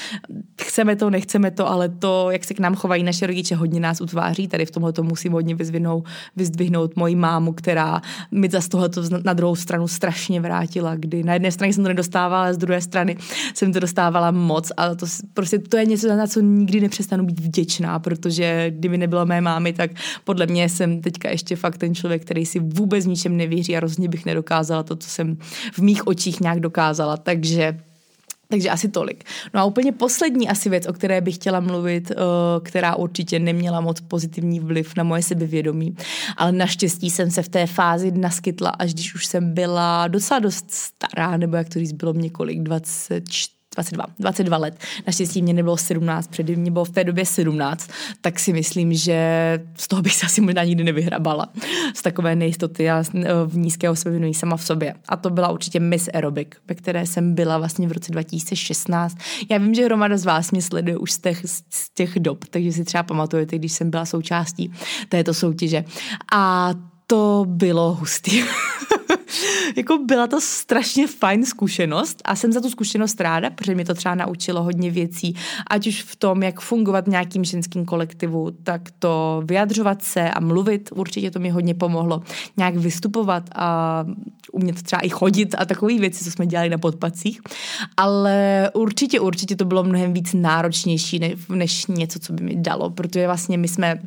chceme 0.60 0.96
to, 0.96 1.10
nechceme 1.10 1.50
to, 1.50 1.68
ale 1.68 1.88
to 1.88 2.27
jak 2.30 2.44
se 2.44 2.54
k 2.54 2.60
nám 2.60 2.74
chovají 2.74 3.02
naše 3.02 3.26
rodiče, 3.26 3.54
hodně 3.54 3.80
nás 3.80 4.00
utváří. 4.00 4.48
Tady 4.48 4.66
v 4.66 4.70
tomhle 4.70 4.92
to 4.92 5.02
musím 5.02 5.32
hodně 5.32 5.54
vyzvihnout, 5.54 6.04
vyzdvihnout 6.36 6.96
moji 6.96 7.16
mámu, 7.16 7.52
která 7.52 8.02
mi 8.30 8.48
za 8.48 8.60
tohle 8.68 8.90
na 9.24 9.32
druhou 9.32 9.56
stranu 9.56 9.88
strašně 9.88 10.40
vrátila, 10.40 10.94
kdy 10.94 11.22
na 11.22 11.32
jedné 11.32 11.52
straně 11.52 11.72
jsem 11.72 11.84
to 11.84 11.88
nedostávala, 11.88 12.42
ale 12.42 12.54
z 12.54 12.58
druhé 12.58 12.80
strany 12.80 13.16
jsem 13.54 13.72
to 13.72 13.80
dostávala 13.80 14.30
moc 14.30 14.72
a 14.76 14.94
to 14.94 15.06
prostě 15.34 15.58
to 15.58 15.76
je 15.76 15.86
něco, 15.86 16.16
na 16.16 16.26
co 16.26 16.40
nikdy 16.40 16.80
nepřestanu 16.80 17.24
být 17.24 17.40
vděčná, 17.40 17.98
protože 17.98 18.70
kdyby 18.70 18.98
nebylo 18.98 19.26
mé 19.26 19.40
mámy, 19.40 19.72
tak 19.72 19.90
podle 20.24 20.46
mě 20.46 20.68
jsem 20.68 21.00
teďka 21.00 21.30
ještě 21.30 21.56
fakt 21.56 21.78
ten 21.78 21.94
člověk, 21.94 22.22
který 22.22 22.46
si 22.46 22.58
vůbec 22.58 23.06
ničem 23.06 23.36
nevěří 23.36 23.76
a 23.76 23.80
rozhodně 23.80 24.08
bych 24.08 24.26
nedokázala 24.26 24.82
to, 24.82 24.96
co 24.96 25.08
jsem 25.08 25.36
v 25.72 25.78
mých 25.78 26.06
očích 26.06 26.40
nějak 26.40 26.60
dokázala. 26.60 27.16
Takže 27.16 27.78
takže 28.50 28.70
asi 28.70 28.88
tolik. 28.88 29.24
No 29.54 29.60
a 29.60 29.64
úplně 29.64 29.92
poslední 29.92 30.48
asi 30.48 30.70
věc, 30.70 30.86
o 30.86 30.92
které 30.92 31.20
bych 31.20 31.34
chtěla 31.34 31.60
mluvit, 31.60 32.12
která 32.62 32.96
určitě 32.96 33.38
neměla 33.38 33.80
moc 33.80 34.00
pozitivní 34.00 34.60
vliv 34.60 34.96
na 34.96 35.04
moje 35.04 35.22
sebevědomí, 35.22 35.96
ale 36.36 36.52
naštěstí 36.52 37.10
jsem 37.10 37.30
se 37.30 37.42
v 37.42 37.48
té 37.48 37.66
fázi 37.66 38.10
naskytla, 38.10 38.70
až 38.70 38.94
když 38.94 39.14
už 39.14 39.26
jsem 39.26 39.54
byla 39.54 40.08
docela 40.08 40.40
dost 40.40 40.70
stará, 40.70 41.36
nebo 41.36 41.56
jak 41.56 41.68
to 41.68 41.78
říct, 41.78 41.92
bylo 41.92 42.12
mě 42.12 42.30
kolik, 42.30 42.62
24 42.62 43.57
22, 43.78 44.06
22 44.18 44.56
let. 44.56 44.78
Naštěstí 45.06 45.42
mě 45.42 45.54
nebylo 45.54 45.76
17, 45.76 46.26
předtím 46.26 46.58
mě 46.58 46.70
bylo 46.70 46.84
v 46.84 46.90
té 46.90 47.04
době 47.04 47.26
17, 47.26 47.90
tak 48.20 48.40
si 48.40 48.52
myslím, 48.52 48.94
že 48.94 49.18
z 49.76 49.88
toho 49.88 50.02
bych 50.02 50.14
se 50.14 50.26
asi 50.26 50.40
možná 50.40 50.64
nikdy 50.64 50.84
nevyhrabala. 50.84 51.48
Z 51.94 52.02
takové 52.02 52.36
nejistoty 52.36 52.90
a 52.90 53.04
v 53.46 53.56
nízkého 53.56 53.96
sebevědomí 53.96 54.34
sama 54.34 54.56
v 54.56 54.64
sobě. 54.64 54.94
A 55.08 55.16
to 55.16 55.30
byla 55.30 55.48
určitě 55.48 55.80
Miss 55.80 56.08
Aerobic, 56.14 56.48
ve 56.68 56.74
které 56.74 57.06
jsem 57.06 57.34
byla 57.34 57.58
vlastně 57.58 57.88
v 57.88 57.92
roce 57.92 58.12
2016. 58.12 59.16
Já 59.50 59.58
vím, 59.58 59.74
že 59.74 59.84
hromada 59.84 60.16
z 60.16 60.24
vás 60.24 60.50
mě 60.50 60.62
sleduje 60.62 60.98
už 60.98 61.12
z 61.12 61.18
těch, 61.18 61.42
z 61.70 61.90
těch 61.94 62.18
dob, 62.18 62.44
takže 62.44 62.72
si 62.72 62.84
třeba 62.84 63.02
pamatujete, 63.02 63.58
když 63.58 63.72
jsem 63.72 63.90
byla 63.90 64.04
součástí 64.04 64.72
této 65.08 65.34
soutěže. 65.34 65.84
A 66.32 66.70
to 67.10 67.44
bylo 67.48 67.94
hustý. 67.94 68.42
jako 69.76 69.98
byla 69.98 70.26
to 70.26 70.40
strašně 70.40 71.06
fajn 71.06 71.44
zkušenost 71.44 72.22
a 72.24 72.36
jsem 72.36 72.52
za 72.52 72.60
tu 72.60 72.70
zkušenost 72.70 73.20
ráda, 73.20 73.50
protože 73.50 73.74
mi 73.74 73.84
to 73.84 73.94
třeba 73.94 74.14
naučilo 74.14 74.62
hodně 74.62 74.90
věcí, 74.90 75.34
ať 75.70 75.86
už 75.86 76.02
v 76.02 76.16
tom, 76.16 76.42
jak 76.42 76.60
fungovat 76.60 77.04
v 77.04 77.10
nějakým 77.10 77.44
ženským 77.44 77.84
kolektivu, 77.84 78.50
tak 78.50 78.82
to 78.98 79.42
vyjadřovat 79.44 80.02
se 80.02 80.30
a 80.30 80.40
mluvit, 80.40 80.90
určitě 80.94 81.30
to 81.30 81.38
mi 81.38 81.50
hodně 81.50 81.74
pomohlo 81.74 82.22
nějak 82.56 82.76
vystupovat 82.76 83.42
a 83.54 84.04
umět 84.52 84.82
třeba 84.82 85.00
i 85.00 85.08
chodit 85.08 85.54
a 85.58 85.64
takové 85.64 85.98
věci, 85.98 86.24
co 86.24 86.30
jsme 86.30 86.46
dělali 86.46 86.68
na 86.68 86.78
podpacích, 86.78 87.40
ale 87.96 88.70
určitě, 88.74 89.20
určitě 89.20 89.56
to 89.56 89.64
bylo 89.64 89.84
mnohem 89.84 90.12
víc 90.12 90.34
náročnější 90.34 91.36
než 91.48 91.86
něco, 91.86 92.18
co 92.18 92.32
by 92.32 92.44
mi 92.44 92.56
dalo, 92.56 92.90
protože 92.90 93.26
vlastně 93.26 93.58
my 93.58 93.68
jsme 93.68 94.00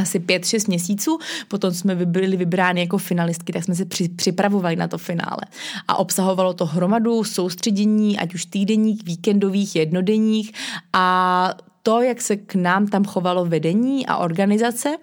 asi 0.00 0.18
pět, 0.18 0.46
šest 0.46 0.68
měsíců, 0.68 1.18
potom 1.48 1.74
jsme 1.74 1.94
byli 1.94 2.36
vybráni 2.36 2.80
jako 2.80 2.98
finalistky, 2.98 3.52
tak 3.52 3.64
jsme 3.64 3.74
se 3.74 3.84
při, 3.84 4.08
připravovali 4.08 4.76
na 4.76 4.88
to 4.88 4.98
finále. 4.98 5.42
A 5.88 5.96
obsahovalo 5.96 6.54
to 6.54 6.66
hromadu 6.66 7.24
soustředění, 7.24 8.18
ať 8.18 8.34
už 8.34 8.44
týdenních, 8.44 9.04
víkendových, 9.04 9.76
jednodenních 9.76 10.52
a 10.92 11.54
to, 11.82 12.02
jak 12.02 12.20
se 12.20 12.36
k 12.36 12.54
nám 12.54 12.86
tam 12.86 13.04
chovalo 13.04 13.44
vedení 13.44 14.06
a 14.06 14.16
organizace 14.16 14.96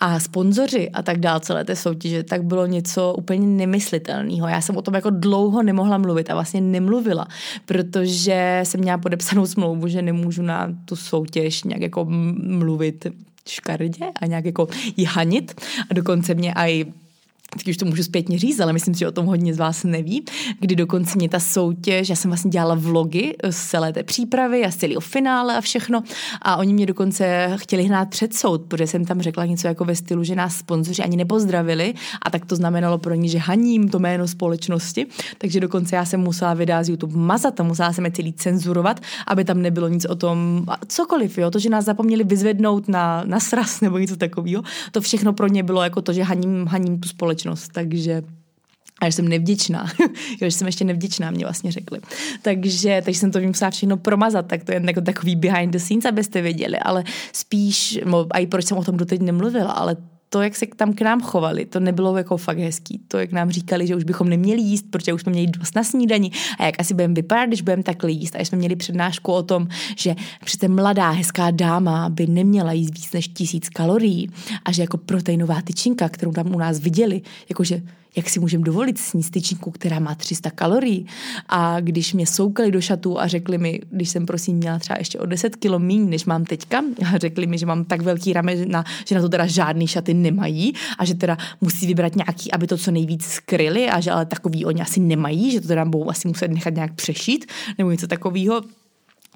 a 0.00 0.20
sponzoři 0.20 0.90
a 0.90 1.02
tak 1.02 1.20
dále 1.20 1.40
celé 1.40 1.64
té 1.64 1.76
soutěže, 1.76 2.22
tak 2.22 2.44
bylo 2.44 2.66
něco 2.66 3.14
úplně 3.18 3.46
nemyslitelného. 3.46 4.48
Já 4.48 4.60
jsem 4.60 4.76
o 4.76 4.82
tom 4.82 4.94
jako 4.94 5.10
dlouho 5.10 5.62
nemohla 5.62 5.98
mluvit 5.98 6.30
a 6.30 6.34
vlastně 6.34 6.60
nemluvila, 6.60 7.28
protože 7.66 8.60
jsem 8.64 8.80
měla 8.80 8.98
podepsanou 8.98 9.46
smlouvu, 9.46 9.88
že 9.88 10.02
nemůžu 10.02 10.42
na 10.42 10.68
tu 10.84 10.96
soutěž 10.96 11.64
nějak 11.64 11.82
jako 11.82 12.06
mluvit 12.38 13.06
škardě 13.50 14.06
a 14.20 14.26
nějak 14.26 14.44
jako 14.44 14.68
ji 14.96 15.04
hanit. 15.04 15.60
A 15.90 15.94
dokonce 15.94 16.34
mě 16.34 16.54
i 16.56 16.86
teď 17.58 17.68
už 17.68 17.76
to 17.76 17.84
můžu 17.84 18.02
zpětně 18.02 18.38
říct, 18.38 18.60
ale 18.60 18.72
myslím 18.72 18.94
si, 18.94 18.98
že 18.98 19.08
o 19.08 19.12
tom 19.12 19.26
hodně 19.26 19.54
z 19.54 19.58
vás 19.58 19.84
neví, 19.84 20.24
kdy 20.60 20.76
dokonce 20.76 21.18
mě 21.18 21.28
ta 21.28 21.40
soutěž, 21.40 22.08
já 22.08 22.16
jsem 22.16 22.30
vlastně 22.30 22.50
dělala 22.50 22.74
vlogy 22.74 23.36
z 23.50 23.66
celé 23.66 23.92
té 23.92 24.02
přípravy 24.02 24.64
a 24.64 24.70
z 24.70 24.76
celého 24.76 25.00
finále 25.00 25.56
a 25.56 25.60
všechno. 25.60 26.02
A 26.42 26.56
oni 26.56 26.72
mě 26.72 26.86
dokonce 26.86 27.50
chtěli 27.56 27.82
hnát 27.82 28.08
před 28.08 28.34
soud, 28.34 28.62
protože 28.68 28.86
jsem 28.86 29.04
tam 29.04 29.22
řekla 29.22 29.44
něco 29.44 29.66
jako 29.68 29.84
ve 29.84 29.96
stylu, 29.96 30.24
že 30.24 30.34
nás 30.34 30.56
sponzoři 30.56 31.02
ani 31.02 31.16
nepozdravili. 31.16 31.94
A 32.22 32.30
tak 32.30 32.46
to 32.46 32.56
znamenalo 32.56 32.98
pro 32.98 33.14
ně, 33.14 33.28
že 33.28 33.38
haním 33.38 33.88
to 33.88 33.98
jméno 33.98 34.28
společnosti, 34.28 35.06
takže 35.38 35.60
dokonce 35.60 35.96
já 35.96 36.04
jsem 36.04 36.20
musela 36.20 36.54
videa 36.54 36.82
z 36.82 36.88
YouTube 36.88 37.16
mazat 37.16 37.60
a 37.60 37.62
musela 37.62 37.92
jsem 37.92 38.04
je 38.04 38.10
celý 38.10 38.32
cenzurovat, 38.32 39.00
aby 39.26 39.44
tam 39.44 39.62
nebylo 39.62 39.88
nic 39.88 40.04
o 40.04 40.14
tom, 40.14 40.64
cokoliv, 40.86 41.38
jo, 41.38 41.50
to, 41.50 41.58
že 41.58 41.70
nás 41.70 41.84
zapomněli 41.84 42.24
vyzvednout 42.24 42.88
na, 42.88 43.22
na 43.26 43.40
sraz 43.40 43.80
nebo 43.80 43.98
něco 43.98 44.16
takového, 44.16 44.62
to 44.92 45.00
všechno 45.00 45.32
pro 45.32 45.48
ně 45.48 45.62
bylo 45.62 45.82
jako 45.82 46.02
to, 46.02 46.12
že 46.12 46.22
haním, 46.22 46.66
haním 46.66 47.00
tu 47.00 47.08
společnost 47.08 47.47
společnost, 47.56 47.72
takže 47.72 48.22
a 49.00 49.06
že 49.06 49.12
jsem 49.12 49.28
nevděčná. 49.28 49.86
jo, 50.00 50.08
že 50.40 50.50
jsem 50.50 50.66
ještě 50.66 50.84
nevděčná, 50.84 51.30
mě 51.30 51.44
vlastně 51.44 51.72
řekli. 51.72 52.00
Takže, 52.42 53.02
takže 53.04 53.20
jsem 53.20 53.30
to 53.30 53.40
musela 53.40 53.70
všechno 53.70 53.96
promazat, 53.96 54.46
tak 54.46 54.64
to 54.64 54.72
je 54.72 54.82
jako 54.84 55.00
takový 55.00 55.36
behind 55.36 55.72
the 55.72 55.78
scenes, 55.78 56.04
abyste 56.04 56.42
věděli, 56.42 56.78
ale 56.78 57.04
spíš, 57.32 57.98
no, 58.04 58.26
a 58.30 58.38
i 58.38 58.46
proč 58.46 58.64
jsem 58.64 58.78
o 58.78 58.84
tom 58.84 58.96
doteď 58.96 59.20
nemluvila, 59.20 59.72
ale 59.72 59.96
to, 60.28 60.42
jak 60.42 60.56
se 60.56 60.66
tam 60.76 60.92
k 60.92 61.00
nám 61.00 61.20
chovali, 61.20 61.66
to 61.66 61.80
nebylo 61.80 62.16
jako 62.16 62.36
fakt 62.36 62.58
hezký. 62.58 63.00
To, 63.08 63.18
jak 63.18 63.32
nám 63.32 63.50
říkali, 63.50 63.86
že 63.86 63.96
už 63.96 64.04
bychom 64.04 64.28
neměli 64.28 64.60
jíst, 64.60 64.86
protože 64.90 65.12
už 65.12 65.22
jsme 65.22 65.32
měli 65.32 65.46
dost 65.46 65.76
na 65.76 65.84
snídani 65.84 66.30
a 66.58 66.66
jak 66.66 66.74
asi 66.80 66.94
budeme 66.94 67.14
vypadat, 67.14 67.46
když 67.46 67.62
budeme 67.62 67.82
takhle 67.82 68.10
jíst. 68.10 68.36
A 68.36 68.40
jsme 68.40 68.58
měli 68.58 68.76
přednášku 68.76 69.32
o 69.32 69.42
tom, 69.42 69.68
že 69.96 70.14
přece 70.44 70.68
mladá, 70.68 71.10
hezká 71.10 71.50
dáma 71.50 72.08
by 72.08 72.26
neměla 72.26 72.72
jíst 72.72 72.94
víc 72.94 73.12
než 73.12 73.28
tisíc 73.28 73.68
kalorií 73.68 74.30
a 74.64 74.72
že 74.72 74.82
jako 74.82 74.96
proteinová 74.96 75.62
tyčinka, 75.62 76.08
kterou 76.08 76.32
tam 76.32 76.54
u 76.54 76.58
nás 76.58 76.78
viděli, 76.78 77.22
jakože 77.48 77.82
jak 78.18 78.30
si 78.30 78.40
můžeme 78.40 78.64
dovolit 78.64 78.98
sníst 78.98 79.30
tyčinku, 79.30 79.70
která 79.70 79.98
má 79.98 80.14
300 80.14 80.50
kalorií. 80.50 81.06
A 81.48 81.80
když 81.80 82.14
mě 82.14 82.26
soukali 82.26 82.70
do 82.70 82.80
šatů 82.80 83.20
a 83.20 83.26
řekli 83.26 83.58
mi, 83.58 83.80
když 83.90 84.08
jsem 84.08 84.26
prosím 84.26 84.56
měla 84.56 84.78
třeba 84.78 84.98
ještě 84.98 85.18
o 85.18 85.26
10 85.26 85.56
kilo 85.56 85.78
míň, 85.78 86.10
než 86.10 86.24
mám 86.24 86.44
teďka, 86.44 86.82
a 87.14 87.18
řekli 87.18 87.46
mi, 87.46 87.58
že 87.58 87.66
mám 87.66 87.84
tak 87.84 88.02
velký 88.02 88.32
ramena, 88.32 88.84
že 89.06 89.14
na 89.14 89.20
to 89.20 89.28
teda 89.28 89.46
žádný 89.46 89.86
šaty 89.86 90.14
nemají 90.14 90.72
a 90.98 91.04
že 91.04 91.14
teda 91.14 91.36
musí 91.60 91.86
vybrat 91.86 92.16
nějaký, 92.16 92.52
aby 92.52 92.66
to 92.66 92.76
co 92.76 92.90
nejvíc 92.90 93.24
skryli 93.24 93.88
a 93.88 94.00
že 94.00 94.10
ale 94.10 94.26
takový 94.26 94.64
oni 94.64 94.82
asi 94.82 95.00
nemají, 95.00 95.50
že 95.50 95.60
to 95.60 95.68
teda 95.68 95.84
budou 95.84 96.10
asi 96.10 96.28
muset 96.28 96.48
nechat 96.48 96.74
nějak 96.74 96.94
přešít 96.94 97.46
nebo 97.78 97.90
něco 97.90 98.06
takového 98.06 98.62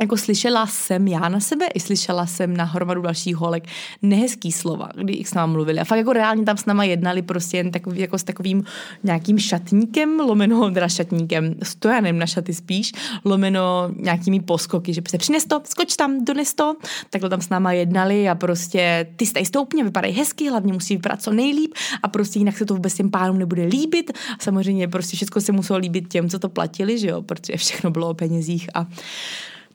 jako 0.00 0.16
slyšela 0.16 0.66
jsem 0.66 1.08
já 1.08 1.28
na 1.28 1.40
sebe 1.40 1.66
i 1.66 1.80
slyšela 1.80 2.26
jsem 2.26 2.56
na 2.56 2.64
hromadu 2.64 3.02
dalších 3.02 3.36
holek 3.36 3.64
nehezký 4.02 4.52
slova, 4.52 4.88
kdy 4.94 5.22
s 5.26 5.34
náma 5.34 5.52
mluvili. 5.52 5.80
A 5.80 5.84
fakt 5.84 5.98
jako 5.98 6.12
reálně 6.12 6.44
tam 6.44 6.56
s 6.56 6.66
náma 6.66 6.84
jednali 6.84 7.22
prostě 7.22 7.56
jen 7.56 7.70
takový, 7.70 8.00
jako 8.00 8.18
s 8.18 8.24
takovým 8.24 8.64
nějakým 9.02 9.38
šatníkem, 9.38 10.20
lomeno, 10.20 10.70
teda 10.70 10.88
šatníkem, 10.88 11.54
stojanem 11.62 12.18
na 12.18 12.26
šaty 12.26 12.54
spíš, 12.54 12.92
lomeno 13.24 13.90
nějakými 13.96 14.40
poskoky, 14.40 14.94
že 14.94 15.02
prostě 15.02 15.18
přines 15.18 15.44
to, 15.44 15.60
skoč 15.64 15.96
tam, 15.96 16.24
dones 16.24 16.54
to. 16.54 16.76
Takhle 17.10 17.30
tam 17.30 17.40
s 17.40 17.48
náma 17.48 17.72
jednali 17.72 18.28
a 18.28 18.34
prostě 18.34 19.06
ty 19.16 19.26
jste 19.26 19.44
stoupně, 19.44 19.84
vypadají 19.84 20.14
hezky, 20.14 20.50
hlavně 20.50 20.72
musí 20.72 20.96
vypadat 20.96 21.22
co 21.22 21.32
nejlíp 21.32 21.74
a 22.02 22.08
prostě 22.08 22.38
jinak 22.38 22.58
se 22.58 22.66
to 22.66 22.74
vůbec 22.74 22.94
těm 22.94 23.10
pánům 23.10 23.38
nebude 23.38 23.64
líbit. 23.64 24.10
A 24.10 24.42
samozřejmě 24.42 24.88
prostě 24.88 25.16
všechno 25.16 25.40
se 25.40 25.52
muselo 25.52 25.78
líbit 25.78 26.08
těm, 26.08 26.28
co 26.28 26.38
to 26.38 26.48
platili, 26.48 26.98
že 26.98 27.08
jo, 27.08 27.22
protože 27.22 27.56
všechno 27.56 27.90
bylo 27.90 28.08
o 28.08 28.14
penězích 28.14 28.68
a 28.74 28.86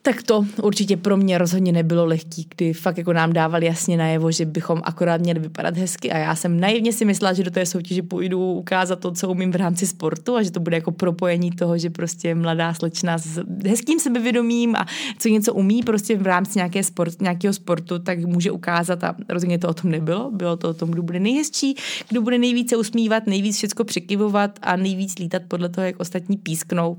tak 0.02 0.22
to 0.22 0.46
určitě 0.62 0.96
pro 0.96 1.16
mě 1.16 1.38
rozhodně 1.38 1.72
nebylo 1.72 2.06
lehký, 2.06 2.46
kdy 2.56 2.72
fakt 2.72 2.98
jako 2.98 3.12
nám 3.12 3.32
dávali 3.32 3.66
jasně 3.66 3.96
najevo, 3.96 4.30
že 4.30 4.44
bychom 4.44 4.80
akorát 4.84 5.20
měli 5.20 5.40
vypadat 5.40 5.76
hezky. 5.76 6.12
A 6.12 6.18
já 6.18 6.34
jsem 6.34 6.60
naivně 6.60 6.92
si 6.92 7.04
myslela, 7.04 7.32
že 7.32 7.42
do 7.42 7.50
té 7.50 7.66
soutěže 7.66 8.02
půjdu 8.02 8.52
ukázat 8.52 9.00
to, 9.00 9.12
co 9.12 9.30
umím 9.30 9.52
v 9.52 9.56
rámci 9.56 9.86
sportu 9.86 10.36
a 10.36 10.42
že 10.42 10.50
to 10.50 10.60
bude 10.60 10.76
jako 10.76 10.92
propojení 10.92 11.50
toho, 11.50 11.78
že 11.78 11.90
prostě 11.90 12.34
mladá 12.34 12.74
slečna 12.74 13.18
s 13.18 13.40
hezkým 13.66 14.00
sebevědomím 14.00 14.76
a 14.76 14.86
co 15.18 15.28
něco 15.28 15.54
umí 15.54 15.82
prostě 15.82 16.16
v 16.16 16.26
rámci 16.26 16.58
nějaké 16.58 16.82
sport, 16.82 17.20
nějakého 17.22 17.54
sportu, 17.54 17.98
tak 17.98 18.18
může 18.18 18.50
ukázat. 18.50 19.04
A 19.04 19.16
rozhodně 19.28 19.58
to 19.58 19.68
o 19.68 19.74
tom 19.74 19.90
nebylo. 19.90 20.30
Bylo 20.30 20.56
to 20.56 20.70
o 20.70 20.74
tom, 20.74 20.90
kdo 20.90 21.02
bude 21.02 21.20
nejhezčí, 21.20 21.74
kdo 22.08 22.22
bude 22.22 22.38
nejvíce 22.38 22.76
usmívat, 22.76 23.26
nejvíc 23.26 23.56
všecko 23.56 23.84
přikivovat 23.84 24.58
a 24.62 24.76
nejvíc 24.76 25.18
lítat 25.18 25.42
podle 25.48 25.68
toho, 25.68 25.86
jak 25.86 26.00
ostatní 26.00 26.36
písknou 26.36 26.96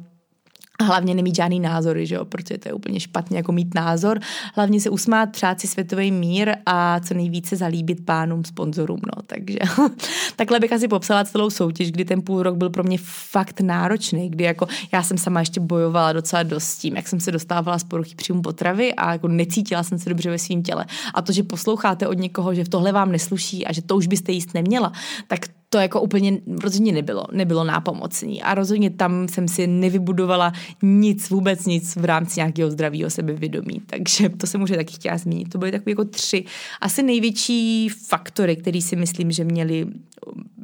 a 0.79 0.83
hlavně 0.83 1.15
nemít 1.15 1.35
žádný 1.35 1.59
názory, 1.59 2.05
že 2.05 2.15
jo, 2.15 2.25
protože 2.25 2.57
to 2.57 2.69
je 2.69 2.73
úplně 2.73 2.99
špatně 2.99 3.37
jako 3.37 3.51
mít 3.51 3.73
názor. 3.75 4.19
Hlavně 4.55 4.81
se 4.81 4.89
usmát, 4.89 5.31
přát 5.31 5.59
si 5.59 5.67
světový 5.67 6.11
mír 6.11 6.55
a 6.65 6.99
co 6.99 7.13
nejvíce 7.13 7.55
zalíbit 7.55 8.05
pánům, 8.05 8.45
sponzorům, 8.45 8.99
no, 9.05 9.23
takže 9.27 9.59
takhle 10.35 10.59
bych 10.59 10.73
asi 10.73 10.87
popsala 10.87 11.23
celou 11.23 11.49
soutěž, 11.49 11.91
kdy 11.91 12.05
ten 12.05 12.21
půl 12.21 12.43
rok 12.43 12.55
byl 12.55 12.69
pro 12.69 12.83
mě 12.83 12.97
fakt 13.01 13.61
náročný, 13.61 14.29
kdy 14.29 14.43
jako 14.43 14.67
já 14.93 15.03
jsem 15.03 15.17
sama 15.17 15.39
ještě 15.39 15.59
bojovala 15.59 16.13
docela 16.13 16.43
dost 16.43 16.63
s 16.63 16.77
tím, 16.77 16.95
jak 16.95 17.07
jsem 17.07 17.19
se 17.19 17.31
dostávala 17.31 17.79
z 17.79 17.83
poruchy 17.83 18.15
příjmu 18.15 18.41
potravy 18.41 18.93
a 18.93 19.11
jako 19.11 19.27
necítila 19.27 19.83
jsem 19.83 19.99
se 19.99 20.09
dobře 20.09 20.29
ve 20.29 20.39
svém 20.39 20.63
těle. 20.63 20.85
A 21.13 21.21
to, 21.21 21.31
že 21.31 21.43
posloucháte 21.43 22.07
od 22.07 22.17
někoho, 22.17 22.53
že 22.53 22.63
v 22.63 22.69
tohle 22.69 22.91
vám 22.91 23.11
nesluší 23.11 23.65
a 23.65 23.73
že 23.73 23.81
to 23.81 23.95
už 23.95 24.07
byste 24.07 24.31
jíst 24.31 24.53
neměla, 24.53 24.91
tak 25.27 25.39
to 25.69 25.77
jako 25.77 26.01
úplně 26.01 26.39
rozhodně 26.63 26.91
nebylo, 26.91 27.25
nebylo 27.31 27.63
nápomocný 27.63 28.41
a 28.41 28.53
rozhodně 28.53 28.89
tam 28.89 29.27
jsem 29.27 29.47
si 29.47 29.67
nevybudovala 29.67 30.53
nic, 30.81 31.29
vůbec 31.29 31.65
nic 31.65 31.95
v 31.95 32.05
rámci 32.05 32.39
nějakého 32.39 32.71
zdravého 32.71 33.09
sebevědomí, 33.09 33.81
takže 33.85 34.29
to 34.29 34.47
jsem 34.47 34.61
už 34.61 34.69
taky 34.69 34.93
chtěla 34.93 35.17
zmínit. 35.17 35.49
To 35.49 35.57
byly 35.57 35.71
takové 35.71 35.91
jako 35.91 36.05
tři 36.05 36.45
asi 36.81 37.03
největší 37.03 37.89
faktory, 37.89 38.55
které 38.55 38.81
si 38.81 38.95
myslím, 38.95 39.31
že 39.31 39.43
měly 39.43 39.87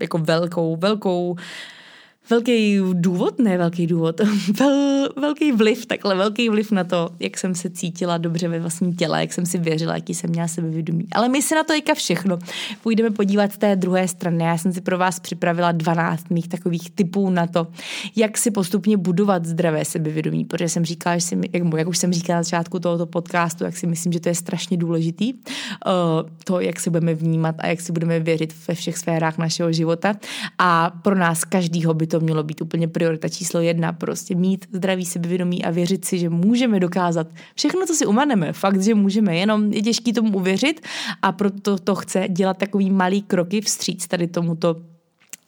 jako 0.01 0.17
velkou, 0.17 0.75
velkou 0.75 1.35
velký 2.29 2.79
důvod, 2.93 3.39
ne 3.39 3.57
velký 3.57 3.87
důvod, 3.87 4.21
vel, 4.59 5.09
velký 5.17 5.51
vliv, 5.51 5.85
takhle 5.85 6.15
velký 6.15 6.49
vliv 6.49 6.71
na 6.71 6.83
to, 6.83 7.09
jak 7.19 7.37
jsem 7.37 7.55
se 7.55 7.69
cítila 7.69 8.17
dobře 8.17 8.47
ve 8.47 8.59
vlastním 8.59 8.95
těle, 8.95 9.21
jak 9.21 9.33
jsem 9.33 9.45
si 9.45 9.57
věřila, 9.57 9.95
jaký 9.95 10.13
jsem 10.13 10.29
měla 10.29 10.47
sebevědomí. 10.47 11.07
Ale 11.11 11.29
my 11.29 11.41
se 11.41 11.55
na 11.55 11.63
to 11.63 11.73
teďka 11.73 11.93
všechno 11.93 12.39
půjdeme 12.83 13.11
podívat 13.11 13.51
z 13.51 13.57
té 13.57 13.75
druhé 13.75 14.07
strany. 14.07 14.43
Já 14.43 14.57
jsem 14.57 14.73
si 14.73 14.81
pro 14.81 14.97
vás 14.97 15.19
připravila 15.19 15.71
12 15.71 16.29
mých 16.29 16.47
takových 16.47 16.91
typů 16.91 17.29
na 17.29 17.47
to, 17.47 17.67
jak 18.15 18.37
si 18.37 18.51
postupně 18.51 18.97
budovat 18.97 19.45
zdravé 19.45 19.85
sebevědomí, 19.85 20.45
protože 20.45 20.69
jsem 20.69 20.85
říkala, 20.85 21.17
že 21.17 21.21
si, 21.21 21.35
jak, 21.53 21.63
jak 21.77 21.87
už 21.87 21.97
jsem 21.97 22.13
říkala 22.13 22.39
na 22.39 22.43
začátku 22.43 22.79
tohoto 22.79 23.05
podcastu, 23.05 23.63
jak 23.63 23.77
si 23.77 23.87
myslím, 23.87 24.13
že 24.13 24.19
to 24.19 24.29
je 24.29 24.35
strašně 24.35 24.77
důležitý, 24.77 25.33
uh, 25.33 25.39
to, 26.43 26.59
jak 26.59 26.79
si 26.79 26.89
budeme 26.89 27.13
vnímat 27.13 27.55
a 27.59 27.67
jak 27.67 27.81
si 27.81 27.91
budeme 27.91 28.19
věřit 28.19 28.53
ve 28.67 28.75
všech 28.75 28.97
sférách 28.97 29.37
našeho 29.37 29.71
života. 29.71 30.15
A 30.57 30.89
pro 31.01 31.15
nás 31.15 31.43
každýho 31.43 31.93
by 31.93 32.07
to 32.07 32.14
to 32.19 32.25
mělo 32.25 32.43
být 32.43 32.61
úplně 32.61 32.87
priorita 32.87 33.29
číslo 33.29 33.59
jedna, 33.59 33.93
prostě 33.93 34.35
mít 34.35 34.65
zdravý 34.71 35.05
sebevědomí 35.05 35.65
a 35.65 35.71
věřit 35.71 36.05
si, 36.05 36.19
že 36.19 36.29
můžeme 36.29 36.79
dokázat 36.79 37.27
všechno, 37.55 37.85
co 37.85 37.93
si 37.93 38.05
umaneme, 38.05 38.53
fakt, 38.53 38.81
že 38.81 38.95
můžeme, 38.95 39.35
jenom 39.35 39.73
je 39.73 39.81
těžký 39.81 40.13
tomu 40.13 40.37
uvěřit 40.37 40.81
a 41.21 41.31
proto 41.31 41.77
to 41.77 41.95
chce 41.95 42.27
dělat 42.29 42.57
takový 42.57 42.91
malý 42.91 43.21
kroky 43.21 43.61
vstříc 43.61 44.07
tady 44.07 44.27
tomuto 44.27 44.94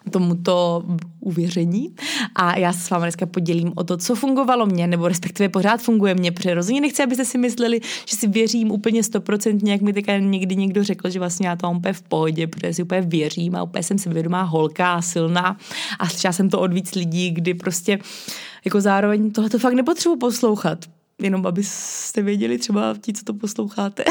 tomuto 0.09 0.83
uvěření. 1.19 1.95
A 2.35 2.57
já 2.57 2.73
se 2.73 2.79
s 2.79 2.89
vámi 2.89 3.03
dneska 3.03 3.25
podělím 3.25 3.71
o 3.75 3.83
to, 3.83 3.97
co 3.97 4.15
fungovalo 4.15 4.65
mě, 4.65 4.87
nebo 4.87 5.07
respektive 5.07 5.49
pořád 5.49 5.81
funguje 5.81 6.15
mě, 6.15 6.31
rozhodně 6.53 6.81
nechci, 6.81 7.03
abyste 7.03 7.25
si 7.25 7.37
mysleli, 7.37 7.79
že 8.05 8.15
si 8.17 8.27
věřím 8.27 8.71
úplně 8.71 9.03
stoprocentně, 9.03 9.71
jak 9.71 9.81
mi 9.81 9.93
teďka 9.93 10.17
někdy 10.17 10.55
někdo 10.55 10.83
řekl, 10.83 11.09
že 11.09 11.19
vlastně 11.19 11.47
já 11.47 11.55
to 11.55 11.67
mám 11.67 11.77
úplně 11.77 11.93
v 11.93 12.01
pohodě, 12.01 12.47
protože 12.47 12.73
si 12.73 12.83
úplně 12.83 13.01
věřím 13.01 13.55
a 13.55 13.63
úplně 13.63 13.83
jsem 13.83 13.97
si 13.97 14.09
vědomá 14.09 14.41
holka 14.43 14.93
a 14.93 15.01
silná. 15.01 15.57
A 15.99 16.09
slyšela 16.09 16.31
jsem 16.31 16.49
to 16.49 16.59
od 16.59 16.73
víc 16.73 16.95
lidí, 16.95 17.31
kdy 17.31 17.53
prostě 17.53 17.99
jako 18.65 18.81
zároveň 18.81 19.31
tohle 19.31 19.49
to 19.49 19.59
fakt 19.59 19.73
nepotřebuji 19.73 20.15
poslouchat, 20.15 20.85
jenom 21.21 21.47
abyste 21.47 22.21
věděli 22.21 22.57
třeba 22.57 22.95
ti, 23.01 23.13
co 23.13 23.23
to 23.23 23.33
posloucháte 23.33 24.03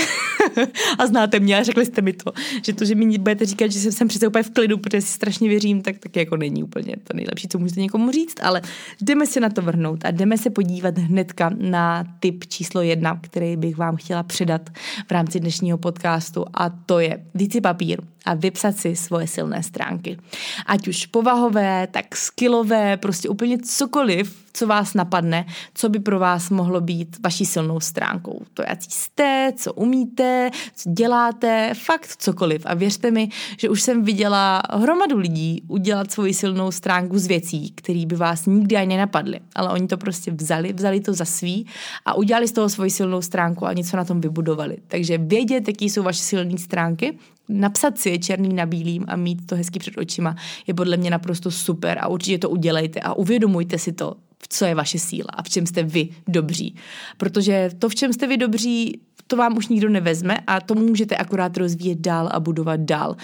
a 0.98 1.06
znáte 1.06 1.40
mě 1.40 1.58
a 1.58 1.62
řekli 1.62 1.86
jste 1.86 2.02
mi 2.02 2.12
to, 2.12 2.32
že 2.62 2.72
to, 2.72 2.84
že 2.84 2.94
mi 2.94 3.18
budete 3.18 3.46
říkat, 3.46 3.72
že 3.72 3.92
jsem 3.92 4.08
přece 4.08 4.28
úplně 4.28 4.42
v 4.42 4.50
klidu, 4.50 4.78
protože 4.78 5.00
si 5.00 5.12
strašně 5.12 5.48
věřím, 5.48 5.82
tak 5.82 5.98
taky 5.98 6.18
jako 6.18 6.36
není 6.36 6.62
úplně 6.62 6.96
to 7.04 7.16
nejlepší, 7.16 7.48
co 7.48 7.58
můžete 7.58 7.80
někomu 7.80 8.10
říct, 8.10 8.42
ale 8.42 8.62
jdeme 9.00 9.26
se 9.26 9.40
na 9.40 9.50
to 9.50 9.62
vrhnout 9.62 10.04
a 10.04 10.10
jdeme 10.10 10.38
se 10.38 10.50
podívat 10.50 10.98
hnedka 10.98 11.50
na 11.58 12.04
typ 12.20 12.44
číslo 12.46 12.82
jedna, 12.82 13.18
který 13.22 13.56
bych 13.56 13.76
vám 13.76 13.96
chtěla 13.96 14.22
předat 14.22 14.70
v 15.06 15.10
rámci 15.10 15.40
dnešního 15.40 15.78
podcastu 15.78 16.44
a 16.54 16.70
to 16.70 16.98
je 16.98 17.24
vzít 17.34 17.52
si 17.52 17.60
papír 17.60 18.00
a 18.24 18.34
vypsat 18.34 18.76
si 18.76 18.96
svoje 18.96 19.26
silné 19.26 19.62
stránky. 19.62 20.18
Ať 20.66 20.88
už 20.88 21.06
povahové, 21.06 21.86
tak 21.90 22.16
skillové, 22.16 22.96
prostě 22.96 23.28
úplně 23.28 23.58
cokoliv, 23.58 24.44
co 24.52 24.66
vás 24.66 24.94
napadne, 24.94 25.46
co 25.74 25.88
by 25.88 25.98
pro 25.98 26.18
vás 26.18 26.50
mohlo 26.50 26.80
být 26.80 26.95
vaší 27.24 27.46
silnou 27.46 27.80
stránkou. 27.80 28.42
To, 28.54 28.62
jak 28.68 28.78
jste, 28.82 29.52
co 29.56 29.72
umíte, 29.72 30.50
co 30.74 30.90
děláte, 30.90 31.72
fakt 31.74 32.16
cokoliv. 32.16 32.62
A 32.66 32.74
věřte 32.74 33.10
mi, 33.10 33.28
že 33.58 33.68
už 33.68 33.82
jsem 33.82 34.02
viděla 34.02 34.62
hromadu 34.70 35.18
lidí 35.18 35.62
udělat 35.68 36.12
svoji 36.12 36.34
silnou 36.34 36.70
stránku 36.70 37.18
z 37.18 37.26
věcí, 37.26 37.70
které 37.70 38.06
by 38.06 38.16
vás 38.16 38.46
nikdy 38.46 38.76
ani 38.76 38.88
nenapadly. 38.88 39.40
Ale 39.54 39.68
oni 39.72 39.86
to 39.86 39.96
prostě 39.96 40.30
vzali, 40.30 40.72
vzali 40.72 41.00
to 41.00 41.12
za 41.12 41.24
svý 41.24 41.66
a 42.04 42.14
udělali 42.14 42.48
z 42.48 42.52
toho 42.52 42.68
svoji 42.68 42.90
silnou 42.90 43.22
stránku 43.22 43.66
a 43.66 43.72
něco 43.72 43.96
na 43.96 44.04
tom 44.04 44.20
vybudovali. 44.20 44.76
Takže 44.88 45.18
vědět, 45.18 45.68
jaký 45.68 45.90
jsou 45.90 46.02
vaše 46.02 46.22
silné 46.22 46.58
stránky, 46.58 47.18
napsat 47.48 47.98
si 47.98 48.10
je 48.10 48.18
černým 48.18 48.56
na 48.56 48.66
bílým 48.66 49.04
a 49.08 49.16
mít 49.16 49.46
to 49.46 49.56
hezky 49.56 49.78
před 49.78 49.98
očima 49.98 50.36
je 50.66 50.74
podle 50.74 50.96
mě 50.96 51.10
naprosto 51.10 51.50
super 51.50 51.98
a 52.00 52.08
určitě 52.08 52.38
to 52.38 52.50
udělejte 52.50 53.00
a 53.00 53.14
uvědomujte 53.14 53.78
si 53.78 53.92
to, 53.92 54.14
co 54.48 54.64
je 54.64 54.74
vaše 54.74 54.98
síla 54.98 55.30
a 55.34 55.42
v 55.42 55.48
čem 55.48 55.66
jste 55.66 55.82
vy 55.82 56.08
dobří. 56.28 56.74
Protože 57.16 57.70
to, 57.78 57.88
v 57.88 57.94
čem 57.94 58.12
jste 58.12 58.26
vy 58.26 58.36
dobří, 58.36 59.00
to 59.26 59.36
vám 59.36 59.56
už 59.56 59.68
nikdo 59.68 59.88
nevezme 59.88 60.38
a 60.46 60.60
to 60.60 60.74
můžete 60.74 61.16
akorát 61.16 61.56
rozvíjet 61.56 61.98
dál 61.98 62.28
a 62.32 62.40
budovat 62.40 62.80
dál. 62.80 63.16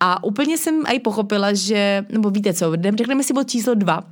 A 0.00 0.24
úplně 0.24 0.58
jsem 0.58 0.82
i 0.92 1.00
pochopila, 1.00 1.52
že, 1.52 2.04
nebo 2.12 2.30
víte 2.30 2.54
co, 2.54 2.72
řekneme 2.96 3.22
si 3.22 3.32
bod 3.32 3.50
číslo 3.50 3.74
dva, 3.74 4.04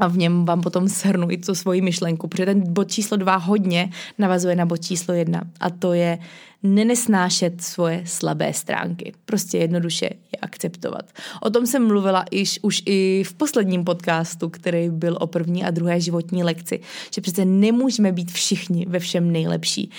a 0.00 0.06
v 0.08 0.18
něm 0.18 0.44
vám 0.44 0.60
potom 0.60 0.88
shrnu 0.88 1.30
i 1.30 1.38
tu 1.38 1.54
svoji 1.54 1.80
myšlenku, 1.80 2.28
protože 2.28 2.46
ten 2.46 2.72
bod 2.72 2.92
číslo 2.92 3.16
dva 3.16 3.36
hodně 3.36 3.90
navazuje 4.18 4.56
na 4.56 4.66
bod 4.66 4.76
číslo 4.76 5.14
jedna 5.14 5.42
a 5.60 5.70
to 5.70 5.92
je 5.92 6.18
nenesnášet 6.66 7.62
svoje 7.62 8.02
slabé 8.06 8.52
stránky. 8.52 9.12
Prostě 9.24 9.58
jednoduše 9.58 10.04
je 10.04 10.38
akceptovat. 10.42 11.12
O 11.42 11.50
tom 11.50 11.66
jsem 11.66 11.86
mluvila 11.86 12.24
iž, 12.30 12.58
už 12.62 12.82
i 12.86 13.24
v 13.26 13.34
posledním 13.34 13.84
podcastu, 13.84 14.48
který 14.48 14.90
byl 14.90 15.18
o 15.20 15.26
první 15.26 15.64
a 15.64 15.70
druhé 15.70 16.00
životní 16.00 16.44
lekci, 16.44 16.80
že 17.14 17.20
přece 17.20 17.44
nemůžeme 17.44 18.12
být 18.12 18.32
všichni 18.32 18.86
ve 18.88 18.98
všem 18.98 19.32
nejlepší. 19.32 19.90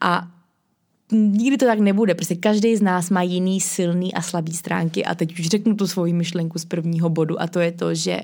A 0.00 0.28
nikdy 1.12 1.56
to 1.56 1.66
tak 1.66 1.78
nebude, 1.78 2.14
protože 2.14 2.34
každý 2.34 2.76
z 2.76 2.82
nás 2.82 3.10
má 3.10 3.22
jiný 3.22 3.60
silný 3.60 4.14
a 4.14 4.22
slabý 4.22 4.52
stránky 4.52 5.04
a 5.04 5.14
teď 5.14 5.38
už 5.38 5.46
řeknu 5.48 5.74
tu 5.74 5.86
svoji 5.86 6.12
myšlenku 6.12 6.58
z 6.58 6.64
prvního 6.64 7.08
bodu 7.08 7.42
a 7.42 7.46
to 7.46 7.60
je 7.60 7.72
to, 7.72 7.94
že 7.94 8.20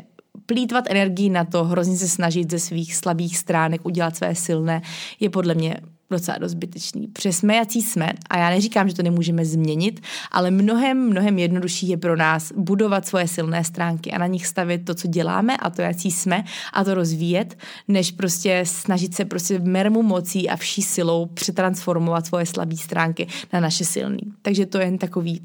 plítvat 0.47 0.85
energii 0.89 1.31
na 1.31 1.45
to, 1.45 1.65
hrozně 1.65 1.97
se 1.97 2.09
snažit 2.09 2.51
ze 2.51 2.59
svých 2.59 2.97
slabých 2.97 3.39
stránek 3.39 3.87
udělat 3.87 4.17
své 4.17 4.35
silné, 4.35 4.83
je 5.21 5.31
podle 5.31 5.55
mě 5.55 5.81
docela 6.11 6.39
dost 6.39 6.53
zbytečný. 6.53 7.09
Přesmejací 7.09 7.83
jsme, 7.83 8.13
a 8.31 8.39
já 8.39 8.51
neříkám, 8.51 8.89
že 8.89 8.95
to 8.95 9.03
nemůžeme 9.03 9.45
změnit, 9.45 10.01
ale 10.31 10.51
mnohem, 10.51 11.11
mnohem 11.11 11.39
jednodušší 11.39 11.89
je 11.89 11.97
pro 11.97 12.17
nás 12.17 12.53
budovat 12.57 13.07
svoje 13.07 13.29
silné 13.29 13.65
stránky 13.65 14.13
a 14.13 14.19
na 14.19 14.27
nich 14.27 14.47
stavit 14.47 14.85
to, 14.85 14.95
co 14.95 15.09
děláme 15.09 15.57
a 15.57 15.71
to, 15.71 15.83
jaký 15.83 16.11
jsme 16.11 16.45
a 16.73 16.85
to 16.85 16.95
rozvíjet, 16.95 17.59
než 17.89 18.11
prostě 18.11 18.63
snažit 18.67 19.15
se 19.15 19.25
prostě 19.25 19.59
mermu 19.59 20.03
mocí 20.03 20.49
a 20.49 20.57
vší 20.57 20.83
silou 20.83 21.27
přetransformovat 21.27 22.27
svoje 22.27 22.47
slabé 22.47 22.77
stránky 22.77 23.27
na 23.53 23.61
naše 23.61 23.85
silné. 23.85 24.19
Takže 24.43 24.67
to 24.67 24.79
je 24.79 24.85
jen 24.85 24.99
takový 24.99 25.41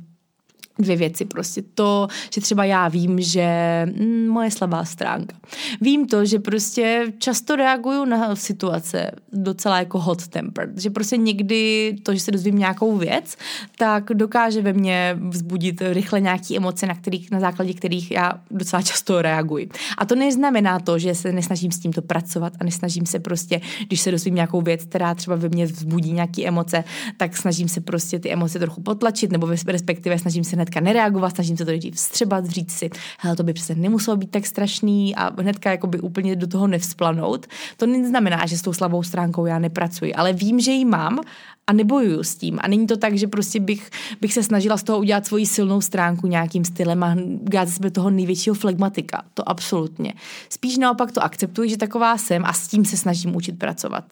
dvě 0.79 0.95
věci. 0.95 1.25
Prostě 1.25 1.63
to, 1.73 2.07
že 2.33 2.41
třeba 2.41 2.65
já 2.65 2.87
vím, 2.87 3.21
že 3.21 3.47
hm, 3.85 4.27
moje 4.27 4.51
slabá 4.51 4.85
stránka. 4.85 5.35
Vím 5.81 6.07
to, 6.07 6.25
že 6.25 6.39
prostě 6.39 7.13
často 7.17 7.55
reaguju 7.55 8.05
na 8.05 8.35
situace 8.35 9.11
docela 9.33 9.79
jako 9.79 9.99
hot 9.99 10.27
temper. 10.27 10.69
Že 10.77 10.89
prostě 10.89 11.17
někdy 11.17 11.95
to, 12.03 12.13
že 12.13 12.19
se 12.19 12.31
dozvím 12.31 12.57
nějakou 12.57 12.97
věc, 12.97 13.37
tak 13.77 14.09
dokáže 14.13 14.61
ve 14.61 14.73
mně 14.73 15.17
vzbudit 15.29 15.81
rychle 15.81 16.21
nějaké 16.21 16.57
emoce, 16.57 16.85
na, 16.85 16.95
kterých, 16.95 17.31
na 17.31 17.39
základě 17.39 17.73
kterých 17.73 18.11
já 18.11 18.33
docela 18.51 18.81
často 18.81 19.21
reaguji. 19.21 19.69
A 19.97 20.05
to 20.05 20.15
neznamená 20.15 20.79
to, 20.79 20.99
že 20.99 21.15
se 21.15 21.31
nesnažím 21.31 21.71
s 21.71 21.79
tímto 21.79 22.01
pracovat 22.01 22.53
a 22.59 22.63
nesnažím 22.63 23.05
se 23.05 23.19
prostě, 23.19 23.61
když 23.87 24.01
se 24.01 24.11
dozvím 24.11 24.35
nějakou 24.35 24.61
věc, 24.61 24.83
která 24.83 25.15
třeba 25.15 25.35
ve 25.35 25.49
mně 25.49 25.65
vzbudí 25.65 26.11
nějaké 26.11 26.43
emoce, 26.43 26.83
tak 27.17 27.37
snažím 27.37 27.67
se 27.67 27.81
prostě 27.81 28.19
ty 28.19 28.31
emoce 28.31 28.59
trochu 28.59 28.81
potlačit 28.81 29.31
nebo 29.31 29.47
respektive 29.67 30.19
snažím 30.19 30.43
se 30.43 30.55
hnedka 30.63 30.79
nereagovat, 30.79 31.35
snažím 31.35 31.57
se 31.57 31.65
to 31.65 31.71
nejdřív 31.71 31.95
vstřebat, 31.95 32.45
říct 32.45 32.71
si, 32.71 32.89
hele, 33.19 33.35
to 33.35 33.43
by 33.43 33.53
přece 33.53 33.75
nemuselo 33.75 34.17
být 34.17 34.31
tak 34.31 34.45
strašný 34.45 35.15
a 35.15 35.41
hnedka 35.41 35.71
jakoby 35.71 35.99
úplně 35.99 36.35
do 36.35 36.47
toho 36.47 36.67
nevzplanout. 36.67 37.47
To 37.77 37.85
neznamená, 37.85 38.45
že 38.45 38.57
s 38.57 38.61
tou 38.61 38.73
slabou 38.73 39.03
stránkou 39.03 39.45
já 39.45 39.59
nepracuji, 39.59 40.13
ale 40.13 40.33
vím, 40.33 40.59
že 40.59 40.71
ji 40.71 40.85
mám 40.85 41.19
a 41.67 41.73
nebojuju 41.73 42.23
s 42.23 42.35
tím. 42.35 42.59
A 42.61 42.67
není 42.67 42.87
to 42.87 42.97
tak, 42.97 43.17
že 43.17 43.27
prostě 43.27 43.59
bych, 43.59 43.89
bych 44.21 44.33
se 44.33 44.43
snažila 44.43 44.77
z 44.77 44.83
toho 44.83 44.99
udělat 44.99 45.25
svoji 45.25 45.45
silnou 45.45 45.81
stránku 45.81 46.27
nějakým 46.27 46.65
stylem 46.65 47.03
a 47.03 47.15
dát 47.41 47.69
sebe 47.69 47.91
toho 47.91 48.09
největšího 48.09 48.53
flegmatika. 48.53 49.23
To 49.33 49.49
absolutně. 49.49 50.13
Spíš 50.49 50.77
naopak 50.77 51.11
to 51.11 51.23
akceptuji, 51.23 51.69
že 51.69 51.77
taková 51.77 52.17
jsem 52.17 52.45
a 52.45 52.53
s 52.53 52.67
tím 52.67 52.85
se 52.85 52.97
snažím 52.97 53.35
učit 53.35 53.59
pracovat. 53.59 54.05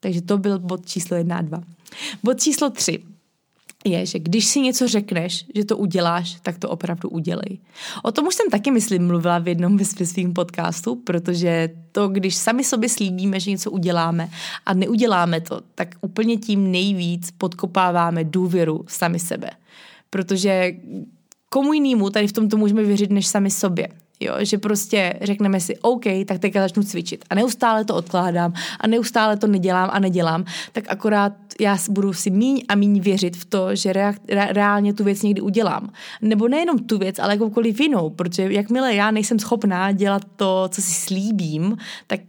Takže 0.00 0.22
to 0.22 0.38
byl 0.38 0.58
bod 0.58 0.86
číslo 0.86 1.16
jedna 1.16 1.36
a 1.36 1.42
dva. 1.42 1.62
Bod 2.22 2.40
číslo 2.40 2.70
tři 2.70 3.02
je, 3.84 4.06
že 4.06 4.18
když 4.18 4.44
si 4.44 4.60
něco 4.60 4.88
řekneš, 4.88 5.44
že 5.54 5.64
to 5.64 5.76
uděláš, 5.76 6.36
tak 6.42 6.58
to 6.58 6.70
opravdu 6.70 7.08
udělej. 7.08 7.58
O 8.02 8.12
tom 8.12 8.26
už 8.26 8.34
jsem 8.34 8.50
taky, 8.50 8.70
myslím, 8.70 9.06
mluvila 9.06 9.38
v 9.38 9.48
jednom 9.48 9.76
ve 9.76 9.84
svým 9.84 10.32
podcastu, 10.32 10.94
protože 10.94 11.70
to, 11.92 12.08
když 12.08 12.34
sami 12.34 12.64
sobě 12.64 12.88
slíbíme, 12.88 13.40
že 13.40 13.50
něco 13.50 13.70
uděláme 13.70 14.28
a 14.66 14.74
neuděláme 14.74 15.40
to, 15.40 15.60
tak 15.74 15.94
úplně 16.00 16.36
tím 16.36 16.70
nejvíc 16.70 17.30
podkopáváme 17.30 18.24
důvěru 18.24 18.84
sami 18.88 19.18
sebe. 19.18 19.50
Protože 20.10 20.72
komu 21.48 21.72
jinému 21.72 22.10
tady 22.10 22.28
v 22.28 22.32
tomto 22.32 22.56
můžeme 22.56 22.82
věřit 22.82 23.10
než 23.10 23.26
sami 23.26 23.50
sobě. 23.50 23.88
Jo, 24.22 24.34
že 24.40 24.58
prostě 24.58 25.14
řekneme 25.22 25.60
si, 25.60 25.78
OK, 25.78 26.04
tak 26.26 26.38
teďka 26.38 26.60
začnu 26.60 26.82
cvičit 26.82 27.24
a 27.30 27.34
neustále 27.34 27.84
to 27.84 27.94
odkládám 27.94 28.52
a 28.80 28.86
neustále 28.86 29.36
to 29.36 29.46
nedělám 29.46 29.90
a 29.92 29.98
nedělám, 29.98 30.44
tak 30.72 30.84
akorát 30.88 31.32
já 31.60 31.78
budu 31.90 32.12
si 32.12 32.30
míň 32.30 32.62
a 32.68 32.74
míň 32.74 33.00
věřit 33.00 33.36
v 33.36 33.44
to, 33.44 33.74
že 33.76 33.92
rea- 33.92 34.14
re- 34.28 34.52
reálně 34.52 34.94
tu 34.94 35.04
věc 35.04 35.22
někdy 35.22 35.40
udělám. 35.40 35.92
Nebo 36.22 36.48
nejenom 36.48 36.78
tu 36.78 36.98
věc, 36.98 37.18
ale 37.18 37.32
jakoukoliv 37.32 37.80
jinou, 37.80 38.10
protože 38.10 38.52
jakmile 38.52 38.94
já 38.94 39.10
nejsem 39.10 39.38
schopná 39.38 39.92
dělat 39.92 40.22
to, 40.36 40.68
co 40.68 40.82
si 40.82 40.92
slíbím, 40.92 41.76
tak 42.06 42.20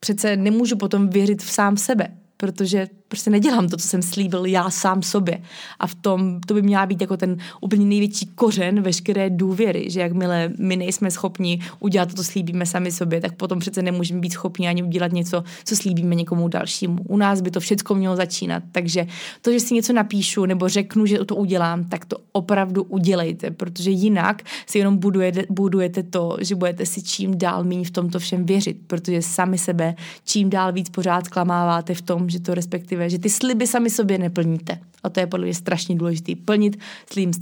přece 0.00 0.36
nemůžu 0.36 0.76
potom 0.76 1.08
věřit 1.08 1.42
v 1.42 1.50
sám 1.50 1.76
sebe, 1.76 2.08
protože 2.36 2.88
prostě 3.10 3.30
nedělám 3.30 3.68
to, 3.68 3.76
co 3.76 3.88
jsem 3.88 4.02
slíbil 4.02 4.44
já 4.46 4.70
sám 4.70 5.02
sobě. 5.02 5.42
A 5.78 5.86
v 5.86 5.94
tom 5.94 6.40
to 6.46 6.54
by 6.54 6.62
měla 6.62 6.86
být 6.86 7.00
jako 7.00 7.16
ten 7.16 7.36
úplně 7.60 7.86
největší 7.86 8.26
kořen 8.26 8.82
veškeré 8.82 9.30
důvěry, 9.30 9.90
že 9.90 10.00
jakmile 10.00 10.50
my 10.58 10.76
nejsme 10.76 11.10
schopni 11.10 11.60
udělat 11.80 12.08
to, 12.08 12.14
co 12.14 12.24
slíbíme 12.24 12.66
sami 12.66 12.92
sobě, 12.92 13.20
tak 13.20 13.34
potom 13.34 13.58
přece 13.58 13.82
nemůžeme 13.82 14.20
být 14.20 14.32
schopni 14.32 14.68
ani 14.68 14.82
udělat 14.82 15.12
něco, 15.12 15.44
co 15.64 15.76
slíbíme 15.76 16.14
někomu 16.14 16.48
dalšímu. 16.48 17.02
U 17.08 17.16
nás 17.16 17.40
by 17.40 17.50
to 17.50 17.60
všechno 17.60 17.96
mělo 17.96 18.16
začínat. 18.16 18.62
Takže 18.72 19.06
to, 19.42 19.52
že 19.52 19.60
si 19.60 19.74
něco 19.74 19.92
napíšu 19.92 20.44
nebo 20.44 20.68
řeknu, 20.68 21.06
že 21.06 21.18
to 21.18 21.36
udělám, 21.36 21.84
tak 21.84 22.04
to 22.04 22.16
opravdu 22.32 22.82
udělejte, 22.82 23.50
protože 23.50 23.90
jinak 23.90 24.42
si 24.66 24.78
jenom 24.78 24.98
budujete, 24.98 25.42
budujete 25.50 26.02
to, 26.02 26.36
že 26.40 26.54
budete 26.54 26.86
si 26.86 27.02
čím 27.02 27.38
dál 27.38 27.64
méně 27.64 27.84
v 27.84 27.90
tomto 27.90 28.18
všem 28.18 28.46
věřit, 28.46 28.76
protože 28.86 29.22
sami 29.22 29.58
sebe 29.58 29.94
čím 30.24 30.50
dál 30.50 30.72
víc 30.72 30.88
pořád 30.88 31.28
klamáváte 31.28 31.94
v 31.94 32.02
tom, 32.02 32.30
že 32.30 32.40
to 32.40 32.54
respektive 32.54 32.99
respektive, 33.00 33.10
že 33.10 33.18
ty 33.18 33.30
sliby 33.30 33.66
sami 33.66 33.90
sobě 33.90 34.18
neplníte. 34.18 34.78
A 35.02 35.08
to 35.08 35.20
je 35.20 35.26
podle 35.26 35.46
mě 35.46 35.54
strašně 35.54 35.96
důležité. 35.96 36.32
Plnit 36.44 36.76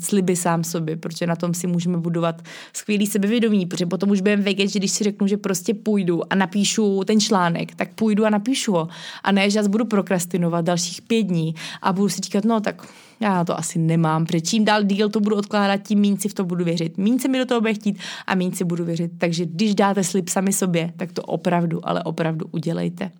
sliby 0.00 0.36
sám 0.36 0.64
sobě, 0.64 0.96
protože 0.96 1.26
na 1.26 1.36
tom 1.36 1.54
si 1.54 1.66
můžeme 1.66 1.98
budovat 1.98 2.42
skvělý 2.72 3.06
sebevědomí, 3.06 3.66
protože 3.66 3.86
potom 3.86 4.10
už 4.10 4.20
budeme 4.20 4.42
vědět, 4.42 4.68
že 4.68 4.78
když 4.78 4.90
si 4.90 5.04
řeknu, 5.04 5.26
že 5.26 5.36
prostě 5.36 5.74
půjdu 5.74 6.22
a 6.32 6.34
napíšu 6.34 7.04
ten 7.04 7.20
článek, 7.20 7.74
tak 7.74 7.94
půjdu 7.94 8.24
a 8.24 8.30
napíšu 8.30 8.72
ho. 8.72 8.88
A 9.22 9.32
ne, 9.32 9.50
že 9.50 9.58
já 9.58 9.68
budu 9.68 9.84
prokrastinovat 9.84 10.64
dalších 10.64 11.02
pět 11.02 11.22
dní 11.22 11.54
a 11.82 11.92
budu 11.92 12.08
si 12.08 12.20
říkat, 12.20 12.44
no 12.44 12.60
tak 12.60 12.86
já 13.20 13.44
to 13.44 13.58
asi 13.58 13.78
nemám, 13.78 14.26
protože 14.26 14.40
čím 14.40 14.64
dál 14.64 14.82
díl 14.82 15.08
to 15.08 15.20
budu 15.20 15.36
odkládat, 15.36 15.82
tím 15.82 16.00
méně 16.00 16.18
si 16.20 16.28
v 16.28 16.34
to 16.34 16.44
budu 16.44 16.64
věřit. 16.64 16.98
Méně 16.98 17.18
se 17.18 17.28
mi 17.28 17.38
do 17.38 17.46
toho 17.46 17.60
bude 17.60 17.74
chtít 17.74 17.98
a 18.26 18.34
méně 18.34 18.56
si 18.56 18.64
budu 18.64 18.84
věřit. 18.84 19.10
Takže 19.18 19.46
když 19.46 19.74
dáte 19.74 20.04
slib 20.04 20.28
sami 20.28 20.52
sobě, 20.52 20.92
tak 20.96 21.12
to 21.12 21.22
opravdu, 21.22 21.88
ale 21.88 22.02
opravdu 22.02 22.46
udělejte. 22.52 23.10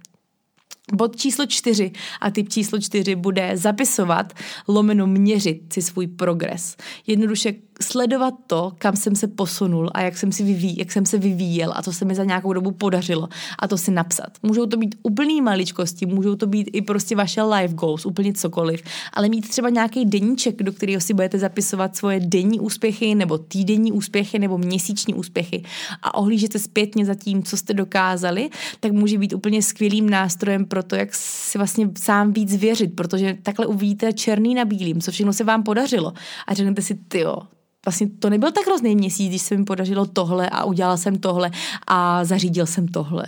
Bod 0.93 1.17
číslo 1.17 1.47
čtyři 1.47 1.93
a 2.21 2.31
typ 2.31 2.49
číslo 2.49 2.81
čtyři 2.81 3.15
bude 3.17 3.57
zapisovat, 3.57 4.33
lomeno 4.69 5.07
měřit 5.07 5.73
si 5.73 5.83
svůj 5.83 6.07
progres. 6.07 6.77
Jednoduše 7.07 7.53
sledovat 7.81 8.35
to, 8.47 8.73
kam 8.79 8.97
jsem 8.97 9.17
se 9.17 9.27
posunul 9.27 9.91
a 9.95 10.01
jak 10.01 10.17
jsem, 10.17 10.33
si 10.33 10.43
vyví, 10.45 10.79
jak 10.79 10.93
jsem 10.93 11.07
se 11.07 11.19
vyvíjel 11.19 11.73
a 11.77 11.83
co 11.83 11.93
se 11.93 12.05
mi 12.05 12.15
za 12.15 12.25
nějakou 12.25 12.53
dobu 12.53 12.71
podařilo 12.71 13.29
a 13.59 13.69
to 13.69 13.79
si 13.79 13.91
napsat. 13.91 14.29
Můžou 14.43 14.67
to 14.67 14.77
být 14.77 14.95
úplný 15.03 15.41
maličkosti, 15.41 16.07
můžou 16.07 16.37
to 16.37 16.47
být 16.47 16.71
i 16.73 16.83
prostě 16.83 17.17
vaše 17.17 17.43
life 17.43 17.75
goals, 17.75 18.07
úplně 18.07 18.33
cokoliv, 18.33 18.83
ale 19.13 19.29
mít 19.29 19.49
třeba 19.49 19.69
nějaký 19.69 20.05
deníček, 20.05 20.63
do 20.63 20.73
kterého 20.73 21.01
si 21.01 21.15
budete 21.15 21.39
zapisovat 21.39 21.97
svoje 21.97 22.21
denní 22.21 22.61
úspěchy 22.61 23.15
nebo 23.15 23.39
týdenní 23.39 23.93
úspěchy 23.93 24.39
nebo 24.39 24.59
měsíční 24.59 25.15
úspěchy 25.15 25.63
a 26.03 26.15
ohlížete 26.15 26.59
zpětně 26.59 27.05
za 27.05 27.15
tím, 27.15 27.43
co 27.43 27.57
jste 27.57 27.75
dokázali, 27.75 28.51
tak 28.81 28.93
může 28.93 29.19
být 29.19 29.33
úplně 29.33 29.63
skvělým 29.63 30.11
nástrojem 30.11 30.65
pro 30.65 30.83
to, 30.83 30.97
jak 30.97 31.15
si 31.15 31.59
vlastně 31.59 31.91
sám 31.99 32.33
víc 32.33 32.57
věřit, 32.57 32.97
protože 32.97 33.39
takhle 33.43 33.67
uvidíte 33.67 34.13
černý 34.13 34.55
na 34.55 34.65
bílým, 34.65 35.01
co 35.01 35.11
všechno 35.11 35.33
se 35.33 35.45
vám 35.45 35.63
podařilo 35.63 36.13
a 36.47 36.55
řeknete 36.55 36.83
si, 36.83 36.95
ty 36.95 37.25
vlastně 37.89 38.09
to 38.19 38.31
nebyl 38.31 38.53
tak 38.53 38.67
hrozný 38.67 38.97
měsíc, 38.97 39.29
když 39.29 39.43
se 39.43 39.57
mi 39.57 39.65
podařilo 39.65 40.07
tohle 40.07 40.51
a 40.51 40.65
udělal 40.65 40.97
jsem 40.97 41.19
tohle 41.19 41.51
a 41.87 42.25
zařídil 42.25 42.67
jsem 42.67 42.89
tohle. 42.89 43.25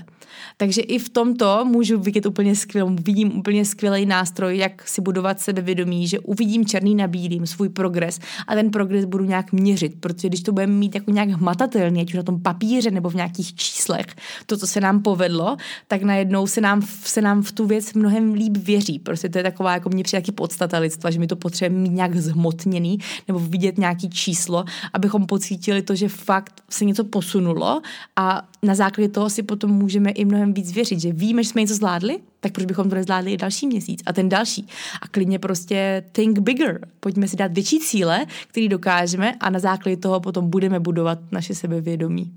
Takže 0.56 0.80
i 0.80 0.98
v 0.98 1.08
tomto 1.08 1.64
můžu 1.64 2.00
vidět 2.00 2.26
úplně 2.26 2.56
skvělý, 2.56 2.96
vidím 3.02 3.38
úplně 3.38 3.64
skvělý 3.64 4.06
nástroj, 4.06 4.56
jak 4.56 4.88
si 4.88 5.00
budovat 5.00 5.40
sebevědomí, 5.40 6.08
že 6.08 6.18
uvidím 6.18 6.66
černý 6.66 6.94
na 6.94 7.06
bílým 7.06 7.46
svůj 7.46 7.68
progres 7.68 8.18
a 8.46 8.54
ten 8.54 8.70
progres 8.70 9.04
budu 9.04 9.24
nějak 9.24 9.52
měřit, 9.52 9.94
protože 10.00 10.28
když 10.28 10.42
to 10.42 10.52
budeme 10.52 10.72
mít 10.72 10.94
jako 10.94 11.10
nějak 11.10 11.28
hmatatelně, 11.28 12.02
ať 12.02 12.08
už 12.08 12.14
na 12.14 12.22
tom 12.22 12.40
papíře 12.42 12.90
nebo 12.90 13.10
v 13.10 13.14
nějakých 13.14 13.54
číslech, 13.54 14.06
to, 14.46 14.56
co 14.56 14.66
se 14.66 14.80
nám 14.80 15.02
povedlo, 15.02 15.56
tak 15.88 16.02
najednou 16.02 16.46
se 16.46 16.60
nám, 16.60 16.82
se 16.82 17.22
nám 17.22 17.42
v 17.42 17.52
tu 17.52 17.66
věc 17.66 17.92
mnohem 17.92 18.32
líp 18.32 18.56
věří. 18.56 18.98
Prostě 18.98 19.28
to 19.28 19.38
je 19.38 19.44
taková, 19.44 19.74
jako 19.74 19.88
mě 19.88 20.04
přijde 20.04 20.32
podstata 20.32 20.78
lidstva, 20.78 21.10
že 21.10 21.18
mi 21.18 21.26
to 21.26 21.36
potřebujeme 21.36 21.82
mít 21.82 21.92
nějak 21.92 22.16
zhmotněný 22.16 22.98
nebo 23.28 23.38
vidět 23.38 23.78
nějaký 23.78 24.10
číslo, 24.10 24.64
abychom 24.92 25.26
pocítili 25.26 25.82
to, 25.82 25.94
že 25.94 26.08
fakt 26.08 26.62
se 26.70 26.84
něco 26.84 27.04
posunulo 27.04 27.80
a 28.16 28.48
na 28.62 28.74
základě 28.74 29.08
toho 29.08 29.30
si 29.30 29.42
potom 29.42 29.70
můžeme 29.70 30.10
i 30.20 30.24
mnohem 30.24 30.54
víc 30.54 30.72
věřit, 30.72 31.00
že 31.00 31.12
víme, 31.12 31.42
že 31.42 31.48
jsme 31.48 31.60
něco 31.60 31.74
zvládli, 31.74 32.18
tak 32.40 32.52
proč 32.52 32.66
bychom 32.66 32.88
to 32.88 32.94
nezvládli 32.94 33.32
i 33.32 33.36
další 33.36 33.66
měsíc 33.66 34.02
a 34.06 34.12
ten 34.12 34.28
další. 34.28 34.66
A 35.02 35.08
klidně 35.08 35.38
prostě 35.38 36.04
think 36.12 36.38
bigger. 36.38 36.88
Pojďme 37.00 37.28
si 37.28 37.36
dát 37.36 37.52
větší 37.52 37.78
cíle, 37.78 38.26
který 38.48 38.68
dokážeme 38.68 39.34
a 39.40 39.50
na 39.50 39.58
základě 39.58 39.96
toho 39.96 40.20
potom 40.20 40.50
budeme 40.50 40.80
budovat 40.80 41.18
naše 41.32 41.54
sebevědomí. 41.54 42.32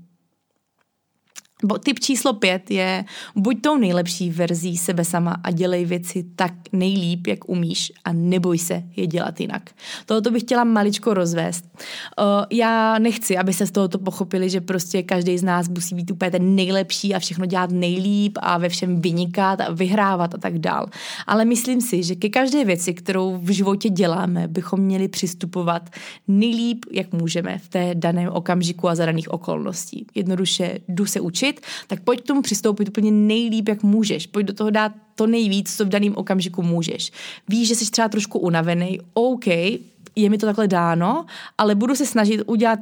Bo 1.64 1.78
typ 1.78 2.00
číslo 2.00 2.32
pět 2.32 2.70
je 2.70 3.04
buď 3.36 3.60
tou 3.60 3.76
nejlepší 3.76 4.30
verzí 4.30 4.76
sebe 4.76 5.04
sama 5.04 5.36
a 5.42 5.50
dělej 5.50 5.84
věci 5.84 6.24
tak 6.36 6.52
nejlíp, 6.72 7.26
jak 7.26 7.48
umíš 7.48 7.92
a 8.04 8.12
neboj 8.12 8.58
se 8.58 8.82
je 8.96 9.06
dělat 9.06 9.40
jinak. 9.40 9.70
Tohoto 10.06 10.30
bych 10.30 10.42
chtěla 10.42 10.64
maličko 10.64 11.14
rozvést. 11.14 11.64
Uh, 12.18 12.24
já 12.50 12.98
nechci, 12.98 13.36
aby 13.36 13.52
se 13.52 13.66
z 13.66 13.70
tohoto 13.70 13.98
pochopili, 13.98 14.50
že 14.50 14.60
prostě 14.60 15.02
každý 15.02 15.38
z 15.38 15.42
nás 15.42 15.68
musí 15.68 15.94
být 15.94 16.10
úplně 16.10 16.30
ten 16.30 16.54
nejlepší 16.54 17.14
a 17.14 17.18
všechno 17.18 17.46
dělat 17.46 17.70
nejlíp 17.70 18.38
a 18.40 18.58
ve 18.58 18.68
všem 18.68 19.00
vynikat 19.00 19.60
a 19.60 19.72
vyhrávat 19.72 20.34
a 20.34 20.38
tak 20.38 20.58
dál. 20.58 20.86
Ale 21.26 21.44
myslím 21.44 21.80
si, 21.80 22.02
že 22.02 22.14
ke 22.14 22.28
každé 22.28 22.64
věci, 22.64 22.94
kterou 22.94 23.38
v 23.38 23.50
životě 23.50 23.88
děláme, 23.88 24.48
bychom 24.48 24.80
měli 24.80 25.08
přistupovat 25.08 25.90
nejlíp, 26.28 26.84
jak 26.92 27.12
můžeme 27.12 27.58
v 27.58 27.68
té 27.68 27.94
daném 27.94 28.28
okamžiku 28.28 28.88
a 28.88 28.94
za 28.94 29.06
daných 29.06 29.30
okolností. 29.30 30.06
Jednoduše 30.14 30.78
jdu 30.88 31.06
se 31.06 31.20
učit, 31.20 31.53
učit, 31.54 31.66
tak 31.86 32.00
pojď 32.00 32.20
k 32.20 32.26
tomu 32.26 32.42
přistoupit 32.42 32.88
úplně 32.88 33.10
nejlíp, 33.10 33.68
jak 33.68 33.82
můžeš. 33.82 34.26
Pojď 34.26 34.46
do 34.46 34.52
toho 34.52 34.70
dát 34.70 34.92
to 35.14 35.26
nejvíc, 35.26 35.76
co 35.76 35.84
v 35.84 35.88
daném 35.88 36.12
okamžiku 36.16 36.62
můžeš. 36.62 37.12
Víš, 37.48 37.68
že 37.68 37.74
jsi 37.74 37.90
třeba 37.90 38.08
trošku 38.08 38.38
unavený, 38.38 39.00
OK, 39.14 39.46
je 40.16 40.30
mi 40.30 40.38
to 40.38 40.46
takhle 40.46 40.68
dáno, 40.68 41.26
ale 41.58 41.74
budu 41.74 41.94
se 41.94 42.06
snažit 42.06 42.42
udělat 42.46 42.78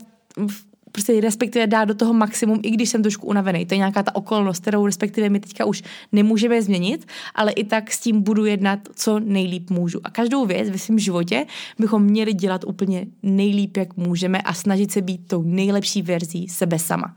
prostě 0.93 1.21
respektive 1.21 1.67
dát 1.67 1.85
do 1.85 1.95
toho 1.95 2.13
maximum, 2.13 2.61
i 2.63 2.71
když 2.71 2.89
jsem 2.89 3.03
trošku 3.03 3.27
unavený. 3.27 3.67
To 3.67 3.75
je 3.75 3.79
nějaká 3.79 4.03
ta 4.03 4.15
okolnost, 4.15 4.63
kterou 4.63 4.87
respektive 4.87 5.29
my 5.29 5.41
teďka 5.41 5.65
už 5.65 5.83
nemůžeme 6.13 6.63
změnit, 6.63 7.07
ale 7.35 7.53
i 7.53 7.65
tak 7.65 7.93
s 7.93 8.01
tím 8.01 8.23
budu 8.23 8.45
jednat, 8.45 8.79
co 8.95 9.21
nejlíp 9.21 9.71
můžu. 9.71 10.01
A 10.05 10.11
každou 10.11 10.47
věc 10.47 10.71
ve 10.71 10.79
svém 10.79 10.99
životě 10.99 11.47
bychom 11.79 12.03
měli 12.03 12.35
dělat 12.35 12.65
úplně 12.65 13.07
nejlíp, 13.23 13.77
jak 13.77 13.97
můžeme 13.97 14.39
a 14.43 14.55
snažit 14.55 14.93
se 14.93 15.01
být 15.01 15.29
tou 15.29 15.43
nejlepší 15.43 16.03
verzí 16.03 16.49
sebe 16.49 16.79
sama 16.79 17.17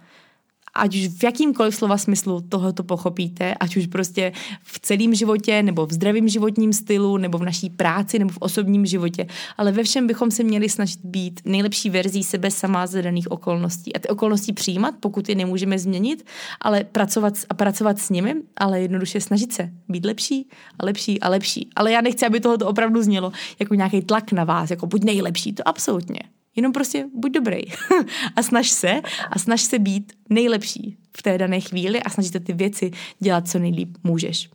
ať 0.76 0.96
už 0.96 1.08
v 1.08 1.24
jakýmkoliv 1.24 1.76
slova 1.76 1.98
smyslu 1.98 2.42
tohle 2.50 2.74
to 2.74 2.84
pochopíte, 2.84 3.54
ať 3.54 3.78
už 3.78 3.88
prostě 3.88 4.32
v 4.64 4.80
celém 4.80 5.16
životě, 5.16 5.64
nebo 5.64 5.86
v 5.86 5.94
zdravém 5.94 6.28
životním 6.28 6.74
stylu, 6.74 7.18
nebo 7.18 7.38
v 7.38 7.44
naší 7.44 7.70
práci, 7.70 8.20
nebo 8.20 8.32
v 8.32 8.38
osobním 8.40 8.86
životě, 8.86 9.28
ale 9.58 9.72
ve 9.72 9.84
všem 9.84 10.08
bychom 10.08 10.32
se 10.32 10.44
měli 10.44 10.70
snažit 10.70 11.00
být 11.04 11.42
nejlepší 11.46 11.90
verzí 11.90 12.24
sebe 12.24 12.52
sama 12.52 12.88
z 12.88 13.02
daných 13.02 13.32
okolností. 13.32 13.96
A 13.96 14.00
ty 14.00 14.08
okolnosti 14.08 14.54
přijímat, 14.54 14.96
pokud 15.00 15.30
je 15.30 15.36
nemůžeme 15.36 15.80
změnit, 15.80 16.26
ale 16.62 16.84
pracovat 16.84 17.34
a 17.50 17.54
pracovat 17.54 18.00
s 18.00 18.10
nimi, 18.10 18.36
ale 18.58 18.82
jednoduše 18.82 19.22
snažit 19.22 19.54
se 19.54 19.70
být 19.90 20.06
lepší 20.06 20.50
a 20.80 20.86
lepší 20.86 21.22
a 21.22 21.30
lepší. 21.30 21.70
Ale 21.76 21.92
já 21.92 22.02
nechci, 22.02 22.26
aby 22.26 22.40
tohle 22.40 22.58
opravdu 22.58 23.04
znělo 23.04 23.32
jako 23.60 23.76
nějaký 23.76 24.02
tlak 24.02 24.32
na 24.32 24.44
vás, 24.44 24.70
jako 24.70 24.88
buď 24.88 25.04
nejlepší, 25.04 25.54
to 25.54 25.68
absolutně. 25.68 26.35
Jenom 26.56 26.72
prostě 26.72 27.06
buď 27.14 27.32
dobrý 27.32 27.62
a 28.36 28.44
snaž 28.44 28.70
se 28.70 29.02
a 29.32 29.40
snaž 29.40 29.62
se 29.62 29.80
být 29.80 30.14
nejlepší 30.30 30.98
v 31.18 31.24
té 31.24 31.38
dané 31.38 31.60
chvíli 31.60 32.04
a 32.04 32.10
snažit 32.10 32.44
ty 32.44 32.54
věci 32.54 32.92
dělat 33.20 33.48
co 33.48 33.60
nejlíp 33.60 33.98
můžeš. 34.04 34.50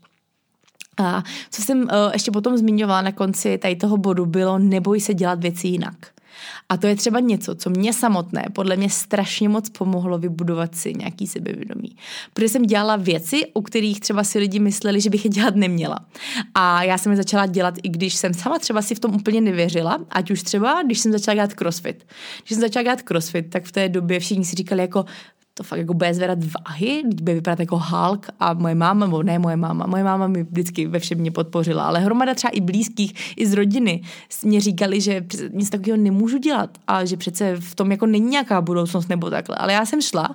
A 0.99 1.23
co 1.51 1.63
jsem 1.63 1.83
uh, 1.83 1.89
ještě 2.13 2.31
potom 2.31 2.57
zmiňovala 2.57 3.03
na 3.03 3.13
konci 3.13 3.59
tady 3.59 3.77
toho 3.77 3.97
bodu, 3.97 4.27
bylo 4.27 4.59
neboj 4.59 5.01
se 5.01 5.15
dělat 5.15 5.41
věci 5.41 5.69
jinak. 5.69 6.19
A 6.68 6.76
to 6.76 6.87
je 6.87 6.96
třeba 6.96 7.20
něco, 7.20 7.55
co 7.55 7.70
mě 7.70 7.92
samotné 7.92 8.44
podle 8.53 8.76
mě 8.76 8.90
strašně 8.90 9.48
moc 9.48 9.68
pomohlo 9.68 10.18
vybudovat 10.18 10.74
si 10.74 10.94
nějaký 10.94 11.26
sebevědomí. 11.26 11.96
Protože 12.33 12.48
jsem 12.48 12.62
dělala 12.62 12.96
věci, 12.96 13.42
u 13.55 13.62
kterých 13.62 14.00
třeba 14.00 14.24
si 14.24 14.38
lidi 14.38 14.59
mysleli, 14.59 15.00
že 15.00 15.11
bych 15.11 15.24
je 15.24 15.31
dělat 15.31 15.57
neměla. 15.57 15.98
A 16.55 16.83
já 16.83 16.98
jsem 16.98 17.12
je 17.12 17.16
začala 17.16 17.46
dělat, 17.46 17.74
i 17.83 17.88
když 17.88 18.14
jsem 18.14 18.35
sama 18.35 18.59
třeba 18.59 18.83
si 18.83 18.94
v 18.94 19.00
tom 19.00 19.14
úplně 19.14 19.40
nevěřila, 19.40 19.98
ať 20.11 20.31
už 20.31 20.42
třeba, 20.42 20.83
když 20.83 20.98
jsem 20.98 21.12
začala 21.12 21.35
dělat 21.35 21.55
crossfit. 21.55 22.07
Když 22.38 22.50
jsem 22.50 22.61
začala 22.61 22.83
dělat 22.83 23.03
crossfit, 23.03 23.50
tak 23.50 23.64
v 23.64 23.72
té 23.72 23.88
době 23.88 24.20
všichni 24.20 24.44
si 24.44 24.57
říkali 24.57 24.81
jako, 24.81 25.05
to 25.61 25.64
fakt 25.64 25.79
jako 25.79 25.94
bude 25.94 26.14
zvedat 26.14 26.38
váhy, 26.44 27.03
bude 27.14 27.35
vypadat 27.35 27.61
jako 27.61 27.79
Hulk 27.79 28.27
a 28.40 28.55
moje 28.55 28.75
máma, 28.75 29.07
nebo 29.07 29.23
ne 29.23 29.38
moje 29.38 29.57
máma, 29.57 29.87
moje 29.87 30.05
máma 30.05 30.27
mi 30.27 30.42
vždycky 30.42 30.87
ve 30.87 30.99
všem 30.99 31.18
mě 31.18 31.31
podpořila, 31.31 31.85
ale 31.85 32.01
hromada 32.01 32.35
třeba 32.35 32.51
i 32.51 32.61
blízkých, 32.61 33.37
i 33.37 33.46
z 33.46 33.53
rodiny 33.53 34.03
mě 34.42 34.61
říkali, 34.61 35.01
že 35.01 35.27
nic 35.53 35.70
takového 35.70 35.96
nemůžu 35.96 36.38
dělat 36.38 36.70
a 36.87 37.05
že 37.05 37.16
přece 37.16 37.57
v 37.57 37.75
tom 37.75 37.90
jako 37.90 38.07
není 38.07 38.31
nějaká 38.31 38.61
budoucnost 38.61 39.09
nebo 39.09 39.31
takhle. 39.31 39.57
Ale 39.57 39.73
já 39.73 39.87
jsem 39.87 40.01
šla 40.03 40.29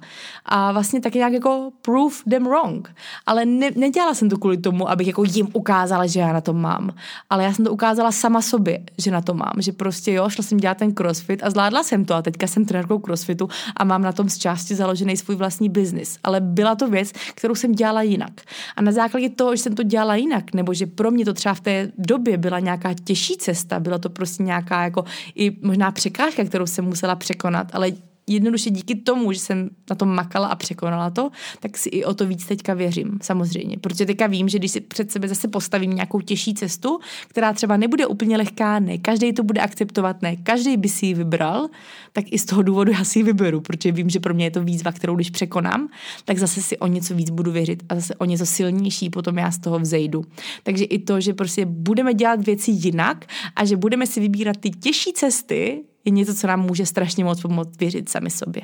a 0.46 0.72
vlastně 0.72 1.02
taky 1.02 1.18
nějak 1.18 1.34
jako 1.34 1.72
prove 1.82 2.16
them 2.30 2.44
wrong. 2.44 2.96
Ale 3.26 3.46
ne, 3.46 3.70
nedělala 3.76 4.14
jsem 4.14 4.30
to 4.30 4.38
kvůli 4.38 4.58
tomu, 4.58 4.90
abych 4.90 5.08
jako 5.08 5.24
jim 5.24 5.48
ukázala, 5.54 6.08
že 6.08 6.20
já 6.20 6.34
na 6.34 6.42
to 6.42 6.54
mám. 6.54 6.90
Ale 7.30 7.44
já 7.44 7.54
jsem 7.54 7.66
to 7.66 7.74
ukázala 7.74 8.12
sama 8.12 8.42
sobě, 8.42 8.80
že 8.98 9.12
na 9.12 9.22
to 9.22 9.34
mám. 9.34 9.54
Že 9.58 9.72
prostě 9.72 10.12
jo, 10.12 10.30
šla 10.30 10.44
jsem 10.44 10.58
dělat 10.58 10.78
ten 10.78 10.94
crossfit 10.94 11.44
a 11.44 11.50
zvládla 11.50 11.84
jsem 11.84 12.06
to 12.06 12.14
a 12.14 12.22
teďka 12.22 12.48
jsem 12.48 12.66
trenérkou 12.66 13.00
crossfitu 13.00 13.50
a 13.78 13.84
mám 13.84 14.02
na 14.02 14.12
tom 14.12 14.30
z 14.30 14.38
části 14.38 14.76
založený 14.76 15.15
svůj 15.18 15.36
vlastní 15.36 15.70
biznis. 15.70 16.20
Ale 16.24 16.42
byla 16.42 16.76
to 16.76 16.90
věc, 16.90 17.12
kterou 17.36 17.56
jsem 17.56 17.72
dělala 17.72 18.02
jinak. 18.02 18.42
A 18.76 18.82
na 18.82 18.92
základě 18.92 19.30
toho, 19.30 19.56
že 19.56 19.62
jsem 19.62 19.76
to 19.76 19.84
dělala 19.84 20.16
jinak, 20.16 20.54
nebo 20.54 20.74
že 20.74 20.86
pro 20.86 21.12
mě 21.12 21.26
to 21.26 21.34
třeba 21.34 21.56
v 21.56 21.62
té 21.62 21.92
době 21.98 22.38
byla 22.38 22.60
nějaká 22.60 22.94
těžší 23.04 23.38
cesta, 23.38 23.80
byla 23.80 23.98
to 23.98 24.10
prostě 24.10 24.44
nějaká 24.44 24.84
jako 24.84 25.06
i 25.36 25.52
možná 25.62 25.92
překážka, 25.92 26.46
kterou 26.46 26.66
jsem 26.66 26.86
musela 26.86 27.16
překonat, 27.16 27.68
ale 27.74 27.92
jednoduše 28.28 28.70
díky 28.70 28.96
tomu, 28.96 29.32
že 29.32 29.40
jsem 29.40 29.70
na 29.90 29.96
tom 29.96 30.10
makala 30.10 30.48
a 30.48 30.56
překonala 30.56 31.10
to, 31.10 31.30
tak 31.60 31.78
si 31.78 31.90
i 31.90 32.06
o 32.06 32.14
to 32.14 32.26
víc 32.26 32.46
teďka 32.46 32.74
věřím, 32.74 33.20
samozřejmě. 33.22 33.78
Protože 33.78 34.06
teďka 34.06 34.28
vím, 34.28 34.50
že 34.50 34.60
když 34.60 34.72
si 34.72 34.82
před 34.82 35.12
sebe 35.12 35.28
zase 35.28 35.48
postavím 35.48 35.92
nějakou 35.92 36.22
těžší 36.22 36.54
cestu, 36.54 37.00
která 37.28 37.54
třeba 37.54 37.78
nebude 37.78 38.08
úplně 38.08 38.38
lehká, 38.38 38.80
ne 38.80 38.98
každý 38.98 39.34
to 39.34 39.44
bude 39.44 39.62
akceptovat, 39.62 40.22
ne 40.22 40.36
každý 40.36 40.78
by 40.78 40.90
si 40.90 41.06
ji 41.06 41.14
vybral, 41.14 41.68
tak 42.14 42.26
i 42.32 42.40
z 42.40 42.46
toho 42.46 42.62
důvodu 42.62 42.92
já 42.92 43.04
si 43.04 43.20
ji 43.20 43.24
vyberu, 43.24 43.62
protože 43.62 43.92
vím, 43.92 44.10
že 44.10 44.20
pro 44.20 44.34
mě 44.34 44.46
je 44.46 44.52
to 44.52 44.64
výzva, 44.64 44.92
kterou 44.92 45.16
když 45.16 45.30
překonám, 45.30 45.90
tak 46.26 46.38
zase 46.38 46.62
si 46.62 46.78
o 46.78 46.88
něco 46.88 47.16
víc 47.16 47.30
budu 47.30 47.52
věřit 47.52 47.84
a 47.90 47.96
zase 47.96 48.16
o 48.16 48.26
něco 48.26 48.46
silnější 48.46 49.10
potom 49.10 49.38
já 49.38 49.52
z 49.52 49.58
toho 49.58 49.80
vzejdu. 49.80 50.24
Takže 50.64 50.84
i 50.84 51.00
to, 51.00 51.22
že 51.22 51.34
prostě 51.34 51.66
budeme 51.66 52.14
dělat 52.14 52.46
věci 52.46 52.72
jinak 52.72 53.26
a 53.56 53.66
že 53.66 53.78
budeme 53.78 54.08
si 54.08 54.20
vybírat 54.20 54.58
ty 54.58 54.70
těžší 54.70 55.14
cesty, 55.14 55.84
je 56.06 56.12
něco, 56.12 56.36
co 56.36 56.48
nám 56.48 56.62
může 56.62 56.86
strašně 56.86 57.24
moc 57.24 57.42
pomoct 57.42 57.80
věřit 57.80 58.10
sami 58.10 58.30
sobě. 58.30 58.62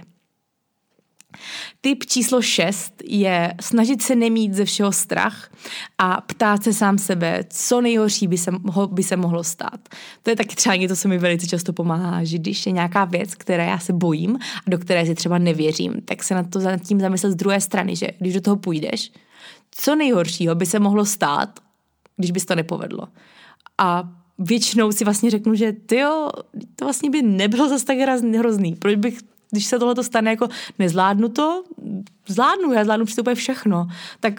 Typ 1.81 2.05
číslo 2.05 2.41
6 2.41 2.93
je 3.03 3.53
snažit 3.61 4.01
se 4.01 4.15
nemít 4.15 4.53
ze 4.53 4.65
všeho 4.65 4.91
strach 4.91 5.51
a 5.97 6.21
ptát 6.21 6.63
se 6.63 6.73
sám 6.73 6.97
sebe, 6.97 7.43
co 7.49 7.81
nejhorší 7.81 8.27
by 8.27 8.37
se, 8.37 8.51
by 8.91 9.03
se 9.03 9.17
mohlo 9.17 9.43
stát. 9.43 9.89
To 10.23 10.29
je 10.29 10.35
taky 10.35 10.55
třeba 10.55 10.75
něco, 10.75 10.95
co 10.95 11.07
mi 11.07 11.17
velice 11.17 11.47
často 11.47 11.73
pomáhá, 11.73 12.23
že 12.23 12.37
když 12.37 12.65
je 12.65 12.71
nějaká 12.71 13.05
věc, 13.05 13.35
které 13.35 13.65
já 13.65 13.79
se 13.79 13.93
bojím 13.93 14.39
a 14.67 14.69
do 14.69 14.77
které 14.77 15.05
si 15.05 15.15
třeba 15.15 15.37
nevěřím, 15.37 16.01
tak 16.05 16.23
se 16.23 16.35
na 16.35 16.43
to 16.43 16.59
nad 16.59 16.81
tím 16.81 16.99
zamyslet 16.99 17.31
z 17.31 17.35
druhé 17.35 17.61
strany, 17.61 17.95
že 17.95 18.07
když 18.19 18.33
do 18.33 18.41
toho 18.41 18.55
půjdeš, 18.55 19.11
co 19.71 19.95
nejhoršího 19.95 20.55
by 20.55 20.65
se 20.65 20.79
mohlo 20.79 21.05
stát, 21.05 21.59
když 22.17 22.31
bys 22.31 22.45
to 22.45 22.55
nepovedlo. 22.55 23.07
A 23.77 24.20
většinou 24.39 24.91
si 24.91 25.03
vlastně 25.03 25.29
řeknu, 25.29 25.55
že 25.55 25.73
ty 25.85 25.97
jo, 25.97 26.29
to 26.75 26.85
vlastně 26.85 27.09
by 27.09 27.21
nebylo 27.21 27.69
zase 27.69 27.85
tak 27.85 27.97
hrozný. 28.37 28.75
Proč 28.75 28.95
bych, 28.95 29.19
když 29.51 29.65
se 29.65 29.79
tohle 29.79 30.03
stane 30.03 30.29
jako 30.29 30.47
nezvládnu 30.79 31.29
to, 31.29 31.63
zvládnu, 32.27 32.73
já 32.73 32.83
zvládnu 32.83 33.05
přistupuje 33.05 33.35
všechno. 33.35 33.87
Tak 34.19 34.33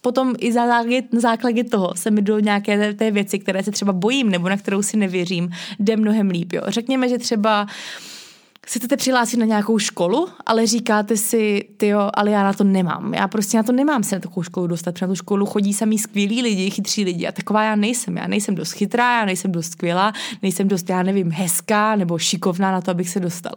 potom 0.00 0.34
i 0.38 0.52
za 0.52 0.66
základě, 0.66 1.02
na 1.12 1.20
základě 1.20 1.64
toho 1.64 1.92
se 1.96 2.10
mi 2.10 2.22
do 2.22 2.38
nějaké 2.38 2.78
té, 2.78 2.94
té 2.94 3.10
věci, 3.10 3.38
které 3.38 3.62
se 3.62 3.70
třeba 3.70 3.92
bojím 3.92 4.30
nebo 4.30 4.48
na 4.48 4.56
kterou 4.56 4.82
si 4.82 4.96
nevěřím, 4.96 5.50
jde 5.78 5.96
mnohem 5.96 6.30
líp. 6.30 6.52
Jo. 6.52 6.62
Řekněme, 6.68 7.08
že 7.08 7.18
třeba 7.18 7.62
uh, 7.62 7.68
se 8.68 8.78
chcete 8.78 8.96
přihlásit 8.96 9.36
na 9.36 9.46
nějakou 9.46 9.78
školu, 9.78 10.28
ale 10.46 10.66
říkáte 10.66 11.16
si, 11.16 11.68
ty 11.76 11.86
jo, 11.86 12.10
ale 12.14 12.30
já 12.30 12.42
na 12.42 12.52
to 12.52 12.64
nemám. 12.64 13.14
Já 13.14 13.28
prostě 13.28 13.56
na 13.56 13.62
to 13.62 13.72
nemám 13.72 14.02
se 14.02 14.16
na 14.16 14.20
takovou 14.20 14.42
školu 14.42 14.66
dostat, 14.66 14.92
protože 14.92 15.06
na 15.06 15.12
tu 15.12 15.16
školu 15.16 15.46
chodí 15.46 15.74
samý 15.74 15.98
skvělí 15.98 16.42
lidi, 16.42 16.70
chytří 16.70 17.04
lidi 17.04 17.26
a 17.26 17.32
taková 17.32 17.62
já 17.62 17.76
nejsem. 17.76 18.16
Já 18.16 18.26
nejsem 18.26 18.54
dost 18.54 18.72
chytrá, 18.72 19.18
já 19.18 19.24
nejsem 19.24 19.52
dost 19.52 19.70
skvělá, 19.70 20.12
nejsem 20.42 20.68
dost, 20.68 20.90
já 20.90 21.02
nevím, 21.02 21.30
hezká 21.30 21.96
nebo 21.96 22.18
šikovná 22.18 22.72
na 22.72 22.80
to, 22.80 22.90
abych 22.90 23.08
se 23.08 23.20
dostala. 23.20 23.56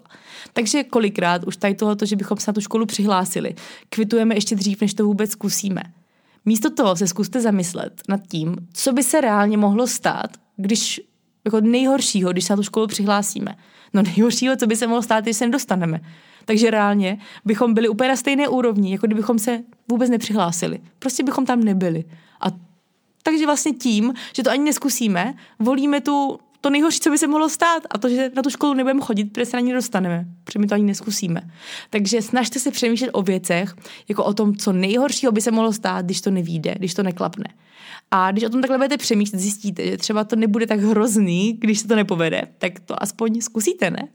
Takže 0.53 0.83
kolikrát 0.83 1.43
už 1.43 1.57
tady 1.57 1.75
tohoto, 1.75 2.05
že 2.05 2.15
bychom 2.15 2.37
se 2.37 2.51
na 2.51 2.53
tu 2.53 2.61
školu 2.61 2.85
přihlásili, 2.85 3.55
kvitujeme 3.89 4.35
ještě 4.35 4.55
dřív, 4.55 4.81
než 4.81 4.93
to 4.93 5.05
vůbec 5.05 5.31
zkusíme. 5.31 5.81
Místo 6.45 6.69
toho 6.69 6.95
se 6.95 7.07
zkuste 7.07 7.41
zamyslet 7.41 8.01
nad 8.09 8.21
tím, 8.27 8.55
co 8.73 8.93
by 8.93 9.03
se 9.03 9.21
reálně 9.21 9.57
mohlo 9.57 9.87
stát, 9.87 10.29
když 10.57 11.01
jako 11.45 11.61
nejhoršího, 11.61 12.31
když 12.31 12.45
se 12.45 12.53
na 12.53 12.57
tu 12.57 12.63
školu 12.63 12.87
přihlásíme. 12.87 13.55
No 13.93 14.01
nejhoršího, 14.01 14.55
co 14.55 14.67
by 14.67 14.75
se 14.75 14.87
mohlo 14.87 15.01
stát, 15.01 15.23
když 15.23 15.37
se 15.37 15.45
nedostaneme. 15.45 16.01
Takže 16.45 16.71
reálně 16.71 17.17
bychom 17.45 17.73
byli 17.73 17.89
úplně 17.89 18.09
na 18.09 18.15
stejné 18.15 18.47
úrovni, 18.47 18.91
jako 18.91 19.07
kdybychom 19.07 19.39
se 19.39 19.63
vůbec 19.87 20.09
nepřihlásili. 20.09 20.79
Prostě 20.99 21.23
bychom 21.23 21.45
tam 21.45 21.63
nebyli. 21.63 22.03
A 22.41 22.45
takže 23.23 23.45
vlastně 23.45 23.73
tím, 23.73 24.13
že 24.35 24.43
to 24.43 24.51
ani 24.51 24.63
neskusíme, 24.63 25.33
volíme 25.59 26.01
tu 26.01 26.39
to 26.61 26.69
nejhorší, 26.69 26.99
co 26.99 27.09
by 27.09 27.17
se 27.17 27.27
mohlo 27.27 27.49
stát, 27.49 27.83
a 27.89 27.97
to, 27.97 28.09
že 28.09 28.31
na 28.35 28.41
tu 28.41 28.49
školu 28.49 28.73
nebudeme 28.73 29.01
chodit, 29.01 29.25
protože 29.25 29.45
se 29.45 29.57
na 29.57 29.61
ní 29.61 29.73
dostaneme, 29.73 30.25
protože 30.43 30.59
my 30.59 30.67
to 30.67 30.75
ani 30.75 30.83
neskusíme. 30.83 31.41
Takže 31.89 32.21
snažte 32.21 32.59
se 32.59 32.71
přemýšlet 32.71 33.09
o 33.13 33.21
věcech, 33.21 33.75
jako 34.07 34.23
o 34.23 34.33
tom, 34.33 34.55
co 34.55 34.73
nejhoršího 34.73 35.31
by 35.31 35.41
se 35.41 35.51
mohlo 35.51 35.73
stát, 35.73 36.05
když 36.05 36.21
to 36.21 36.31
nevíde, 36.31 36.75
když 36.77 36.93
to 36.93 37.03
neklapne. 37.03 37.45
A 38.11 38.31
když 38.31 38.43
o 38.43 38.49
tom 38.49 38.61
takhle 38.61 38.77
budete 38.77 38.97
přemýšlet, 38.97 39.39
zjistíte, 39.39 39.85
že 39.85 39.97
třeba 39.97 40.23
to 40.23 40.35
nebude 40.35 40.67
tak 40.67 40.79
hrozný, 40.79 41.53
když 41.53 41.79
se 41.79 41.87
to 41.87 41.95
nepovede, 41.95 42.41
tak 42.57 42.79
to 42.79 43.03
aspoň 43.03 43.41
zkusíte, 43.41 43.91
ne? 43.91 44.07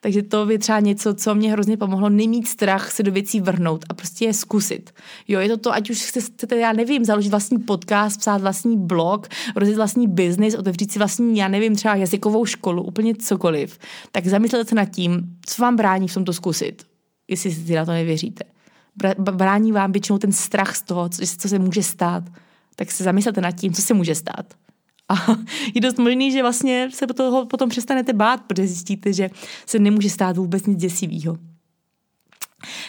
Takže 0.00 0.22
to 0.22 0.50
je 0.50 0.58
třeba 0.58 0.80
něco, 0.80 1.14
co 1.14 1.34
mě 1.34 1.52
hrozně 1.52 1.76
pomohlo, 1.76 2.08
nemít 2.08 2.48
strach 2.48 2.92
se 2.92 3.02
do 3.02 3.12
věcí 3.12 3.40
vrhnout 3.40 3.84
a 3.88 3.94
prostě 3.94 4.24
je 4.24 4.34
zkusit. 4.34 4.90
Jo, 5.28 5.40
je 5.40 5.48
to 5.48 5.56
to, 5.56 5.72
ať 5.72 5.90
už 5.90 6.02
chcete, 6.02 6.56
já 6.56 6.72
nevím, 6.72 7.04
založit 7.04 7.28
vlastní 7.28 7.58
podcast, 7.58 8.20
psát 8.20 8.40
vlastní 8.40 8.76
blog, 8.76 9.28
rozjet 9.56 9.76
vlastní 9.76 10.08
biznis, 10.08 10.54
otevřít 10.54 10.92
si 10.92 10.98
vlastní, 10.98 11.38
já 11.38 11.48
nevím, 11.48 11.76
třeba 11.76 11.94
jazykovou 11.94 12.46
školu, 12.46 12.82
úplně 12.82 13.14
cokoliv, 13.14 13.78
tak 14.12 14.26
zamyslete 14.26 14.68
se 14.68 14.74
nad 14.74 14.84
tím, 14.84 15.36
co 15.46 15.62
vám 15.62 15.76
brání 15.76 16.08
v 16.08 16.14
tomto 16.14 16.32
zkusit, 16.32 16.82
jestli 17.28 17.50
si 17.50 17.74
na 17.74 17.84
to 17.84 17.92
nevěříte. 17.92 18.44
Brání 19.18 19.72
vám 19.72 19.92
většinou 19.92 20.18
ten 20.18 20.32
strach 20.32 20.76
z 20.76 20.82
toho, 20.82 21.08
co, 21.08 21.22
co 21.38 21.48
se 21.48 21.58
může 21.58 21.82
stát 21.82 22.24
tak 22.80 22.90
se 22.90 23.04
zamyslete 23.04 23.40
nad 23.40 23.52
tím, 23.52 23.72
co 23.72 23.82
se 23.82 23.94
může 23.94 24.14
stát. 24.14 24.54
A 25.10 25.14
je 25.74 25.80
dost 25.80 25.98
možný, 25.98 26.32
že 26.32 26.42
vlastně 26.42 26.88
se 26.92 27.06
toho 27.06 27.46
potom 27.46 27.68
přestanete 27.68 28.12
bát, 28.12 28.40
protože 28.46 28.66
zjistíte, 28.66 29.12
že 29.12 29.30
se 29.66 29.78
nemůže 29.78 30.10
stát 30.10 30.36
vůbec 30.36 30.66
nic 30.66 30.78
děsivého. 30.78 31.38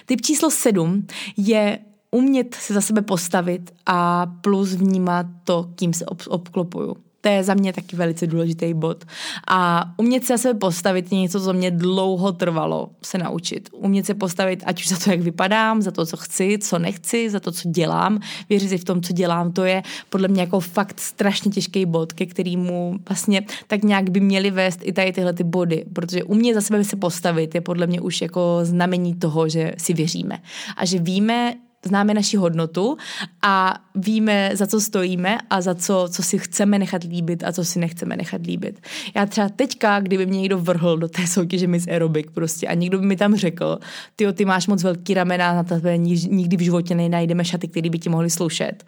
Typ 0.06 0.22
číslo 0.22 0.52
sedm 0.52 1.08
je 1.38 1.80
umět 2.12 2.56
se 2.56 2.74
za 2.74 2.82
sebe 2.82 3.02
postavit 3.02 3.74
a 3.86 4.26
plus 4.26 4.74
vnímat 4.74 5.26
to, 5.44 5.70
kým 5.76 5.94
se 5.94 6.06
ob- 6.06 6.28
obklopuju. 6.28 6.98
To 7.22 7.30
je 7.30 7.44
za 7.44 7.54
mě 7.54 7.74
taky 7.74 7.96
velice 7.96 8.28
důležitý 8.28 8.74
bod. 8.74 9.06
A 9.48 9.86
umět 9.98 10.26
se 10.26 10.38
sebe 10.38 10.60
postavit 10.60 11.12
je 11.12 11.20
něco, 11.20 11.42
co 11.42 11.54
mě 11.54 11.72
dlouho 11.72 12.32
trvalo 12.32 12.90
se 13.04 13.18
naučit. 13.18 13.70
Umět 13.74 14.06
se 14.06 14.14
postavit 14.14 14.64
ať 14.66 14.82
už 14.82 14.88
za 14.88 14.98
to, 14.98 15.12
jak 15.12 15.22
vypadám, 15.22 15.82
za 15.82 15.92
to, 15.92 16.06
co 16.06 16.18
chci, 16.18 16.58
co 16.62 16.80
nechci, 16.80 17.30
za 17.30 17.40
to, 17.40 17.52
co 17.52 17.70
dělám. 17.70 18.20
Věřit 18.50 18.70
si 18.70 18.78
v 18.78 18.84
tom, 18.84 19.02
co 19.02 19.14
dělám, 19.14 19.52
to 19.52 19.64
je 19.64 19.84
podle 20.10 20.28
mě 20.28 20.42
jako 20.42 20.60
fakt 20.60 21.00
strašně 21.00 21.52
těžký 21.52 21.86
bod, 21.86 22.14
ke 22.14 22.26
kterému 22.26 23.00
vlastně 23.10 23.46
tak 23.68 23.84
nějak 23.84 24.10
by 24.10 24.20
měly 24.20 24.52
vést 24.52 24.80
i 24.84 24.94
tady 24.94 25.12
tyhle 25.14 25.34
ty 25.34 25.44
body. 25.44 25.86
Protože 25.94 26.24
umět 26.24 26.54
za 26.54 26.62
sebe 26.62 26.84
se 26.84 26.96
postavit 26.96 27.56
je 27.56 27.62
podle 27.62 27.88
mě 27.88 28.02
už 28.02 28.22
jako 28.22 28.60
znamení 28.64 29.16
toho, 29.16 29.50
že 29.50 29.72
si 29.78 29.94
věříme. 29.94 30.40
A 30.78 30.86
že 30.86 31.00
víme, 31.00 31.56
známe 31.86 32.14
naši 32.14 32.38
hodnotu 32.38 32.98
a 33.42 33.74
víme, 33.96 34.52
za 34.54 34.68
co 34.68 34.82
stojíme 34.82 35.38
a 35.50 35.62
za 35.62 35.76
co, 35.76 36.08
co 36.12 36.24
si 36.24 36.38
chceme 36.38 36.80
nechat 36.80 37.04
líbit 37.04 37.44
a 37.44 37.52
co 37.52 37.66
si 37.66 37.80
nechceme 37.80 38.18
nechat 38.18 38.42
líbit. 38.46 38.82
Já 39.16 39.26
třeba 39.26 39.50
teďka, 39.50 40.00
kdyby 40.00 40.26
mě 40.26 40.40
někdo 40.40 40.58
vrhl 40.58 40.98
do 40.98 41.08
té 41.08 41.28
soutěže 41.28 41.68
Miss 41.68 41.88
Aerobic 41.88 42.28
prostě 42.34 42.68
a 42.68 42.74
někdo 42.74 43.00
by 43.00 43.06
mi 43.06 43.16
tam 43.16 43.36
řekl, 43.36 43.80
ty 44.16 44.34
ty 44.34 44.46
máš 44.46 44.68
moc 44.68 44.84
velký 44.84 45.14
ramena, 45.14 45.54
na 45.54 45.64
tebe 45.64 45.98
nikdy 45.98 46.58
v 46.58 46.62
životě 46.62 46.96
nenajdeme 46.96 47.46
šaty, 47.46 47.68
které 47.68 47.90
by 47.90 48.00
ti 48.00 48.10
mohly 48.10 48.30
slušet, 48.30 48.84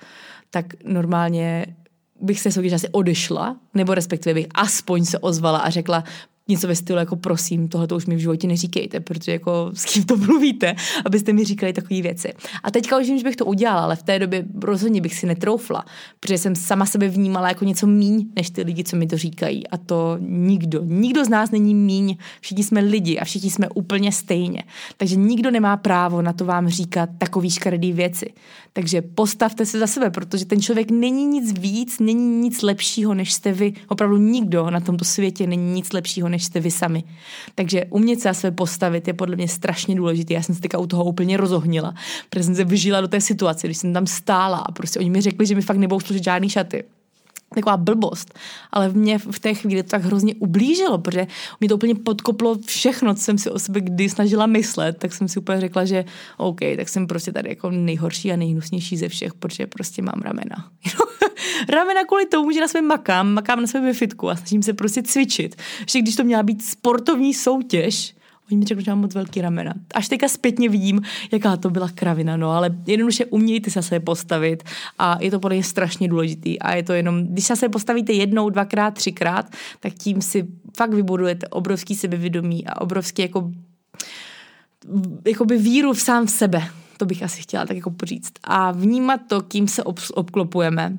tak 0.50 0.66
normálně 0.84 1.66
bych 2.22 2.40
se 2.40 2.52
soutěže 2.52 2.76
asi 2.76 2.90
odešla, 2.90 3.58
nebo 3.74 3.94
respektive 3.94 4.34
bych 4.34 4.48
aspoň 4.56 5.06
se 5.06 5.20
ozvala 5.20 5.60
a 5.60 5.70
řekla, 5.70 6.04
něco 6.48 6.68
ve 6.68 6.76
stylu 6.76 7.00
jako 7.00 7.16
prosím, 7.16 7.68
tohle 7.68 7.88
to 7.88 7.96
už 7.96 8.06
mi 8.06 8.16
v 8.16 8.20
životě 8.20 8.48
neříkejte, 8.48 9.00
protože 9.00 9.32
jako 9.32 9.72
s 9.74 9.86
kým 9.86 10.04
to 10.04 10.18
mluvíte, 10.18 10.76
abyste 11.06 11.34
mi 11.34 11.46
říkali 11.46 11.74
takové 11.74 12.02
věci. 12.02 12.34
A 12.64 12.72
teďka 12.72 12.98
už 12.98 13.08
vím, 13.08 13.18
že 13.18 13.24
bych 13.24 13.36
to 13.36 13.46
udělala, 13.46 13.82
ale 13.82 13.96
v 13.96 14.04
té 14.04 14.20
době 14.20 14.46
rozhodně 14.64 15.02
bych 15.02 15.16
si 15.16 15.26
netroufla, 15.26 15.86
protože 16.20 16.38
jsem 16.38 16.56
sama 16.56 16.86
sebe 16.86 17.08
vnímala 17.08 17.48
jako 17.48 17.66
něco 17.66 17.88
míň, 17.88 18.28
než 18.36 18.50
ty 18.50 18.62
lidi, 18.62 18.84
co 18.84 18.96
mi 18.96 19.08
to 19.08 19.18
říkají. 19.18 19.68
A 19.68 19.78
to 19.78 20.18
nikdo, 20.20 20.82
nikdo 20.84 21.26
z 21.26 21.30
nás 21.30 21.52
není 21.52 21.76
míň, 21.76 22.18
všichni 22.42 22.64
jsme 22.64 22.80
lidi 22.80 23.20
a 23.20 23.26
všichni 23.26 23.52
jsme 23.52 23.70
úplně 23.70 24.12
stejně. 24.12 24.64
Takže 24.98 25.16
nikdo 25.16 25.52
nemá 25.52 25.78
právo 25.78 26.22
na 26.22 26.34
to 26.34 26.46
vám 26.46 26.70
říkat 26.70 27.10
takový 27.18 27.50
škaredý 27.50 27.94
věci. 27.94 28.34
Takže 28.74 29.02
postavte 29.02 29.66
se 29.66 29.80
za 29.80 29.88
sebe, 29.88 30.10
protože 30.10 30.46
ten 30.46 30.62
člověk 30.62 30.92
není 30.92 31.26
nic 31.26 31.60
víc, 31.60 32.00
není 32.00 32.42
nic 32.42 32.62
lepšího, 32.62 33.14
než 33.14 33.34
jste 33.34 33.52
vy. 33.52 33.74
Opravdu 33.88 34.18
nikdo 34.18 34.70
na 34.70 34.80
tomto 34.80 35.06
světě 35.06 35.48
není 35.48 35.74
nic 35.74 35.94
lepšího, 35.94 36.30
než 36.34 36.44
jste 36.46 36.60
vy 36.60 36.72
sami. 36.72 37.04
Takže 37.56 37.86
umět 37.90 38.20
se 38.20 38.34
své 38.34 38.52
postavit 38.52 39.08
je 39.08 39.14
podle 39.14 39.36
mě 39.36 39.48
strašně 39.48 39.96
důležité. 39.96 40.34
Já 40.34 40.42
jsem 40.42 40.56
se 40.56 40.62
teďka 40.62 40.78
u 40.78 40.88
toho 40.88 41.04
úplně 41.04 41.38
rozohnila, 41.38 41.94
protože 42.30 42.44
jsem 42.44 42.56
se 42.56 42.64
vyžila 42.64 43.02
do 43.02 43.08
té 43.08 43.22
situace, 43.22 43.68
když 43.68 43.78
jsem 43.78 43.94
tam 43.94 44.08
stála 44.08 44.58
a 44.58 44.72
prostě 44.72 45.00
oni 45.00 45.10
mi 45.10 45.22
řekli, 45.22 45.46
že 45.46 45.56
mi 45.56 45.62
fakt 45.62 45.78
nebudou 45.78 46.00
složit 46.00 46.24
žádný 46.24 46.50
šaty 46.50 46.84
taková 47.54 47.78
blbost, 47.78 48.40
ale 48.72 48.90
v 48.90 48.96
mě 48.96 49.20
v 49.20 49.40
té 49.40 49.54
chvíli 49.54 49.84
to 49.84 49.90
tak 49.90 50.04
hrozně 50.04 50.36
ublížilo, 50.36 50.98
protože 50.98 51.28
mě 51.60 51.70
to 51.70 51.76
úplně 51.76 51.96
podkoplo 51.96 52.58
všechno, 52.66 53.16
co 53.16 53.22
jsem 53.22 53.38
si 53.38 53.50
o 53.50 53.60
sebe 53.60 53.82
kdy 53.82 54.10
snažila 54.10 54.46
myslet, 54.46 54.98
tak 54.98 55.14
jsem 55.14 55.28
si 55.28 55.40
úplně 55.40 55.62
řekla, 55.62 55.86
že 55.86 56.06
OK, 56.38 56.60
tak 56.78 56.90
jsem 56.90 57.08
prostě 57.08 57.32
tady 57.32 57.50
jako 57.50 57.72
nejhorší 57.72 58.32
a 58.32 58.36
nejhnusnější 58.36 58.98
ze 58.98 59.10
všech, 59.10 59.34
protože 59.34 59.68
prostě 59.68 60.02
mám 60.02 60.22
ramena. 60.22 60.70
ramena 61.70 62.06
kvůli 62.06 62.26
tomu, 62.26 62.52
že 62.52 62.62
na 62.62 62.68
svém 62.68 62.88
makám, 62.88 63.34
makám 63.34 63.62
na 63.62 63.68
svém 63.68 63.94
fitku 63.94 64.30
a 64.30 64.36
snažím 64.36 64.64
se 64.64 64.74
prostě 64.74 65.04
cvičit. 65.04 65.56
Že 65.90 66.02
když 66.02 66.16
to 66.16 66.24
měla 66.24 66.44
být 66.44 66.66
sportovní 66.66 67.34
soutěž, 67.34 68.16
Oni 68.52 68.58
mi 68.58 68.66
řekli, 68.66 68.84
že 68.84 68.92
mám 68.92 69.00
moc 69.00 69.16
velký 69.16 69.42
ramena. 69.42 69.74
Až 69.94 70.08
teďka 70.08 70.28
zpětně 70.28 70.70
vidím, 70.70 71.02
jaká 71.32 71.58
to 71.58 71.70
byla 71.70 71.90
kravina, 71.90 72.38
no, 72.38 72.52
ale 72.52 72.70
jednoduše 72.88 73.26
umějte 73.26 73.72
se 73.72 73.82
se 73.82 74.00
postavit 74.00 74.64
a 75.00 75.18
je 75.22 75.32
to 75.32 75.40
podle 75.40 75.56
mě 75.56 75.64
strašně 75.64 76.08
důležitý 76.08 76.60
a 76.60 76.76
je 76.76 76.84
to 76.84 76.94
jenom, 76.94 77.28
když 77.28 77.46
se 77.46 77.70
postavíte 77.70 78.14
jednou, 78.14 78.50
dvakrát, 78.50 78.94
třikrát, 78.94 79.52
tak 79.80 79.94
tím 79.94 80.22
si 80.22 80.48
fakt 80.78 80.94
vybudujete 80.94 81.48
obrovský 81.48 81.96
sebevědomí 81.96 82.68
a 82.68 82.82
obrovský 82.82 83.22
jako 83.22 83.52
jakoby 85.28 85.58
víru 85.58 85.94
v 85.94 86.02
sám 86.02 86.26
v 86.26 86.32
sebe. 86.32 86.64
To 86.98 87.06
bych 87.06 87.24
asi 87.24 87.42
chtěla 87.42 87.66
tak 87.66 87.78
jako 87.78 87.92
poříct. 87.92 88.40
A 88.44 88.72
vnímat 88.72 89.22
to, 89.28 89.42
kým 89.42 89.68
se 89.68 89.84
ob- 89.84 90.00
obklopujeme, 90.14 90.98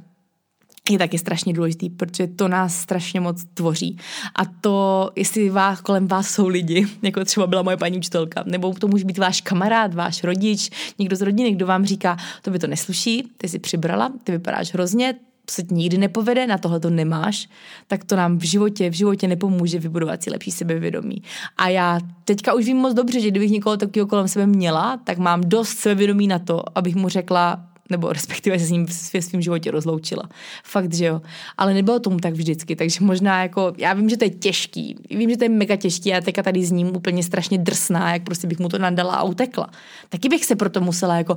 je 0.91 0.99
taky 0.99 1.19
strašně 1.19 1.53
důležitý, 1.53 1.91
protože 1.91 2.27
to 2.27 2.49
nás 2.49 2.77
strašně 2.77 3.21
moc 3.21 3.45
tvoří. 3.55 3.99
A 4.37 4.45
to, 4.45 5.11
jestli 5.17 5.51
vás, 5.51 5.81
kolem 5.81 6.09
vás 6.09 6.29
jsou 6.31 6.49
lidi, 6.49 6.87
jako 7.03 7.25
třeba 7.25 7.47
byla 7.47 7.63
moje 7.63 7.77
paní 7.77 7.99
učitelka, 7.99 8.45
nebo 8.47 8.75
to 8.75 8.89
může 8.89 9.05
být 9.05 9.19
váš 9.19 9.41
kamarád, 9.41 9.95
váš 9.95 10.25
rodič, 10.25 10.71
někdo 10.99 11.17
z 11.17 11.21
rodiny, 11.21 11.53
kdo 11.53 11.67
vám 11.67 11.87
říká, 11.87 12.17
to 12.43 12.51
by 12.51 12.59
to 12.59 12.67
nesluší, 12.67 13.29
ty 13.37 13.49
jsi 13.49 13.59
přibrala, 13.59 14.13
ty 14.25 14.33
vypadáš 14.33 14.75
hrozně, 14.75 15.15
se 15.51 15.63
ti 15.63 15.75
nikdy 15.75 15.99
nepovede, 15.99 16.47
na 16.47 16.59
tohle 16.59 16.81
to 16.81 16.91
nemáš, 16.91 17.49
tak 17.87 18.05
to 18.05 18.17
nám 18.17 18.39
v 18.39 18.43
životě, 18.43 18.91
v 18.91 18.95
životě 18.95 19.29
nepomůže 19.29 19.79
vybudovat 19.79 20.23
si 20.23 20.31
lepší 20.31 20.51
sebevědomí. 20.51 21.23
A 21.57 21.69
já 21.69 22.01
teďka 22.25 22.55
už 22.55 22.65
vím 22.65 22.77
moc 22.77 22.95
dobře, 22.95 23.21
že 23.21 23.31
kdybych 23.31 23.51
někoho 23.51 23.77
takového 23.77 24.07
kolem 24.07 24.29
sebe 24.29 24.47
měla, 24.47 24.97
tak 25.05 25.19
mám 25.19 25.41
dost 25.41 25.79
sebevědomí 25.79 26.27
na 26.27 26.39
to, 26.39 26.63
abych 26.79 26.95
mu 26.95 27.09
řekla, 27.09 27.67
nebo 27.91 28.13
respektive 28.13 28.59
se 28.59 28.67
s 28.67 28.71
ním 28.71 28.87
v 28.87 28.93
svém 28.93 29.43
životě 29.43 29.71
rozloučila. 29.71 30.23
Fakt, 30.65 30.95
že 30.95 31.05
jo. 31.05 31.21
Ale 31.57 31.75
nebylo 31.75 32.01
tomu 32.01 32.19
tak 32.19 32.35
vždycky, 32.35 32.77
takže 32.77 33.05
možná 33.05 33.43
jako, 33.43 33.73
já 33.77 33.93
vím, 33.93 34.09
že 34.09 34.17
to 34.17 34.25
je 34.25 34.31
těžký, 34.31 34.97
vím, 35.11 35.31
že 35.31 35.37
to 35.37 35.45
je 35.45 35.49
mega 35.49 35.77
těžký 35.77 36.15
a 36.15 36.21
teďka 36.21 36.43
tady 36.43 36.67
s 36.67 36.71
ním 36.71 36.97
úplně 36.97 37.23
strašně 37.23 37.59
drsná, 37.59 38.13
jak 38.13 38.23
prostě 38.23 38.47
bych 38.47 38.59
mu 38.59 38.69
to 38.69 38.79
nadala 38.79 39.15
a 39.15 39.23
utekla. 39.23 39.71
Taky 40.09 40.29
bych 40.29 40.45
se 40.45 40.57
proto 40.57 40.81
musela 40.81 41.17
jako 41.17 41.37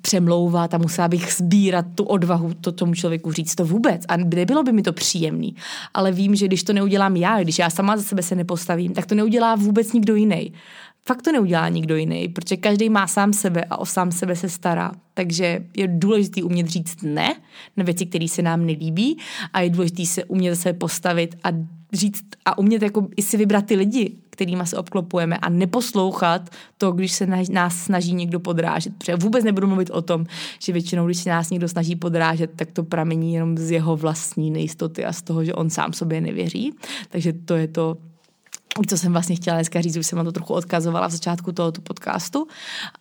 přemlouvat 0.00 0.74
a 0.74 0.78
musela 0.78 1.08
bych 1.08 1.32
sbírat 1.32 1.86
tu 1.94 2.04
odvahu 2.04 2.54
to 2.54 2.72
tomu 2.72 2.94
člověku 2.94 3.32
říct 3.32 3.54
to 3.54 3.64
vůbec. 3.64 4.02
A 4.08 4.16
nebylo 4.16 4.62
by 4.62 4.72
mi 4.72 4.82
to 4.82 4.92
příjemný. 4.92 5.56
Ale 5.94 6.12
vím, 6.12 6.34
že 6.34 6.46
když 6.46 6.62
to 6.62 6.72
neudělám 6.72 7.16
já, 7.16 7.42
když 7.42 7.58
já 7.58 7.70
sama 7.70 7.96
za 7.96 8.02
sebe 8.02 8.22
se 8.22 8.34
nepostavím, 8.34 8.92
tak 8.92 9.06
to 9.06 9.14
neudělá 9.14 9.54
vůbec 9.54 9.92
nikdo 9.92 10.14
jiný 10.14 10.52
fakt 11.08 11.22
to 11.22 11.32
neudělá 11.32 11.68
nikdo 11.68 11.96
jiný, 11.96 12.28
protože 12.28 12.56
každý 12.56 12.88
má 12.88 13.06
sám 13.06 13.32
sebe 13.32 13.64
a 13.64 13.76
o 13.76 13.86
sám 13.86 14.12
sebe 14.12 14.36
se 14.36 14.48
stará. 14.48 14.92
Takže 15.14 15.64
je 15.76 15.88
důležité 15.88 16.42
umět 16.42 16.68
říct 16.68 17.02
ne 17.02 17.34
na 17.76 17.84
věci, 17.84 18.06
které 18.06 18.28
se 18.28 18.42
nám 18.42 18.66
nelíbí 18.66 19.18
a 19.52 19.60
je 19.60 19.70
důležité 19.70 20.06
se 20.06 20.24
umět 20.24 20.56
se 20.56 20.72
postavit 20.72 21.36
a 21.44 21.48
říct 21.92 22.24
a 22.44 22.58
umět 22.58 22.82
jako 22.82 23.08
i 23.16 23.22
si 23.22 23.36
vybrat 23.36 23.66
ty 23.66 23.76
lidi, 23.76 24.12
kterými 24.30 24.66
se 24.66 24.76
obklopujeme 24.76 25.38
a 25.38 25.48
neposlouchat 25.48 26.50
to, 26.78 26.92
když 26.92 27.12
se 27.12 27.26
nás 27.50 27.76
snaží 27.76 28.14
někdo 28.14 28.40
podrážet. 28.40 28.96
Protože 28.98 29.16
vůbec 29.16 29.44
nebudu 29.44 29.66
mluvit 29.66 29.90
o 29.90 30.02
tom, 30.02 30.26
že 30.58 30.72
většinou, 30.72 31.06
když 31.06 31.18
se 31.18 31.30
nás 31.30 31.50
někdo 31.50 31.68
snaží 31.68 31.96
podrážet, 31.96 32.50
tak 32.56 32.70
to 32.70 32.84
pramení 32.84 33.34
jenom 33.34 33.58
z 33.58 33.70
jeho 33.70 33.96
vlastní 33.96 34.50
nejistoty 34.50 35.04
a 35.04 35.12
z 35.12 35.22
toho, 35.22 35.44
že 35.44 35.54
on 35.54 35.70
sám 35.70 35.92
sobě 35.92 36.20
nevěří. 36.20 36.74
Takže 37.08 37.32
to 37.32 37.54
je 37.54 37.68
to 37.68 37.96
co 38.82 38.98
jsem 38.98 39.12
vlastně 39.12 39.36
chtěla 39.36 39.56
dneska 39.56 39.80
říct, 39.80 39.96
už 39.96 40.06
jsem 40.06 40.16
vám 40.16 40.26
to 40.26 40.32
trochu 40.32 40.54
odkazovala 40.54 41.08
v 41.08 41.12
začátku 41.12 41.52
tohoto 41.52 41.80
podcastu. 41.80 42.46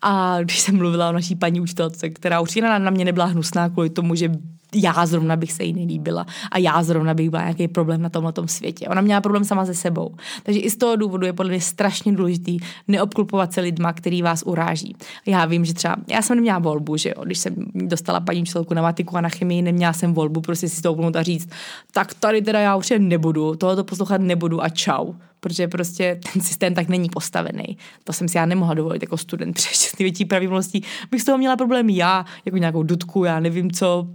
A 0.02 0.42
když 0.42 0.60
jsem 0.60 0.78
mluvila 0.78 1.10
o 1.10 1.14
naší 1.14 1.36
paní 1.36 1.62
učitelce, 1.62 2.10
která 2.10 2.40
určitě 2.40 2.62
na 2.62 2.90
mě 2.90 3.06
nebyla 3.06 3.26
hnusná 3.26 3.70
kvůli 3.70 3.90
tomu, 3.90 4.16
že 4.16 4.32
já 4.76 5.06
zrovna 5.06 5.36
bych 5.36 5.52
se 5.52 5.64
jí 5.64 5.74
nelíbila 5.74 6.26
a 6.52 6.58
já 6.58 6.84
zrovna 6.84 7.14
bych 7.14 7.30
byla 7.30 7.42
nějaký 7.42 7.68
problém 7.68 8.02
na 8.02 8.10
tomhle 8.10 8.34
světě. 8.46 8.88
Ona 8.88 9.02
měla 9.02 9.22
problém 9.22 9.44
sama 9.44 9.66
se 9.66 9.74
sebou. 9.74 10.16
Takže 10.44 10.60
i 10.60 10.70
z 10.70 10.78
toho 10.78 10.96
důvodu 10.96 11.26
je 11.26 11.34
podle 11.34 11.50
mě 11.50 11.62
strašně 11.62 12.14
důležitý 12.14 12.58
neobklopovat 12.88 13.54
se 13.54 13.62
lidma, 13.62 13.94
který 13.94 14.22
vás 14.22 14.44
uráží. 14.46 14.96
Já 15.26 15.46
vím, 15.46 15.66
že 15.66 15.74
třeba, 15.74 15.96
já 16.08 16.22
jsem 16.22 16.36
neměla 16.36 16.60
volbu, 16.60 16.98
že 16.98 17.10
jo, 17.10 17.26
když 17.26 17.40
jsem 17.40 17.56
dostala 17.76 18.20
paní 18.20 18.42
učitelku 18.42 18.74
na 18.74 18.82
matiku 18.82 19.18
a 19.18 19.22
na 19.22 19.30
chemii, 19.30 19.62
neměla 19.62 19.94
jsem 19.94 20.14
volbu 20.14 20.42
prostě 20.42 20.70
si 20.70 20.82
to 20.82 20.98
a 21.16 21.24
říct, 21.24 21.50
tak 21.92 22.14
tady 22.14 22.42
teda 22.42 22.60
já 22.60 22.76
už 22.76 22.94
nebudu, 22.98 23.56
tohoto 23.56 23.84
poslouchat 23.84 24.22
nebudu 24.22 24.64
a 24.64 24.70
čau 24.70 25.14
protože 25.44 25.68
prostě 25.68 26.20
ten 26.34 26.42
systém 26.42 26.74
tak 26.74 26.88
není 26.88 27.10
postavený. 27.10 27.78
To 28.04 28.14
jsem 28.14 28.28
si 28.28 28.38
já 28.38 28.46
nemohla 28.46 28.74
dovolit 28.74 29.02
jako 29.02 29.18
student, 29.18 29.54
protože 29.56 29.70
s 29.76 30.00
největší 30.00 30.26
pravděpodobností 30.26 30.84
bych 31.12 31.22
z 31.22 31.26
toho 31.26 31.38
měla 31.38 31.56
problém 31.56 31.90
já, 31.90 32.26
jako 32.46 32.58
nějakou 32.58 32.84
dudku, 32.84 33.24
já 33.24 33.40
nevím 33.40 33.72
co, 33.72 34.08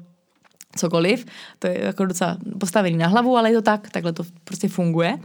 cokoliv. 0.76 1.24
To 1.58 1.66
je 1.66 1.84
jako 1.84 2.06
docela 2.06 2.36
postavený 2.60 2.96
na 2.96 3.06
hlavu, 3.06 3.36
ale 3.36 3.50
je 3.50 3.56
to 3.56 3.62
tak, 3.62 3.90
takhle 3.90 4.12
to 4.12 4.22
prostě 4.44 4.68
funguje. 4.68 5.18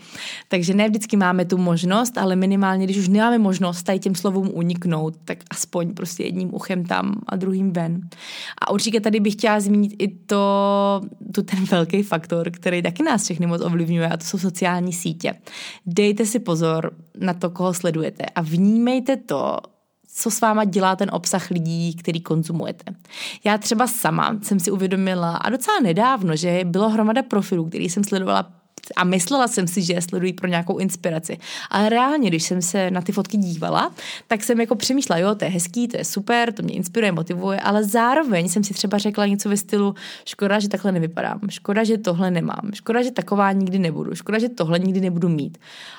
Takže 0.47 0.73
ne 0.73 0.89
vždycky 0.89 1.17
máme 1.17 1.45
tu 1.45 1.57
možnost, 1.57 2.17
ale 2.17 2.35
minimálně, 2.35 2.85
když 2.85 2.97
už 2.97 3.07
nemáme 3.07 3.37
možnost 3.37 3.83
tady 3.83 3.99
těm 3.99 4.15
slovům 4.15 4.49
uniknout, 4.53 5.15
tak 5.25 5.37
aspoň 5.51 5.93
prostě 5.93 6.23
jedním 6.23 6.55
uchem 6.55 6.85
tam 6.85 7.15
a 7.27 7.35
druhým 7.35 7.73
ven. 7.73 8.01
A 8.61 8.71
určitě 8.71 9.01
tady 9.01 9.19
bych 9.19 9.33
chtěla 9.33 9.59
zmínit 9.59 9.95
i 9.99 10.07
to, 10.07 11.01
tu 11.33 11.43
ten 11.43 11.65
velký 11.65 12.03
faktor, 12.03 12.51
který 12.51 12.81
taky 12.81 13.03
nás 13.03 13.23
všechny 13.23 13.45
moc 13.45 13.61
ovlivňuje 13.61 14.09
a 14.09 14.17
to 14.17 14.25
jsou 14.25 14.37
sociální 14.37 14.93
sítě. 14.93 15.33
Dejte 15.85 16.25
si 16.25 16.39
pozor 16.39 16.93
na 17.19 17.33
to, 17.33 17.49
koho 17.49 17.73
sledujete 17.73 18.25
a 18.25 18.41
vnímejte 18.41 19.17
to, 19.17 19.57
co 20.13 20.31
s 20.31 20.41
váma 20.41 20.63
dělá 20.65 20.95
ten 20.95 21.09
obsah 21.13 21.51
lidí, 21.51 21.95
který 21.95 22.21
konzumujete. 22.21 22.93
Já 23.43 23.57
třeba 23.57 23.87
sama 23.87 24.37
jsem 24.41 24.59
si 24.59 24.71
uvědomila 24.71 25.35
a 25.35 25.49
docela 25.49 25.79
nedávno, 25.79 26.35
že 26.35 26.61
bylo 26.63 26.89
hromada 26.89 27.23
profilů, 27.23 27.65
který 27.69 27.89
jsem 27.89 28.03
sledovala 28.03 28.51
a 28.95 29.03
myslela 29.03 29.47
jsem 29.47 29.67
si, 29.67 29.81
že 29.81 29.93
je 29.93 30.01
sledují 30.01 30.33
pro 30.33 30.47
nějakou 30.47 30.77
inspiraci. 30.77 31.37
Ale 31.69 31.89
reálně, 31.89 32.29
když 32.29 32.43
jsem 32.43 32.61
se 32.61 32.91
na 32.91 33.01
ty 33.01 33.11
fotky 33.11 33.37
dívala, 33.37 33.93
tak 34.27 34.43
jsem 34.43 34.59
jako 34.59 34.75
přemýšlela, 34.75 35.19
jo, 35.19 35.35
to 35.35 35.45
je 35.45 35.51
hezký, 35.51 35.87
to 35.87 35.97
je 35.97 36.05
super, 36.05 36.53
to 36.53 36.63
mě 36.63 36.73
inspiruje, 36.73 37.11
motivuje, 37.11 37.59
ale 37.59 37.83
zároveň 37.83 38.49
jsem 38.49 38.63
si 38.63 38.73
třeba 38.73 38.97
řekla 38.97 39.25
něco 39.25 39.49
ve 39.49 39.57
stylu, 39.57 39.95
škoda, 40.25 40.59
že 40.59 40.69
takhle 40.69 40.91
nevypadám, 40.91 41.39
škoda, 41.49 41.83
že 41.83 41.97
tohle 41.97 42.31
nemám, 42.31 42.71
škoda, 42.73 43.03
že 43.03 43.11
taková 43.11 43.51
nikdy 43.51 43.79
nebudu, 43.79 44.15
škoda, 44.15 44.39
že 44.39 44.49
tohle 44.49 44.79
nikdy 44.79 45.01
nebudu 45.01 45.29
mít. 45.29 45.57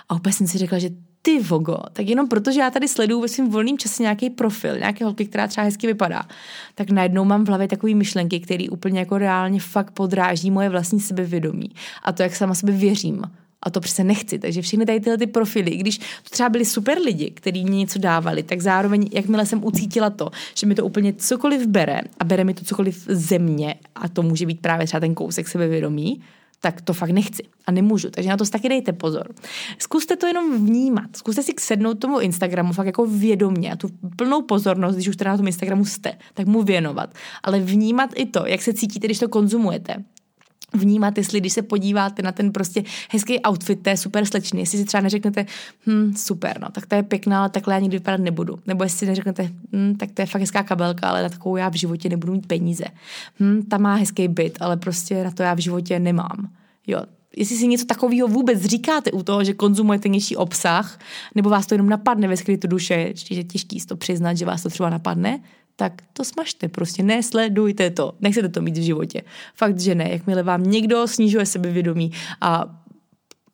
A 0.09 0.15
opět 0.15 0.33
jsem 0.33 0.47
si 0.47 0.59
řekla, 0.59 0.79
že 0.79 0.91
ty 1.25 1.41
vogo, 1.41 1.77
tak 1.93 2.07
jenom 2.07 2.29
protože 2.29 2.61
já 2.61 2.71
tady 2.71 2.89
sleduju 2.89 3.21
ve 3.21 3.29
svém 3.29 3.49
volném 3.51 3.79
čase 3.79 4.03
nějaký 4.03 4.31
profil, 4.31 4.79
nějaké 4.79 5.05
holky, 5.05 5.25
která 5.25 5.47
třeba 5.47 5.65
hezky 5.65 5.87
vypadá, 5.87 6.23
tak 6.75 6.91
najednou 6.91 7.25
mám 7.25 7.45
v 7.45 7.49
hlavě 7.49 7.69
takové 7.69 7.95
myšlenky, 7.95 8.41
které 8.41 8.65
úplně 8.71 8.99
jako 8.99 9.19
reálně 9.19 9.61
fakt 9.61 9.91
podráží 9.91 10.51
moje 10.51 10.69
vlastní 10.69 11.01
sebevědomí 11.01 11.71
a 12.03 12.13
to, 12.13 12.23
jak 12.23 12.37
sama 12.37 12.55
sebe 12.55 12.73
věřím. 12.73 13.23
A 13.63 13.71
to 13.71 13.81
přece 13.81 14.05
nechci. 14.05 14.39
Takže 14.39 14.63
všechny 14.63 14.87
tady 14.87 15.01
tyhle 15.01 15.19
ty 15.19 15.27
profily, 15.27 15.71
když 15.71 15.99
to 15.99 16.31
třeba 16.31 16.49
byli 16.49 16.65
super 16.65 16.99
lidi, 16.99 17.31
kteří 17.31 17.65
mě 17.65 17.79
něco 17.79 17.99
dávali, 17.99 18.43
tak 18.43 18.61
zároveň, 18.61 19.09
jakmile 19.13 19.47
jsem 19.47 19.65
ucítila 19.65 20.11
to, 20.11 20.31
že 20.55 20.67
mi 20.67 20.75
to 20.75 20.85
úplně 20.85 21.13
cokoliv 21.13 21.67
bere 21.67 22.01
a 22.19 22.25
bere 22.25 22.45
mi 22.45 22.55
to 22.55 22.65
cokoliv 22.65 23.05
ze 23.09 23.39
mě, 23.39 23.75
a 23.95 24.09
to 24.09 24.23
může 24.23 24.47
být 24.47 24.61
právě 24.61 24.87
třeba 24.87 25.01
ten 25.01 25.15
kousek 25.15 25.49
sebevědomí, 25.49 26.21
tak 26.65 26.81
to 26.81 26.93
fakt 26.93 27.11
nechci 27.11 27.43
a 27.67 27.73
nemůžu. 27.73 28.11
Takže 28.11 28.31
na 28.31 28.37
to 28.37 28.45
taky 28.45 28.69
dejte 28.69 28.93
pozor. 28.93 29.35
Zkuste 29.79 30.17
to 30.17 30.27
jenom 30.27 30.67
vnímat. 30.67 31.17
Zkuste 31.17 31.43
si 31.43 31.53
sednout 31.61 31.95
tomu 31.95 32.21
Instagramu 32.21 32.73
fakt 32.73 32.87
jako 32.87 33.07
vědomě 33.07 33.73
a 33.73 33.77
tu 33.77 33.89
plnou 34.17 34.43
pozornost, 34.43 34.95
když 34.95 35.09
už 35.09 35.17
teda 35.17 35.31
na 35.31 35.37
tom 35.37 35.47
Instagramu 35.47 35.85
jste, 35.85 36.13
tak 36.35 36.47
mu 36.47 36.63
věnovat. 36.63 37.15
Ale 37.43 37.61
vnímat 37.61 38.11
i 38.17 38.27
to, 38.27 38.47
jak 38.47 38.63
se 38.63 38.73
cítíte, 38.73 39.07
když 39.07 39.19
to 39.19 39.29
konzumujete 39.29 40.05
vnímat, 40.75 41.19
jestli 41.19 41.41
když 41.41 41.53
se 41.53 41.63
podíváte 41.63 42.23
na 42.23 42.33
ten 42.33 42.53
prostě 42.53 42.83
hezký 43.11 43.41
outfit 43.49 43.83
té 43.83 43.97
super 43.97 44.25
slečny, 44.25 44.61
jestli 44.61 44.79
si 44.79 44.85
třeba 44.85 45.01
neřeknete, 45.01 45.47
hm, 45.87 46.15
super, 46.17 46.61
no, 46.61 46.69
tak 46.73 46.87
to 46.87 46.95
je 46.95 47.03
pěkná, 47.03 47.41
ale 47.41 47.49
takhle 47.49 47.75
já 47.75 47.81
nikdy 47.81 47.97
vypadat 47.97 48.21
nebudu. 48.21 48.59
Nebo 48.67 48.85
jestli 48.85 48.99
si 48.99 49.07
neřeknete, 49.07 49.51
hm, 49.73 49.95
tak 49.95 50.11
to 50.13 50.23
je 50.23 50.27
fakt 50.27 50.41
hezká 50.41 50.63
kabelka, 50.63 51.09
ale 51.09 51.23
na 51.23 51.29
takovou 51.29 51.57
já 51.57 51.69
v 51.69 51.75
životě 51.75 52.09
nebudu 52.09 52.33
mít 52.33 52.47
peníze. 52.47 52.85
Hm, 53.41 53.63
ta 53.69 53.79
má 53.79 53.95
hezký 53.95 54.29
byt, 54.29 54.59
ale 54.61 54.77
prostě 54.77 55.25
na 55.25 55.31
to 55.31 55.43
já 55.43 55.55
v 55.55 55.59
životě 55.59 55.99
nemám. 55.99 56.49
Jo, 56.87 57.01
jestli 57.37 57.57
si 57.57 57.67
něco 57.67 57.87
takového 57.87 58.29
vůbec 58.29 58.63
říkáte 58.63 59.13
u 59.13 59.23
toho, 59.23 59.45
že 59.45 59.55
konzumujete 59.55 60.09
něčí 60.09 60.37
obsah, 60.37 60.99
nebo 61.35 61.51
vás 61.51 61.67
to 61.67 61.75
jenom 61.75 61.89
napadne 61.89 62.29
ve 62.29 62.37
skrytu 62.37 62.67
duše, 62.67 63.13
že 63.15 63.35
je 63.35 63.45
těžký 63.45 63.81
to 63.81 63.97
přiznat, 63.97 64.35
že 64.35 64.47
vás 64.47 64.63
to 64.63 64.69
třeba 64.69 64.91
napadne, 64.91 65.41
tak 65.77 66.03
to 66.13 66.25
smažte, 66.25 66.69
prostě 66.69 67.03
nesledujte 67.03 67.91
to, 67.91 68.13
nechcete 68.21 68.49
to 68.49 68.61
mít 68.61 68.79
v 68.79 68.83
životě. 68.83 69.23
Fakt, 69.55 69.81
že 69.81 69.95
ne, 69.95 70.11
jakmile 70.11 70.43
vám 70.43 70.63
někdo 70.63 71.09
snižuje 71.09 71.47
sebevědomí 71.47 72.13
a 72.41 72.84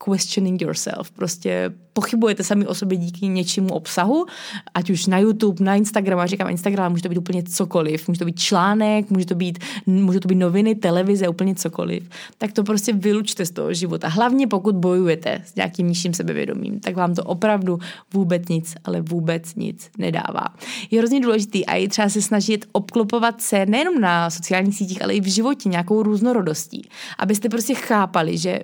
questioning 0.05 0.63
yourself. 0.63 1.11
Prostě 1.11 1.73
pochybujete 1.93 2.45
sami 2.45 2.67
o 2.67 2.75
sobě 2.75 2.99
díky 2.99 3.29
něčemu 3.29 3.75
obsahu, 3.75 4.27
ať 4.75 4.91
už 4.91 5.07
na 5.07 5.19
YouTube, 5.19 5.65
na 5.65 5.75
Instagram, 5.75 6.19
a 6.19 6.27
říkám 6.27 6.51
Instagram, 6.51 6.93
může 6.93 7.03
to 7.03 7.09
být 7.09 7.19
úplně 7.19 7.43
cokoliv, 7.43 8.09
může 8.09 8.19
to 8.19 8.25
být 8.25 8.41
článek, 8.41 9.11
může 9.11 9.27
to 9.27 9.35
být, 9.35 9.59
může 9.87 10.21
to 10.21 10.29
být 10.29 10.35
noviny, 10.35 10.75
televize, 10.75 11.29
úplně 11.29 11.55
cokoliv, 11.55 12.09
tak 12.39 12.53
to 12.53 12.65
prostě 12.65 12.93
vylučte 12.93 13.47
z 13.47 13.51
toho 13.51 13.75
života. 13.75 14.09
Hlavně 14.09 14.47
pokud 14.47 14.75
bojujete 14.75 15.43
s 15.45 15.55
nějakým 15.55 15.89
nižším 15.89 16.15
sebevědomím, 16.15 16.81
tak 16.81 16.97
vám 16.97 17.15
to 17.15 17.23
opravdu 17.23 17.79
vůbec 18.15 18.49
nic, 18.49 18.75
ale 18.85 19.01
vůbec 19.01 19.55
nic 19.55 19.91
nedává. 19.99 20.45
Je 20.91 20.99
hrozně 20.99 21.21
důležitý 21.21 21.67
a 21.67 21.75
je 21.75 21.89
třeba 21.89 22.09
se 22.09 22.23
snažit 22.23 22.67
obklopovat 22.73 23.41
se 23.41 23.67
nejenom 23.67 24.01
na 24.01 24.31
sociálních 24.31 24.77
sítích, 24.77 25.03
ale 25.03 25.15
i 25.15 25.21
v 25.21 25.33
životě 25.33 25.69
nějakou 25.69 26.03
různorodostí, 26.03 26.89
abyste 27.19 27.49
prostě 27.49 27.75
chápali, 27.75 28.39
že 28.39 28.61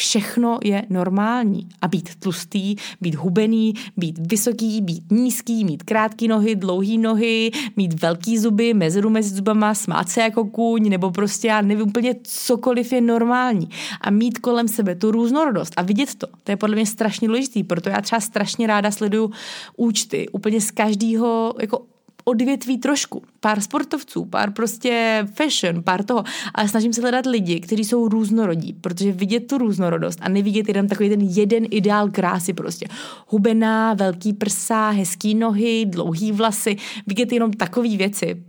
všechno 0.00 0.58
je 0.64 0.82
normální. 0.90 1.68
A 1.82 1.88
být 1.88 2.14
tlustý, 2.14 2.76
být 3.00 3.14
hubený, 3.14 3.74
být 3.96 4.18
vysoký, 4.32 4.80
být 4.80 5.12
nízký, 5.12 5.64
mít 5.64 5.82
krátké 5.82 6.28
nohy, 6.28 6.56
dlouhé 6.56 6.98
nohy, 6.98 7.50
mít 7.76 8.02
velký 8.02 8.38
zuby, 8.38 8.74
mezeru 8.74 9.10
mezi 9.10 9.34
zubama, 9.34 9.74
smát 9.74 10.08
se 10.08 10.20
jako 10.20 10.44
kůň, 10.44 10.88
nebo 10.88 11.10
prostě 11.10 11.48
já 11.48 11.60
nevím, 11.60 11.88
úplně 11.88 12.14
cokoliv 12.22 12.92
je 12.92 13.00
normální. 13.00 13.68
A 14.00 14.10
mít 14.10 14.38
kolem 14.38 14.68
sebe 14.68 14.94
tu 14.94 15.10
různorodost 15.10 15.72
a 15.76 15.82
vidět 15.82 16.14
to, 16.14 16.26
to 16.44 16.52
je 16.52 16.56
podle 16.56 16.76
mě 16.76 16.86
strašně 16.86 17.28
důležitý, 17.28 17.64
proto 17.64 17.88
já 17.88 18.00
třeba 18.00 18.20
strašně 18.20 18.66
ráda 18.66 18.90
sleduju 18.90 19.30
účty 19.76 20.28
úplně 20.28 20.60
z 20.60 20.70
každého 20.70 21.54
jako 21.60 21.89
odvětví 22.24 22.78
trošku. 22.78 23.22
Pár 23.40 23.60
sportovců, 23.60 24.24
pár 24.24 24.50
prostě 24.50 25.26
fashion, 25.34 25.82
pár 25.82 26.04
toho. 26.04 26.24
Ale 26.54 26.68
snažím 26.68 26.92
se 26.92 27.00
hledat 27.00 27.26
lidi, 27.26 27.60
kteří 27.60 27.84
jsou 27.84 28.08
různorodí, 28.08 28.72
protože 28.72 29.12
vidět 29.12 29.40
tu 29.40 29.58
různorodost 29.58 30.18
a 30.22 30.28
nevidět 30.28 30.68
jenom 30.68 30.88
takový 30.88 31.08
ten 31.08 31.20
jeden 31.20 31.66
ideál 31.70 32.08
krásy 32.08 32.52
prostě. 32.52 32.86
Hubená, 33.26 33.94
velký 33.94 34.32
prsa, 34.32 34.90
hezký 34.90 35.34
nohy, 35.34 35.86
dlouhý 35.86 36.32
vlasy, 36.32 36.76
vidět 37.06 37.32
jenom 37.32 37.52
takové 37.52 37.96
věci, 37.96 38.42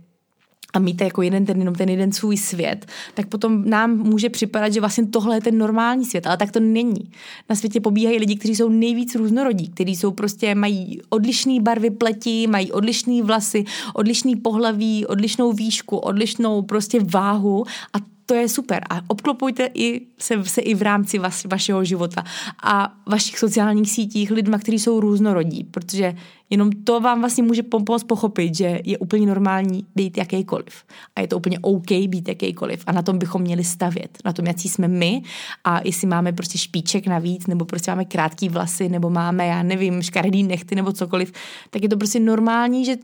a 0.72 0.78
mít 0.78 1.00
jako 1.00 1.22
jeden 1.22 1.46
ten, 1.46 1.58
jenom 1.58 1.74
ten 1.74 1.88
jeden 1.88 2.12
svůj 2.12 2.36
svět, 2.36 2.86
tak 3.14 3.26
potom 3.26 3.70
nám 3.70 3.96
může 3.96 4.30
připadat, 4.30 4.72
že 4.72 4.80
vlastně 4.80 5.06
tohle 5.06 5.36
je 5.36 5.40
ten 5.40 5.58
normální 5.58 6.04
svět, 6.04 6.26
ale 6.26 6.36
tak 6.36 6.52
to 6.52 6.60
není. 6.60 7.10
Na 7.50 7.56
světě 7.56 7.80
pobíhají 7.80 8.18
lidi, 8.18 8.36
kteří 8.36 8.56
jsou 8.56 8.68
nejvíc 8.68 9.14
různorodí, 9.14 9.68
kteří 9.68 9.96
jsou 9.96 10.10
prostě, 10.10 10.54
mají 10.54 11.00
odlišné 11.08 11.60
barvy 11.60 11.90
pleti, 11.90 12.46
mají 12.46 12.72
odlišné 12.72 13.22
vlasy, 13.22 13.64
odlišný 13.94 14.36
pohlaví, 14.36 15.06
odlišnou 15.06 15.52
výšku, 15.52 15.96
odlišnou 15.96 16.62
prostě 16.62 17.00
váhu 17.04 17.64
a 17.92 18.12
to 18.26 18.34
je 18.34 18.48
super. 18.48 18.84
A 18.90 19.00
obklopujte 19.08 19.70
i 19.74 20.00
se, 20.18 20.44
se 20.44 20.60
i 20.60 20.74
v 20.74 20.82
rámci 20.82 21.18
vas, 21.18 21.44
vašeho 21.44 21.84
života 21.84 22.24
a 22.62 22.94
vašich 23.06 23.38
sociálních 23.38 23.90
sítích 23.90 24.30
lidma, 24.30 24.58
kteří 24.58 24.78
jsou 24.78 25.00
různorodí, 25.00 25.64
protože 25.64 26.14
jenom 26.50 26.70
to 26.70 27.00
vám 27.00 27.20
vlastně 27.20 27.42
může 27.42 27.62
pomoct 27.62 28.04
pochopit, 28.04 28.54
že 28.54 28.80
je 28.84 28.98
úplně 28.98 29.26
normální 29.26 29.86
být 29.94 30.18
jakýkoliv. 30.18 30.84
A 31.16 31.20
je 31.20 31.28
to 31.28 31.36
úplně 31.36 31.58
OK 31.58 31.90
být 31.90 32.28
jakýkoliv. 32.28 32.84
A 32.86 32.92
na 32.92 33.02
tom 33.02 33.18
bychom 33.18 33.42
měli 33.42 33.64
stavět. 33.64 34.18
Na 34.24 34.32
tom, 34.32 34.46
jaký 34.46 34.68
jsme 34.68 34.88
my 34.88 35.22
a 35.64 35.80
jestli 35.84 36.06
máme 36.06 36.32
prostě 36.32 36.58
špíček 36.58 37.06
navíc, 37.06 37.46
nebo 37.46 37.64
prostě 37.64 37.90
máme 37.90 38.04
krátký 38.04 38.48
vlasy, 38.48 38.88
nebo 38.88 39.10
máme, 39.10 39.46
já 39.46 39.62
nevím, 39.62 40.02
škaredý 40.02 40.42
nechty, 40.42 40.74
nebo 40.74 40.92
cokoliv, 40.92 41.32
tak 41.70 41.82
je 41.82 41.88
to 41.88 41.96
prostě 41.96 42.20
normální, 42.20 42.84
že 42.84 42.96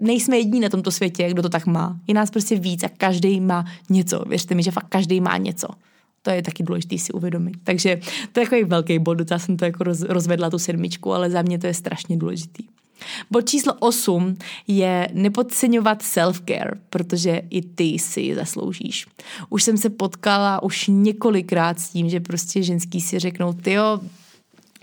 nejsme 0.00 0.36
jediní 0.36 0.60
na 0.60 0.68
tomto 0.68 0.90
světě, 0.90 1.30
kdo 1.30 1.42
to 1.42 1.48
tak 1.48 1.66
má. 1.66 2.00
Je 2.06 2.14
nás 2.14 2.30
prostě 2.30 2.58
víc 2.58 2.82
a 2.82 2.88
každý 2.88 3.40
má 3.40 3.64
něco. 3.90 4.24
Věřte 4.28 4.54
mi, 4.54 4.62
že 4.62 4.70
fakt 4.70 4.88
každý 4.88 5.20
má 5.20 5.36
něco. 5.36 5.68
To 6.22 6.30
je 6.30 6.42
taky 6.42 6.62
důležité 6.62 6.98
si 6.98 7.12
uvědomit. 7.12 7.54
Takže 7.64 8.00
to 8.32 8.40
je 8.40 8.46
takový 8.46 8.64
velký 8.64 8.98
bod, 8.98 9.30
já 9.30 9.38
jsem 9.38 9.56
to 9.56 9.64
jako 9.64 9.84
roz, 9.84 10.00
rozvedla 10.00 10.50
tu 10.50 10.58
sedmičku, 10.58 11.12
ale 11.12 11.30
za 11.30 11.42
mě 11.42 11.58
to 11.58 11.66
je 11.66 11.74
strašně 11.74 12.16
důležitý. 12.16 12.64
Bod 13.30 13.48
číslo 13.48 13.74
8 13.74 14.36
je 14.66 15.08
nepodceňovat 15.12 16.02
self-care, 16.02 16.70
protože 16.90 17.42
i 17.50 17.62
ty 17.62 17.98
si 17.98 18.34
zasloužíš. 18.34 19.06
Už 19.50 19.62
jsem 19.62 19.76
se 19.76 19.90
potkala 19.90 20.62
už 20.62 20.86
několikrát 20.88 21.80
s 21.80 21.88
tím, 21.88 22.08
že 22.08 22.20
prostě 22.20 22.62
ženský 22.62 23.00
si 23.00 23.18
řeknou, 23.18 23.52
ty 23.52 23.72
jo, 23.72 24.00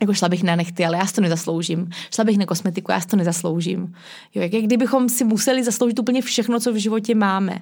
jako 0.01 0.13
šla 0.13 0.29
bych 0.29 0.43
na 0.43 0.55
nechty, 0.55 0.85
ale 0.85 0.97
já 0.97 1.05
si 1.05 1.13
to 1.13 1.21
nezasloužím. 1.21 1.89
Šla 2.13 2.23
bych 2.23 2.37
na 2.37 2.45
kosmetiku, 2.45 2.91
já 2.91 3.01
si 3.01 3.07
to 3.07 3.15
nezasloužím. 3.15 3.93
Jo, 4.35 4.41
jak, 4.41 4.53
jak 4.53 4.63
kdybychom 4.63 5.09
si 5.09 5.23
museli 5.23 5.63
zasloužit 5.63 5.99
úplně 5.99 6.21
všechno, 6.21 6.59
co 6.59 6.73
v 6.73 6.75
životě 6.75 7.15
máme. 7.15 7.61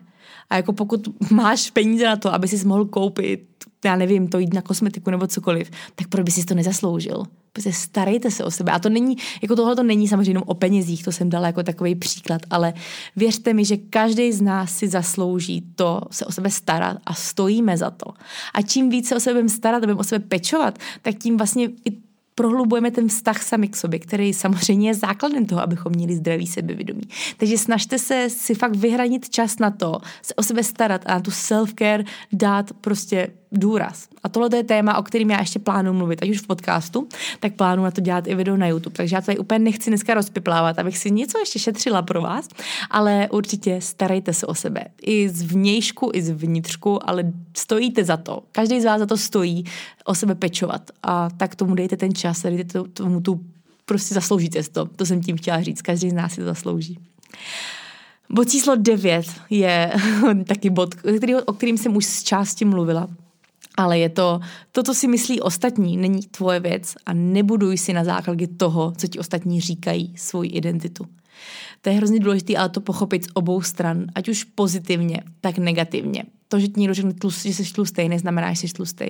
A 0.50 0.56
jako 0.56 0.74
pokud 0.74 1.08
máš 1.32 1.72
peníze 1.72 2.06
na 2.06 2.16
to, 2.16 2.34
aby 2.34 2.48
si 2.48 2.68
mohl 2.68 2.86
koupit, 2.86 3.42
já 3.86 3.96
nevím, 3.96 4.28
to 4.28 4.40
jít 4.40 4.54
na 4.54 4.62
kosmetiku 4.62 5.12
nebo 5.12 5.28
cokoliv, 5.28 5.72
tak 5.96 6.08
proč 6.08 6.24
by 6.24 6.32
si 6.32 6.46
to 6.46 6.56
nezasloužil? 6.56 7.24
Prostě 7.52 7.74
starejte 7.74 8.32
se 8.32 8.44
o 8.44 8.52
sebe. 8.52 8.72
A 8.72 8.80
to 8.80 8.90
není, 8.90 9.18
jako 9.42 9.56
tohle 9.56 9.76
to 9.76 9.84
není 9.84 10.08
samozřejmě 10.08 10.30
jenom 10.30 10.44
o 10.46 10.54
penězích, 10.54 11.04
to 11.04 11.12
jsem 11.12 11.30
dala 11.30 11.48
jako 11.48 11.64
takový 11.64 11.96
příklad, 11.96 12.42
ale 12.50 12.74
věřte 13.16 13.54
mi, 13.54 13.66
že 13.66 13.78
každý 13.78 14.34
z 14.34 14.42
nás 14.42 14.78
si 14.78 14.88
zaslouží 14.88 15.64
to 15.76 16.02
se 16.12 16.26
o 16.26 16.32
sebe 16.32 16.50
starat 16.50 16.98
a 17.06 17.14
stojíme 17.14 17.78
za 17.78 17.90
to. 17.90 18.14
A 18.54 18.62
čím 18.62 18.90
více 18.90 19.16
o 19.16 19.20
sebe 19.20 19.50
starat 19.50 19.80
budeme 19.80 20.00
o 20.00 20.04
sebe 20.04 20.26
pečovat, 20.28 20.80
tak 21.02 21.16
tím 21.16 21.38
vlastně 21.38 21.66
i 21.66 22.09
prohlubujeme 22.40 22.92
ten 22.92 23.08
vztah 23.08 23.44
sami 23.44 23.68
k 23.68 23.76
sobě, 23.76 24.00
který 24.00 24.34
samozřejmě 24.34 24.90
je 24.90 24.94
základem 24.94 25.46
toho, 25.46 25.62
abychom 25.62 25.92
měli 25.92 26.16
zdravý 26.16 26.48
sebevědomí. 26.48 27.02
Takže 27.38 27.58
snažte 27.58 28.00
se 28.00 28.30
si 28.30 28.56
fakt 28.56 28.76
vyhranit 28.76 29.30
čas 29.30 29.60
na 29.60 29.72
to, 29.72 30.00
se 30.22 30.34
o 30.36 30.44
sebe 30.44 30.64
starat 30.64 31.02
a 31.06 31.14
na 31.14 31.20
tu 31.20 31.32
self-care 31.32 32.06
dát 32.34 32.74
prostě 32.82 33.28
důraz. 33.52 34.08
A 34.24 34.30
tohle 34.30 34.58
je 34.58 34.64
téma, 34.64 34.98
o 34.98 35.04
kterém 35.04 35.30
já 35.30 35.40
ještě 35.40 35.60
plánuju 35.60 35.94
mluvit, 35.94 36.24
ať 36.24 36.30
už 36.30 36.40
v 36.40 36.48
podcastu, 36.48 37.08
tak 37.40 37.54
plánuju 37.54 37.84
na 37.84 37.92
to 37.92 38.02
dělat 38.02 38.28
i 38.28 38.36
video 38.36 38.58
na 38.58 38.68
YouTube. 38.68 38.96
Takže 38.96 39.16
já 39.16 39.22
tady 39.22 39.38
úplně 39.38 39.60
nechci 39.60 39.90
dneska 39.90 40.14
rozpiplávat, 40.14 40.80
abych 40.80 40.98
si 40.98 41.12
něco 41.12 41.40
ještě 41.40 41.60
šetřila 41.60 42.02
pro 42.02 42.22
vás, 42.22 42.48
ale 42.92 43.28
určitě 43.32 43.82
starejte 43.82 44.34
se 44.34 44.46
o 44.46 44.56
sebe. 44.56 44.86
I 45.02 45.30
z 45.30 45.42
vnějšku, 45.42 46.12
i 46.14 46.22
z 46.22 46.30
vnitřku, 46.30 47.10
ale 47.10 47.32
stojíte 47.58 48.04
za 48.04 48.18
to. 48.18 48.44
Každý 48.52 48.82
z 48.82 48.86
vás 48.86 49.00
za 49.00 49.06
to 49.06 49.18
stojí 49.18 49.64
o 50.06 50.16
sebe 50.16 50.36
pečovat. 50.36 50.92
A 51.04 51.30
tak 51.30 51.56
tomu 51.56 51.76
dejte 51.76 51.98
ten 51.98 52.14
čas, 52.16 52.42
dejte 52.42 52.84
tomu 52.94 53.22
tu, 53.22 53.42
prostě 53.86 54.14
zasloužíte 54.14 54.64
to. 54.64 54.86
To 54.86 55.06
jsem 55.06 55.22
tím 55.22 55.38
chtěla 55.38 55.62
říct. 55.62 55.82
Každý 55.82 56.10
z 56.10 56.14
nás 56.14 56.34
si 56.34 56.42
to 56.42 56.46
zaslouží. 56.46 57.00
Bod 58.30 58.50
číslo 58.50 58.76
9 58.76 59.26
je 59.50 59.94
taky 60.48 60.70
bod, 60.70 60.96
o 61.46 61.54
kterým 61.54 61.78
jsem 61.78 61.96
už 61.96 62.06
z 62.06 62.24
části 62.24 62.66
mluvila 62.66 63.08
ale 63.80 64.00
je 64.00 64.10
to, 64.10 64.40
to, 64.72 64.84
co 64.84 64.94
si 64.94 65.08
myslí 65.08 65.42
ostatní, 65.42 65.98
není 65.98 66.22
tvoje 66.22 66.60
věc 66.60 66.96
a 67.06 67.14
nebuduj 67.14 67.78
si 67.78 67.94
na 67.94 68.04
základě 68.04 68.48
toho, 68.48 68.94
co 68.98 69.08
ti 69.08 69.20
ostatní 69.20 69.62
říkají, 69.62 70.14
svoji 70.18 70.50
identitu. 70.50 71.06
To 71.82 71.90
je 71.90 71.96
hrozně 71.96 72.20
důležité, 72.20 72.58
ale 72.58 72.70
to 72.70 72.82
pochopit 72.82 73.26
z 73.26 73.28
obou 73.34 73.62
stran, 73.62 74.06
ať 74.16 74.30
už 74.30 74.44
pozitivně, 74.44 75.24
tak 75.42 75.58
negativně. 75.58 76.24
To, 76.48 76.60
že 76.60 76.68
ti 76.68 76.80
někdo 76.80 76.94
řekne, 76.94 77.14
že 77.46 77.54
jsi 77.54 77.74
tlustý, 77.74 78.10
neznamená, 78.10 78.54
že 78.54 78.60
jsi 78.62 78.74
tlustý. 78.74 79.06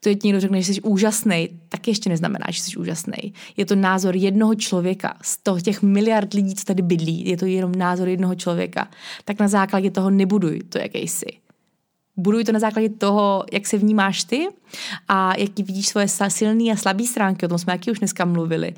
To, 0.00 0.10
že 0.10 0.14
ti 0.14 0.28
někdo 0.28 0.40
řekne, 0.40 0.62
že 0.62 0.74
jsi 0.74 0.80
úžasný, 0.80 1.48
tak 1.68 1.88
ještě 1.88 2.10
neznamená, 2.10 2.44
že 2.50 2.60
jsi 2.60 2.76
úžasný. 2.76 3.34
Je 3.56 3.66
to 3.66 3.76
názor 3.76 4.16
jednoho 4.16 4.54
člověka. 4.54 5.16
Z 5.22 5.36
toho 5.36 5.60
těch 5.60 5.82
miliard 5.82 6.34
lidí, 6.34 6.54
co 6.54 6.64
tady 6.64 6.82
bydlí, 6.82 7.28
je 7.28 7.36
to 7.36 7.46
jenom 7.46 7.74
názor 7.74 8.08
jednoho 8.08 8.34
člověka. 8.34 8.88
Tak 9.24 9.40
na 9.40 9.48
základě 9.48 9.90
toho 9.90 10.10
nebuduj 10.10 10.60
to, 10.68 10.78
jaký 10.78 10.98
jsi 10.98 11.49
buduj 12.20 12.44
to 12.44 12.52
na 12.52 12.58
základě 12.58 12.88
toho, 12.88 13.44
jak 13.52 13.66
se 13.66 13.78
vnímáš 13.78 14.24
ty 14.24 14.48
a 15.08 15.38
jaký 15.38 15.62
vidíš 15.62 15.88
svoje 15.88 16.08
silné 16.08 16.72
a 16.72 16.76
slabé 16.76 17.04
stránky, 17.04 17.46
o 17.46 17.48
tom 17.48 17.58
jsme 17.58 17.72
taky 17.72 17.90
už 17.90 17.98
dneska 17.98 18.24
mluvili. 18.24 18.74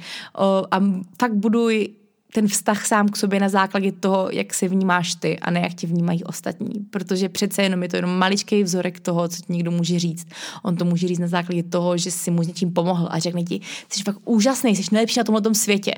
A 0.71 0.81
fakt 1.21 1.35
buduj 1.35 1.89
ten 2.35 2.49
vztah 2.49 2.87
sám 2.87 3.09
k 3.09 3.17
sobě 3.17 3.41
na 3.41 3.49
základě 3.49 3.93
toho, 3.93 4.29
jak 4.33 4.55
se 4.55 4.69
vnímáš 4.69 5.15
ty 5.15 5.39
a 5.39 5.51
ne 5.51 5.61
jak 5.61 5.75
tě 5.75 5.87
vnímají 5.87 6.25
ostatní. 6.25 6.87
Protože 6.91 7.29
přece 7.29 7.63
jenom 7.63 7.83
je 7.83 7.89
to 7.89 7.97
jenom 7.97 8.19
maličký 8.19 8.63
vzorek 8.63 9.01
toho, 9.01 9.29
co 9.29 9.37
ti 9.37 9.53
někdo 9.53 9.71
může 9.71 9.99
říct. 9.99 10.27
On 10.63 10.77
to 10.77 10.85
může 10.85 11.09
říct 11.09 11.19
na 11.19 11.29
základě 11.29 11.63
toho, 11.63 11.97
že 11.99 12.11
si 12.11 12.31
mu 12.31 12.43
s 12.43 12.47
něčím 12.47 12.73
pomohl 12.73 13.09
a 13.11 13.19
řekne 13.19 13.43
ti, 13.43 13.61
jsi 13.89 14.03
fakt 14.03 14.19
úžasný, 14.25 14.77
jsi 14.77 14.83
nejlepší 14.93 15.21
na 15.21 15.25
tomhle 15.25 15.55
světě. 15.55 15.95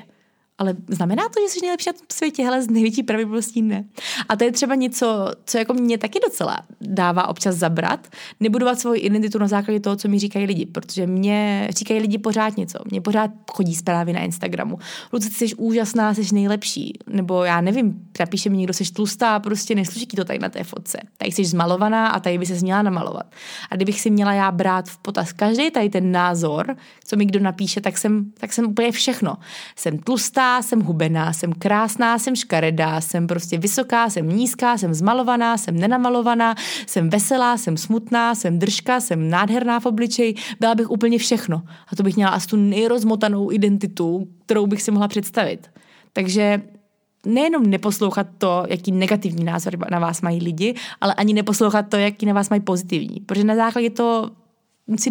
Ale 0.57 0.75
znamená 0.87 1.23
to, 1.23 1.39
že 1.45 1.53
jsi 1.53 1.59
nejlepší 1.61 1.89
na 1.89 1.93
tom 1.93 2.05
světě? 2.13 2.43
Hele, 2.43 2.61
z 2.61 2.69
největší 2.69 3.03
pravděpodobností 3.03 3.61
ne. 3.61 3.85
A 4.29 4.35
to 4.35 4.43
je 4.43 4.51
třeba 4.51 4.75
něco, 4.75 5.31
co 5.45 5.57
jako 5.57 5.73
mě 5.73 5.97
taky 5.97 6.19
docela 6.19 6.57
dává 6.81 7.27
občas 7.27 7.55
zabrat. 7.55 8.07
Nebudovat 8.39 8.79
svoji 8.79 9.01
identitu 9.01 9.39
na 9.39 9.47
základě 9.47 9.79
toho, 9.79 9.95
co 9.95 10.07
mi 10.07 10.19
říkají 10.19 10.45
lidi, 10.45 10.65
protože 10.65 11.07
mě 11.07 11.67
říkají 11.71 11.99
lidi 11.99 12.17
pořád 12.17 12.57
něco. 12.57 12.79
Mě 12.91 13.01
pořád 13.01 13.31
chodí 13.51 13.75
zprávy 13.75 14.13
na 14.13 14.19
Instagramu. 14.19 14.79
Luci, 15.13 15.29
jsi 15.29 15.55
úžasná, 15.55 16.13
jsi 16.13 16.35
nejlepší. 16.35 16.99
Nebo 17.07 17.43
já 17.43 17.61
nevím, 17.61 18.09
napíše 18.19 18.49
mi 18.49 18.57
někdo, 18.57 18.73
jsi 18.73 18.93
tlustá, 18.93 19.39
prostě 19.39 19.75
nesluší 19.75 20.05
to 20.05 20.25
tady 20.25 20.39
na 20.39 20.49
té 20.49 20.63
fotce. 20.63 20.99
Tady 21.17 21.31
jsi 21.31 21.45
zmalovaná 21.45 22.07
a 22.07 22.19
tady 22.19 22.37
by 22.37 22.45
se 22.45 22.53
měla 22.53 22.81
namalovat. 22.81 23.25
A 23.71 23.75
kdybych 23.75 24.01
si 24.01 24.09
měla 24.09 24.33
já 24.33 24.51
brát 24.51 24.89
v 24.89 24.97
potaz 24.97 25.33
každý 25.33 25.71
tady 25.71 25.89
ten 25.89 26.11
názor, 26.11 26.75
co 27.05 27.15
mi 27.15 27.25
kdo 27.25 27.39
napíše, 27.39 27.81
tak 27.81 27.97
jsem, 27.97 28.31
tak 28.39 28.53
jsem 28.53 28.65
úplně 28.65 28.91
všechno. 28.91 29.37
Jsem 29.75 29.97
tlustá, 29.97 30.44
veselá, 30.45 30.61
jsem 30.61 30.81
hubená, 30.81 31.33
jsem 31.33 31.53
krásná, 31.53 32.19
jsem 32.19 32.35
škaredá, 32.35 33.01
jsem 33.01 33.27
prostě 33.27 33.57
vysoká, 33.57 34.09
jsem 34.09 34.29
nízká, 34.29 34.77
jsem 34.77 34.93
zmalovaná, 34.93 35.57
jsem 35.57 35.79
nenamalovaná, 35.79 36.55
jsem 36.87 37.09
veselá, 37.09 37.57
jsem 37.57 37.77
smutná, 37.77 38.35
jsem 38.35 38.59
držka, 38.59 38.99
jsem 38.99 39.29
nádherná 39.29 39.79
v 39.79 39.85
obličeji, 39.85 40.35
byla 40.59 40.75
bych 40.75 40.89
úplně 40.89 41.17
všechno. 41.17 41.63
A 41.91 41.95
to 41.95 42.03
bych 42.03 42.15
měla 42.15 42.31
asi 42.31 42.47
tu 42.47 42.57
nejrozmotanou 42.57 43.51
identitu, 43.51 44.27
kterou 44.45 44.67
bych 44.67 44.81
si 44.81 44.91
mohla 44.91 45.07
představit. 45.07 45.71
Takže 46.13 46.61
nejenom 47.25 47.65
neposlouchat 47.65 48.27
to, 48.37 48.63
jaký 48.69 48.91
negativní 48.91 49.43
názor 49.43 49.73
na 49.91 49.99
vás 49.99 50.21
mají 50.21 50.43
lidi, 50.43 50.75
ale 51.01 51.13
ani 51.13 51.33
neposlouchat 51.33 51.89
to, 51.89 51.97
jaký 51.97 52.25
na 52.25 52.33
vás 52.33 52.49
mají 52.49 52.61
pozitivní. 52.61 53.19
Protože 53.25 53.43
na 53.43 53.55
základě 53.55 53.89
to 53.89 54.29
si 54.97 55.09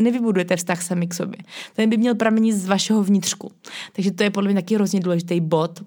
nevybudujete 0.00 0.56
vztah 0.56 0.82
sami 0.82 1.06
k 1.06 1.14
sobě. 1.14 1.38
Ten 1.74 1.90
by 1.90 1.96
měl 1.96 2.14
pramenit 2.14 2.52
z 2.52 2.66
vašeho 2.66 3.02
vnitřku. 3.02 3.52
Takže 3.92 4.10
to 4.10 4.22
je 4.22 4.30
podle 4.30 4.52
mě 4.52 4.62
taky 4.62 4.74
hrozně 4.74 5.00
důležitý 5.00 5.40
bod, 5.40 5.80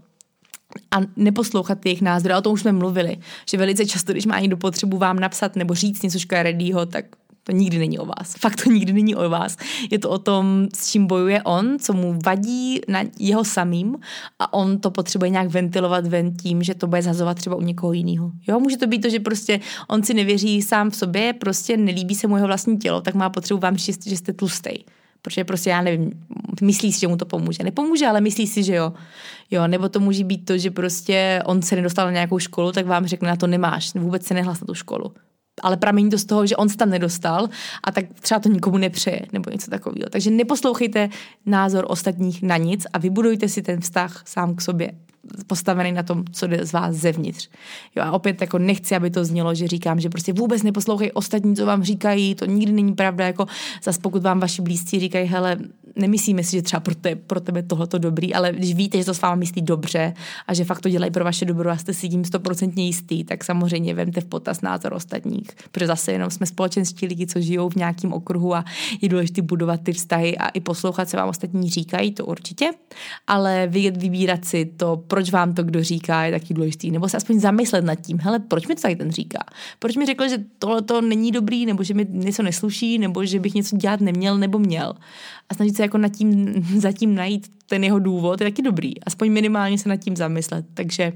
a 0.91 0.97
neposlouchat 1.15 1.85
jejich 1.85 2.01
názory, 2.01 2.33
o 2.35 2.41
tom 2.41 2.53
už 2.53 2.61
jsme 2.61 2.71
mluvili, 2.71 3.17
že 3.49 3.57
velice 3.57 3.85
často, 3.85 4.11
když 4.11 4.25
má 4.25 4.39
někdo 4.39 4.57
potřebu 4.57 4.97
vám 4.97 5.19
napsat 5.19 5.55
nebo 5.55 5.73
říct 5.73 6.01
něco 6.01 6.19
škaredýho, 6.19 6.85
tak 6.85 7.05
to 7.43 7.51
nikdy 7.51 7.77
není 7.77 7.99
o 7.99 8.05
vás. 8.05 8.35
Fakt 8.39 8.63
to 8.63 8.69
nikdy 8.69 8.93
není 8.93 9.15
o 9.15 9.29
vás. 9.29 9.57
Je 9.91 9.99
to 9.99 10.09
o 10.09 10.17
tom, 10.17 10.67
s 10.75 10.91
čím 10.91 11.07
bojuje 11.07 11.43
on, 11.43 11.79
co 11.79 11.93
mu 11.93 12.19
vadí 12.25 12.81
na 12.87 12.99
jeho 13.19 13.43
samým 13.43 13.97
a 14.39 14.53
on 14.53 14.79
to 14.79 14.91
potřebuje 14.91 15.29
nějak 15.29 15.47
ventilovat 15.47 16.07
ven 16.07 16.33
tím, 16.33 16.63
že 16.63 16.75
to 16.75 16.87
bude 16.87 17.01
zazovat 17.01 17.37
třeba 17.37 17.55
u 17.55 17.61
někoho 17.61 17.93
jiného. 17.93 18.31
Jo, 18.47 18.59
může 18.59 18.77
to 18.77 18.87
být 18.87 19.01
to, 19.01 19.09
že 19.09 19.19
prostě 19.19 19.59
on 19.87 20.03
si 20.03 20.13
nevěří 20.13 20.61
sám 20.61 20.89
v 20.89 20.95
sobě, 20.95 21.33
prostě 21.33 21.77
nelíbí 21.77 22.15
se 22.15 22.27
mu 22.27 22.35
jeho 22.35 22.47
vlastní 22.47 22.77
tělo, 22.77 23.01
tak 23.01 23.15
má 23.15 23.29
potřebu 23.29 23.59
vám 23.59 23.77
říct, 23.77 24.07
že 24.07 24.17
jste 24.17 24.33
tlustej. 24.33 24.83
Protože 25.21 25.43
prostě 25.43 25.69
já 25.69 25.81
nevím, 25.81 26.11
myslí 26.61 26.93
si, 26.93 26.99
že 26.99 27.07
mu 27.07 27.17
to 27.17 27.25
pomůže. 27.25 27.63
Nepomůže, 27.63 28.07
ale 28.07 28.21
myslí 28.21 28.47
si, 28.47 28.63
že 28.63 28.75
jo. 28.75 28.93
Jo, 29.51 29.67
nebo 29.67 29.89
to 29.89 29.99
může 29.99 30.23
být 30.23 30.45
to, 30.45 30.57
že 30.57 30.71
prostě 30.71 31.41
on 31.45 31.61
se 31.61 31.75
nedostal 31.75 32.05
na 32.05 32.11
nějakou 32.11 32.39
školu, 32.39 32.71
tak 32.71 32.85
vám 32.85 33.05
řekne, 33.07 33.27
na 33.27 33.35
to 33.35 33.47
nemáš, 33.47 33.93
vůbec 33.93 34.25
se 34.25 34.33
nehlas 34.33 34.61
na 34.61 34.67
tu 34.67 34.73
školu 34.73 35.13
ale 35.61 35.77
pramení 35.77 36.09
to 36.09 36.17
z 36.17 36.25
toho, 36.25 36.45
že 36.45 36.55
on 36.55 36.69
se 36.69 36.77
tam 36.77 36.89
nedostal 36.89 37.49
a 37.83 37.91
tak 37.91 38.05
třeba 38.19 38.39
to 38.39 38.49
nikomu 38.49 38.77
nepřeje 38.77 39.21
nebo 39.31 39.49
něco 39.49 39.71
takového. 39.71 40.09
Takže 40.09 40.31
neposlouchejte 40.31 41.09
názor 41.45 41.85
ostatních 41.87 42.43
na 42.43 42.57
nic 42.57 42.87
a 42.93 42.97
vybudujte 42.97 43.47
si 43.47 43.61
ten 43.61 43.81
vztah 43.81 44.23
sám 44.25 44.55
k 44.55 44.61
sobě 44.61 44.91
postavený 45.47 45.91
na 45.91 46.03
tom, 46.03 46.23
co 46.31 46.47
jde 46.47 46.65
z 46.65 46.73
vás 46.73 46.95
zevnitř. 46.95 47.49
Jo 47.95 48.03
a 48.03 48.11
opět 48.11 48.41
jako 48.41 48.57
nechci, 48.57 48.95
aby 48.95 49.09
to 49.09 49.25
znělo, 49.25 49.55
že 49.55 49.67
říkám, 49.67 49.99
že 49.99 50.09
prostě 50.09 50.33
vůbec 50.33 50.63
neposlouchej 50.63 51.11
ostatní, 51.13 51.55
co 51.55 51.65
vám 51.65 51.83
říkají, 51.83 52.35
to 52.35 52.45
nikdy 52.45 52.71
není 52.71 52.93
pravda, 52.93 53.27
jako 53.27 53.45
zas 53.83 53.97
pokud 53.97 54.23
vám 54.23 54.39
vaši 54.39 54.61
blízcí 54.61 54.99
říkají, 54.99 55.27
hele, 55.27 55.57
nemyslíme 55.95 56.43
si, 56.43 56.51
že 56.51 56.61
třeba 56.61 56.79
pro, 56.79 56.95
te, 56.95 57.15
pro 57.15 57.39
tebe 57.39 57.63
tohleto 57.63 57.97
dobrý, 57.97 58.33
ale 58.33 58.51
když 58.51 58.75
víte, 58.75 58.97
že 58.97 59.05
to 59.05 59.13
s 59.13 59.21
váma 59.21 59.35
myslí 59.35 59.61
dobře 59.61 60.13
a 60.47 60.53
že 60.53 60.65
fakt 60.65 60.81
to 60.81 60.89
dělají 60.89 61.11
pro 61.11 61.23
vaše 61.23 61.45
dobro 61.45 61.69
a 61.69 61.77
jste 61.77 61.93
si 61.93 62.09
tím 62.09 62.25
stoprocentně 62.25 62.85
jistý, 62.85 63.23
tak 63.23 63.43
samozřejmě 63.43 63.93
vemte 63.93 64.21
v 64.21 64.25
potaz 64.25 64.61
názor 64.61 64.93
ostatních, 64.93 65.47
protože 65.71 65.87
zase 65.87 66.11
jenom 66.11 66.29
jsme 66.29 66.45
společenství 66.45 67.07
lidi, 67.07 67.27
co 67.27 67.41
žijou 67.41 67.69
v 67.69 67.75
nějakém 67.75 68.13
okruhu 68.13 68.55
a 68.55 68.65
je 69.01 69.09
důležité 69.09 69.41
budovat 69.41 69.79
ty 69.83 69.93
vztahy 69.93 70.37
a 70.37 70.47
i 70.47 70.59
poslouchat, 70.59 71.09
co 71.09 71.17
vám 71.17 71.29
ostatní 71.29 71.69
říkají, 71.69 72.11
to 72.11 72.25
určitě, 72.25 72.69
ale 73.27 73.67
vybírat 73.67 74.45
si 74.45 74.65
to, 74.65 74.97
proč 75.13 75.31
vám 75.31 75.53
to 75.53 75.63
kdo 75.63 75.83
říká, 75.83 76.23
je 76.23 76.31
taky 76.31 76.53
důležitý, 76.53 76.91
nebo 76.91 77.09
se 77.09 77.17
aspoň 77.17 77.39
zamyslet 77.39 77.85
nad 77.85 77.95
tím, 77.95 78.19
hele, 78.19 78.39
proč 78.39 78.67
mi 78.67 78.75
to 78.75 78.81
tady 78.81 78.95
ten 78.95 79.11
říká? 79.11 79.39
Proč 79.79 79.95
mi 79.95 80.05
řekl, 80.05 80.29
že 80.29 80.37
tohle 80.59 80.81
to 80.81 81.01
není 81.01 81.31
dobrý, 81.31 81.65
nebo 81.65 81.83
že 81.83 81.93
mi 81.93 82.07
něco 82.09 82.43
nesluší, 82.43 82.97
nebo 82.97 83.25
že 83.25 83.39
bych 83.39 83.53
něco 83.53 83.77
dělat 83.77 84.01
neměl 84.01 84.37
nebo 84.37 84.59
měl? 84.59 84.93
A 85.49 85.53
snažit 85.53 85.75
se 85.75 85.81
jako 85.81 85.97
nad 85.97 86.09
tím, 86.09 86.53
zatím 86.77 87.15
najít 87.15 87.51
ten 87.67 87.83
jeho 87.83 87.99
důvod 87.99 88.41
je 88.41 88.47
taky 88.47 88.61
dobrý. 88.61 89.03
Aspoň 89.03 89.31
minimálně 89.31 89.77
se 89.77 89.89
nad 89.89 89.97
tím 89.97 90.15
zamyslet. 90.15 90.65
Takže 90.73 91.13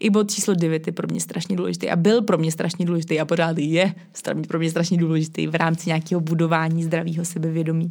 i 0.00 0.10
bod 0.10 0.30
číslo 0.30 0.54
9 0.54 0.86
je 0.86 0.92
pro 0.92 1.08
mě 1.10 1.20
strašně 1.20 1.56
důležitý 1.56 1.90
a 1.90 1.96
byl 1.96 2.22
pro 2.22 2.38
mě 2.38 2.52
strašně 2.52 2.86
důležitý 2.86 3.20
a 3.20 3.24
pořád 3.24 3.58
je 3.58 3.94
pro 4.48 4.58
mě 4.58 4.70
strašně 4.70 4.98
důležitý 4.98 5.46
v 5.46 5.54
rámci 5.54 5.88
nějakého 5.88 6.20
budování 6.20 6.84
zdravého 6.84 7.24
sebevědomí. 7.24 7.90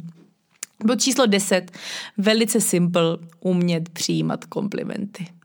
Bod 0.84 1.00
číslo 1.00 1.26
10. 1.26 1.70
Velice 2.18 2.60
simple 2.60 3.18
umět 3.40 3.88
přijímat 3.88 4.44
komplimenty. 4.44 5.35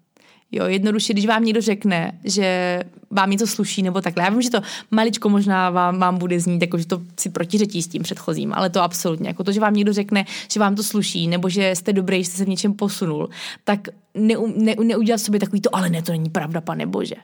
Jo, 0.52 0.66
jednoduše, 0.66 1.14
když 1.14 1.26
vám 1.26 1.44
někdo 1.44 1.62
řekne, 1.62 2.20
že 2.24 2.80
vám 3.12 3.30
něco 3.30 3.48
sluší 3.48 3.84
nebo 3.84 4.02
takhle. 4.02 4.24
Já 4.24 4.30
vím, 4.30 4.42
že 4.42 4.50
to 4.50 4.62
maličko 4.92 5.30
možná 5.30 5.70
vám, 5.70 6.00
vám 6.00 6.18
bude 6.18 6.40
znít, 6.40 6.62
jako 6.62 6.78
že 6.78 6.86
to 6.86 7.02
si 7.20 7.30
protiřečí 7.30 7.82
s 7.82 7.88
tím 7.88 8.04
předchozím, 8.04 8.54
ale 8.54 8.70
to 8.70 8.82
absolutně. 8.82 9.28
Jako 9.28 9.44
to, 9.44 9.52
že 9.52 9.60
vám 9.60 9.74
někdo 9.74 9.94
řekne, 9.94 10.26
že 10.52 10.60
vám 10.60 10.76
to 10.76 10.84
sluší 10.84 11.28
nebo 11.28 11.50
že 11.50 11.72
jste 11.76 11.94
dobrý, 11.94 12.24
že 12.24 12.30
jste 12.30 12.38
se 12.38 12.46
v 12.46 12.50
něčem 12.50 12.74
posunul, 12.74 13.30
tak 13.64 13.88
ne, 14.16 14.36
ne, 14.56 14.76
neudělat 14.84 15.18
sobě 15.18 15.40
takový 15.40 15.62
to, 15.62 15.76
ale 15.76 15.90
ne, 15.90 16.02
to 16.02 16.12
není 16.12 16.30
pravda, 16.30 16.62
pane 16.62 16.86
bože. 16.86 17.16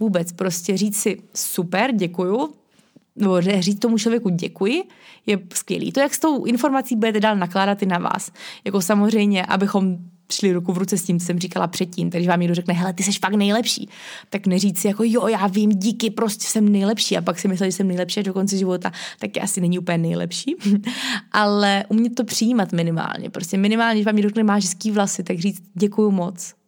Vůbec, 0.00 0.32
prostě 0.32 0.76
říct 0.76 0.96
si 0.96 1.22
super, 1.34 1.92
děkuju, 1.92 2.54
nebo 3.16 3.40
říct 3.40 3.78
tomu 3.78 3.98
člověku 3.98 4.28
děkuji, 4.28 4.82
je 5.26 5.38
skvělý. 5.54 5.92
To, 5.92 6.00
jak 6.00 6.14
s 6.14 6.18
tou 6.18 6.44
informací 6.44 6.96
budete 6.96 7.20
dál 7.20 7.36
nakládat 7.36 7.82
i 7.82 7.86
na 7.86 7.98
vás. 7.98 8.32
Jako 8.64 8.80
samozřejmě, 8.80 9.46
abychom 9.46 9.98
šli 10.32 10.52
ruku 10.52 10.72
v 10.72 10.78
ruce 10.78 10.98
s 10.98 11.02
tím, 11.02 11.20
co 11.20 11.26
jsem 11.26 11.38
říkala 11.38 11.66
předtím. 11.66 12.10
Takže 12.10 12.28
vám 12.28 12.40
někdo 12.40 12.54
řekne, 12.54 12.74
hele, 12.74 12.92
ty 12.92 13.02
jsi 13.02 13.12
fakt 13.12 13.34
nejlepší. 13.34 13.88
Tak 14.30 14.46
neříct 14.46 14.78
si 14.78 14.88
jako, 14.88 15.02
jo, 15.06 15.28
já 15.28 15.46
vím, 15.46 15.70
díky, 15.70 16.10
prostě 16.10 16.46
jsem 16.46 16.68
nejlepší. 16.68 17.16
A 17.16 17.22
pak 17.22 17.38
si 17.38 17.48
myslel, 17.48 17.70
že 17.70 17.76
jsem 17.76 17.88
nejlepší 17.88 18.22
do 18.22 18.32
konce 18.32 18.56
života, 18.56 18.92
tak 19.18 19.30
asi 19.42 19.60
není 19.60 19.78
úplně 19.78 19.98
nejlepší. 19.98 20.56
Ale 21.32 21.84
umět 21.88 22.14
to 22.14 22.24
přijímat 22.24 22.72
minimálně. 22.72 23.30
Prostě 23.30 23.56
minimálně, 23.56 23.94
když 23.94 24.06
vám 24.06 24.16
někdo 24.16 24.28
řekne, 24.28 24.42
máš 24.42 24.64
hezký 24.64 24.90
vlasy, 24.90 25.22
tak 25.22 25.38
říct 25.38 25.62
děkuju 25.74 26.10
moc. 26.10 26.59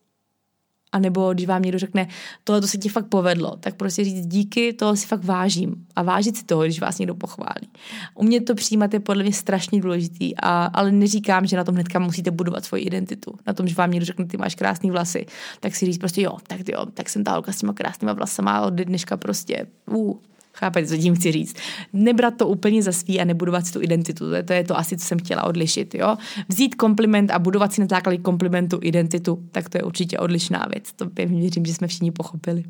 A 0.93 0.99
nebo 0.99 1.33
když 1.33 1.47
vám 1.47 1.63
někdo 1.63 1.79
řekne, 1.79 2.09
tohle 2.45 2.61
to 2.61 2.67
se 2.67 2.79
ti 2.79 2.89
fakt 2.89 3.07
povedlo, 3.07 3.57
tak 3.61 3.75
prostě 3.75 4.05
říct 4.05 4.27
díky, 4.27 4.73
toho 4.73 4.97
si 4.97 5.07
fakt 5.07 5.25
vážím. 5.25 5.87
A 5.97 6.03
vážit 6.03 6.37
si 6.37 6.45
toho, 6.45 6.63
když 6.63 6.81
vás 6.81 6.99
někdo 6.99 7.15
pochválí. 7.15 7.69
Umět 8.15 8.45
to 8.45 8.55
přijímat 8.55 8.95
je 8.95 9.01
podle 9.01 9.23
mě 9.23 9.33
strašně 9.33 9.81
důležitý, 9.81 10.37
a, 10.37 10.65
ale 10.65 10.93
neříkám, 10.93 11.47
že 11.47 11.57
na 11.57 11.65
tom 11.65 11.75
hnedka 11.75 11.99
musíte 11.99 12.31
budovat 12.31 12.65
svoji 12.65 12.83
identitu. 12.83 13.35
Na 13.47 13.53
tom, 13.53 13.69
že 13.69 13.75
vám 13.75 13.91
někdo 13.91 14.07
řekne, 14.07 14.25
ty 14.25 14.37
máš 14.37 14.55
krásný 14.55 14.91
vlasy, 14.91 15.27
tak 15.61 15.75
si 15.75 15.87
říct 15.87 15.99
prostě 15.99 16.23
jo, 16.23 16.37
tak 16.47 16.69
jo, 16.69 16.87
tak 16.95 17.09
jsem 17.09 17.25
ta 17.25 17.33
holka 17.33 17.53
s 17.53 17.59
těma 17.59 17.73
krásnýma 17.73 18.13
vlasama 18.13 18.61
od 18.61 18.75
dneška 18.75 19.17
prostě, 19.17 19.67
uh, 19.91 20.17
Chápete, 20.55 20.87
co 20.87 20.97
tím 20.97 21.15
chci 21.15 21.33
říct? 21.33 21.57
Nebrat 21.93 22.37
to 22.37 22.49
úplně 22.49 22.83
za 22.83 22.93
svý 22.93 23.21
a 23.21 23.25
nebudovat 23.25 23.67
si 23.67 23.73
tu 23.73 23.83
identitu. 23.83 24.29
To 24.29 24.35
je, 24.35 24.43
to 24.43 24.53
je 24.53 24.65
to 24.65 24.79
asi, 24.79 24.97
co 24.97 25.07
jsem 25.07 25.19
chtěla 25.19 25.45
odlišit. 25.45 25.95
Jo? 25.95 26.17
Vzít 26.49 26.75
kompliment 26.75 27.31
a 27.31 27.39
budovat 27.39 27.73
si 27.73 27.81
na 27.81 27.87
základě 27.91 28.19
komplimentu 28.19 28.79
identitu, 28.83 29.43
tak 29.53 29.69
to 29.69 29.79
je 29.79 29.83
určitě 29.83 30.19
odlišná 30.19 30.67
věc. 30.73 30.93
To 30.93 31.11
pevně 31.11 31.41
věřím, 31.41 31.65
že 31.65 31.75
jsme 31.75 31.87
všichni 31.89 32.11
pochopili. 32.11 32.65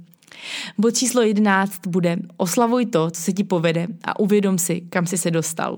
Bod 0.79 0.97
číslo 0.97 1.23
11 1.23 1.87
bude 1.87 2.17
oslavuj 2.37 2.87
to, 2.87 3.11
co 3.11 3.23
se 3.23 3.33
ti 3.33 3.45
povede 3.45 3.87
a 4.05 4.21
uvědom 4.21 4.59
si, 4.59 4.81
kam 4.81 5.07
jsi 5.07 5.19
se 5.19 5.31
dostal. 5.31 5.77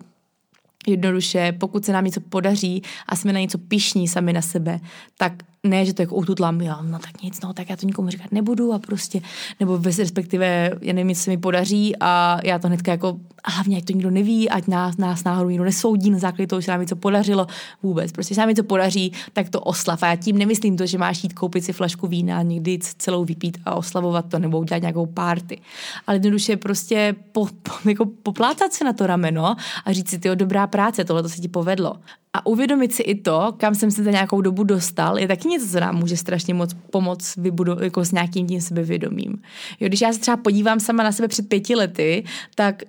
Jednoduše, 0.86 1.52
pokud 1.58 1.84
se 1.84 1.92
nám 1.92 2.04
něco 2.04 2.20
podaří 2.20 2.82
a 3.08 3.16
jsme 3.16 3.32
na 3.32 3.40
něco 3.40 3.58
pišní 3.58 4.08
sami 4.08 4.32
na 4.32 4.42
sebe, 4.42 4.80
tak 5.18 5.32
ne, 5.64 5.86
že 5.86 5.94
to 5.94 6.02
jako 6.02 6.14
ututlam, 6.14 6.60
jo, 6.60 6.74
no 6.82 6.98
tak 6.98 7.22
nic, 7.22 7.40
no 7.40 7.52
tak 7.52 7.70
já 7.70 7.76
to 7.76 7.86
nikomu 7.86 8.10
říkat 8.10 8.32
nebudu 8.32 8.72
a 8.72 8.78
prostě, 8.78 9.20
nebo 9.60 9.78
bez 9.78 9.98
respektive, 9.98 10.70
já 10.80 10.92
nevím, 10.92 11.14
co 11.14 11.22
se 11.22 11.30
mi 11.30 11.36
podaří 11.36 11.94
a 12.00 12.38
já 12.44 12.58
to 12.58 12.68
hnedka 12.68 12.90
jako, 12.90 13.16
a 13.44 13.50
hlavně 13.50 13.76
ať 13.76 13.84
to 13.84 13.92
nikdo 13.92 14.10
neví, 14.10 14.50
ať 14.50 14.66
nás, 14.66 14.96
nás 14.96 15.24
náhodou 15.24 15.50
nikdo 15.50 15.64
nesoudí 15.64 16.10
na 16.10 16.18
základě 16.18 16.46
toho, 16.46 16.60
že 16.60 16.72
nám 16.72 16.80
něco 16.80 16.96
podařilo, 16.96 17.46
vůbec, 17.82 18.12
prostě 18.12 18.34
se 18.34 18.40
nám 18.40 18.48
něco 18.48 18.64
podaří, 18.64 19.12
tak 19.32 19.48
to 19.48 19.60
oslav. 19.60 20.02
A 20.02 20.06
já 20.06 20.16
tím 20.16 20.38
nemyslím 20.38 20.76
to, 20.76 20.86
že 20.86 20.98
máš 20.98 21.24
jít 21.24 21.32
koupit 21.32 21.64
si 21.64 21.72
flašku 21.72 22.06
vína, 22.06 22.42
někdy 22.42 22.78
celou 22.98 23.24
vypít 23.24 23.58
a 23.64 23.74
oslavovat 23.74 24.28
to, 24.28 24.38
nebo 24.38 24.58
udělat 24.58 24.80
nějakou 24.80 25.06
párty, 25.06 25.60
ale 26.06 26.16
jednoduše 26.16 26.56
prostě 26.56 27.16
po, 27.32 27.46
po, 27.46 27.88
jako 27.88 28.06
poplácat 28.22 28.72
se 28.72 28.84
na 28.84 28.92
to 28.92 29.06
rameno 29.06 29.56
a 29.84 29.92
říct 29.92 30.10
si, 30.10 30.18
ty 30.18 30.28
dobrá 30.34 30.66
práce, 30.66 31.04
tohle 31.04 31.22
to 31.22 31.28
se 31.28 31.40
ti 31.40 31.48
povedlo 31.48 31.96
a 32.34 32.46
uvědomit 32.46 32.92
si 32.92 33.02
i 33.02 33.14
to, 33.14 33.54
kam 33.56 33.74
jsem 33.74 33.90
se 33.90 34.04
za 34.04 34.10
nějakou 34.10 34.40
dobu 34.40 34.64
dostal, 34.64 35.18
je 35.18 35.28
taky 35.28 35.48
něco, 35.48 35.68
co 35.68 35.80
nám 35.80 35.96
může 35.96 36.16
strašně 36.16 36.54
moc 36.54 36.74
pomoct 36.90 37.36
vybudovat 37.36 37.82
jako 37.82 38.04
s 38.04 38.12
nějakým 38.12 38.46
tím 38.46 38.60
sebevědomím. 38.60 39.42
Jo, 39.80 39.88
když 39.88 40.00
já 40.00 40.12
se 40.12 40.20
třeba 40.20 40.36
podívám 40.36 40.80
sama 40.80 41.02
na 41.02 41.12
sebe 41.12 41.28
před 41.28 41.48
pěti 41.48 41.74
lety, 41.74 42.24
tak 42.54 42.82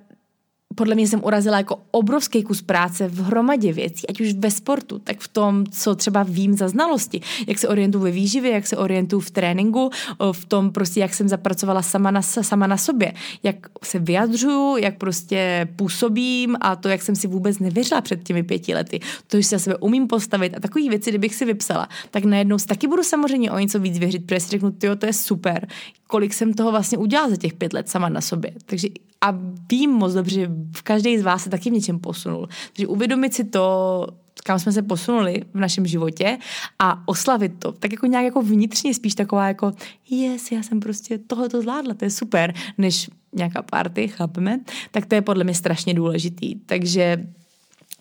podle 0.75 0.95
mě 0.95 1.07
jsem 1.07 1.23
urazila 1.23 1.57
jako 1.57 1.79
obrovský 1.91 2.43
kus 2.43 2.61
práce 2.61 3.07
v 3.07 3.23
hromadě 3.23 3.73
věcí, 3.73 4.07
ať 4.07 4.21
už 4.21 4.33
ve 4.33 4.51
sportu, 4.51 4.99
tak 4.99 5.19
v 5.19 5.27
tom, 5.27 5.65
co 5.71 5.95
třeba 5.95 6.23
vím 6.23 6.53
za 6.53 6.67
znalosti, 6.67 7.21
jak 7.47 7.59
se 7.59 7.67
orientuju 7.67 8.03
ve 8.03 8.11
výživě, 8.11 8.51
jak 8.51 8.67
se 8.67 8.77
orientuju 8.77 9.19
v 9.19 9.31
tréninku, 9.31 9.89
v 10.31 10.45
tom 10.45 10.71
prostě, 10.71 10.99
jak 10.99 11.13
jsem 11.13 11.27
zapracovala 11.27 11.81
sama 11.81 12.11
na, 12.11 12.21
sama 12.21 12.67
na 12.67 12.77
sobě, 12.77 13.13
jak 13.43 13.55
se 13.83 13.99
vyjadřuju, 13.99 14.77
jak 14.77 14.97
prostě 14.97 15.67
působím 15.75 16.57
a 16.61 16.75
to, 16.75 16.89
jak 16.89 17.01
jsem 17.01 17.15
si 17.15 17.27
vůbec 17.27 17.59
nevěřila 17.59 18.01
před 18.01 18.23
těmi 18.23 18.43
pěti 18.43 18.73
lety, 18.73 18.99
to, 19.27 19.37
že 19.37 19.43
se 19.43 19.59
sebe 19.59 19.77
umím 19.77 20.07
postavit 20.07 20.57
a 20.57 20.59
takové 20.59 20.89
věci, 20.89 21.09
kdybych 21.09 21.35
si 21.35 21.45
vypsala, 21.45 21.89
tak 22.11 22.25
najednou 22.25 22.57
taky 22.57 22.87
budu 22.87 23.03
samozřejmě 23.03 23.51
o 23.51 23.59
něco 23.59 23.79
víc 23.79 23.97
věřit, 23.97 24.25
protože 24.25 24.39
si 24.39 24.49
řeknu, 24.49 24.71
to 24.71 25.05
je 25.05 25.13
super, 25.13 25.67
kolik 26.07 26.33
jsem 26.33 26.53
toho 26.53 26.71
vlastně 26.71 26.97
udělala 26.97 27.29
za 27.29 27.35
těch 27.35 27.53
pět 27.53 27.73
let 27.73 27.89
sama 27.89 28.09
na 28.09 28.21
sobě. 28.21 28.51
Takže 28.65 28.87
a 29.21 29.33
vím 29.71 29.89
moc 29.89 30.13
dobře, 30.13 30.47
každý 30.83 31.17
z 31.17 31.23
vás 31.23 31.43
se 31.43 31.49
taky 31.49 31.69
v 31.69 31.73
něčem 31.73 31.99
posunul. 31.99 32.49
Takže 32.73 32.87
uvědomit 32.87 33.33
si 33.33 33.43
to, 33.43 34.07
kam 34.43 34.59
jsme 34.59 34.71
se 34.71 34.81
posunuli 34.81 35.43
v 35.53 35.59
našem 35.59 35.85
životě 35.85 36.37
a 36.79 37.07
oslavit 37.07 37.51
to. 37.59 37.71
Tak 37.71 37.91
jako 37.91 38.05
nějak 38.05 38.25
jako 38.25 38.41
vnitřně 38.41 38.93
spíš 38.93 39.15
taková 39.15 39.47
jako 39.47 39.71
yes, 40.09 40.51
já 40.51 40.63
jsem 40.63 40.79
prostě 40.79 41.17
tohoto 41.17 41.61
zvládla, 41.61 41.93
to 41.93 42.05
je 42.05 42.11
super, 42.11 42.53
než 42.77 43.09
nějaká 43.33 43.61
party, 43.61 44.07
chápeme, 44.07 44.59
tak 44.91 45.05
to 45.05 45.15
je 45.15 45.21
podle 45.21 45.43
mě 45.43 45.53
strašně 45.53 45.93
důležitý. 45.93 46.55
Takže 46.55 47.27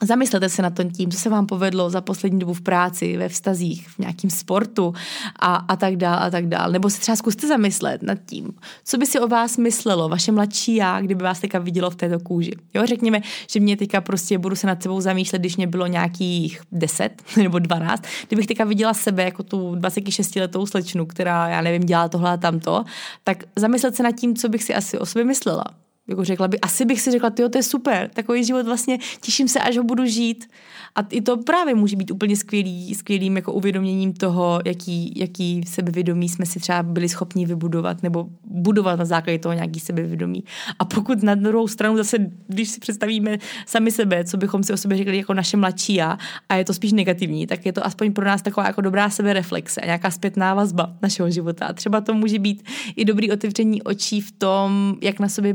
Zamyslete 0.02 0.48
se 0.48 0.62
na 0.62 0.70
to 0.70 0.84
tím, 0.84 1.10
co 1.10 1.18
se 1.18 1.30
vám 1.30 1.46
povedlo 1.46 1.90
za 1.90 2.00
poslední 2.00 2.38
dobu 2.38 2.54
v 2.54 2.60
práci, 2.60 3.16
ve 3.16 3.28
vztazích, 3.28 3.88
v 3.88 3.98
nějakém 3.98 4.30
sportu 4.30 4.94
a, 5.38 5.54
a 5.54 5.76
tak 5.76 5.96
dál 5.96 6.18
a 6.22 6.30
tak 6.30 6.46
dál. 6.46 6.70
Nebo 6.70 6.90
se 6.90 7.00
třeba 7.00 7.16
zkuste 7.16 7.46
zamyslet 7.46 8.02
nad 8.02 8.18
tím, 8.26 8.52
co 8.84 8.98
by 8.98 9.06
si 9.06 9.20
o 9.20 9.28
vás 9.28 9.56
myslelo 9.56 10.08
vaše 10.08 10.32
mladší 10.32 10.74
já, 10.74 11.00
kdyby 11.00 11.24
vás 11.24 11.40
teďka 11.40 11.58
vidělo 11.58 11.90
v 11.90 11.96
této 11.96 12.20
kůži. 12.20 12.52
Jo, 12.74 12.86
řekněme, 12.86 13.20
že 13.50 13.60
mě 13.60 13.76
teďka 13.76 14.00
prostě 14.00 14.38
budu 14.38 14.56
se 14.56 14.66
nad 14.66 14.82
sebou 14.82 15.00
zamýšlet, 15.00 15.38
když 15.38 15.56
mě 15.56 15.66
bylo 15.66 15.86
nějakých 15.86 16.60
10 16.72 17.22
nebo 17.36 17.58
12, 17.58 18.04
kdybych 18.28 18.46
teďka 18.46 18.64
viděla 18.64 18.94
sebe 18.94 19.24
jako 19.24 19.42
tu 19.42 19.74
26-letou 19.74 20.66
slečnu, 20.66 21.06
která, 21.06 21.48
já 21.48 21.60
nevím, 21.60 21.82
dělá 21.82 22.08
tohle 22.08 22.30
a 22.30 22.36
tamto, 22.36 22.84
tak 23.24 23.44
zamyslet 23.56 23.96
se 23.96 24.02
nad 24.02 24.12
tím, 24.12 24.36
co 24.36 24.48
bych 24.48 24.62
si 24.62 24.74
asi 24.74 24.98
o 24.98 25.06
sobě 25.06 25.24
myslela 25.24 25.64
jako 26.08 26.24
řekla 26.24 26.48
by, 26.48 26.60
asi 26.60 26.84
bych 26.84 27.00
si 27.00 27.10
řekla, 27.10 27.30
jo, 27.38 27.48
to 27.48 27.58
je 27.58 27.62
super, 27.62 28.10
takový 28.14 28.44
život 28.44 28.66
vlastně, 28.66 28.98
těším 29.20 29.48
se, 29.48 29.60
až 29.60 29.76
ho 29.76 29.84
budu 29.84 30.06
žít. 30.06 30.50
A 30.96 31.00
i 31.10 31.20
to 31.20 31.36
právě 31.36 31.74
může 31.74 31.96
být 31.96 32.10
úplně 32.10 32.36
skvělý, 32.36 32.94
skvělým 32.94 33.36
jako 33.36 33.52
uvědoměním 33.52 34.12
toho, 34.12 34.60
jaký, 34.64 35.12
jaký 35.16 35.62
sebevědomí 35.66 36.28
jsme 36.28 36.46
si 36.46 36.60
třeba 36.60 36.82
byli 36.82 37.08
schopni 37.08 37.46
vybudovat 37.46 38.02
nebo 38.02 38.26
budovat 38.44 38.98
na 38.98 39.04
základě 39.04 39.38
toho 39.38 39.52
nějaký 39.52 39.80
sebevědomí. 39.80 40.44
A 40.78 40.84
pokud 40.84 41.22
na 41.22 41.34
druhou 41.34 41.68
stranu 41.68 41.96
zase, 41.96 42.16
když 42.48 42.68
si 42.68 42.80
představíme 42.80 43.38
sami 43.66 43.90
sebe, 43.90 44.24
co 44.24 44.36
bychom 44.36 44.62
si 44.62 44.72
o 44.72 44.76
sobě 44.76 44.96
řekli 44.96 45.16
jako 45.16 45.34
naše 45.34 45.56
mladší 45.56 45.94
já, 45.94 46.18
a 46.48 46.54
je 46.54 46.64
to 46.64 46.74
spíš 46.74 46.92
negativní, 46.92 47.46
tak 47.46 47.66
je 47.66 47.72
to 47.72 47.86
aspoň 47.86 48.12
pro 48.12 48.24
nás 48.24 48.42
taková 48.42 48.66
jako 48.66 48.80
dobrá 48.80 49.10
sebereflexe, 49.10 49.80
nějaká 49.84 50.10
zpětná 50.10 50.54
vazba 50.54 50.96
našeho 51.02 51.30
života. 51.30 51.66
A 51.66 51.72
třeba 51.72 52.00
to 52.00 52.14
může 52.14 52.38
být 52.38 52.64
i 52.96 53.04
dobrý 53.04 53.32
otevření 53.32 53.82
očí 53.82 54.20
v 54.20 54.32
tom, 54.32 54.96
jak 55.02 55.20
na 55.20 55.28
sobě, 55.28 55.54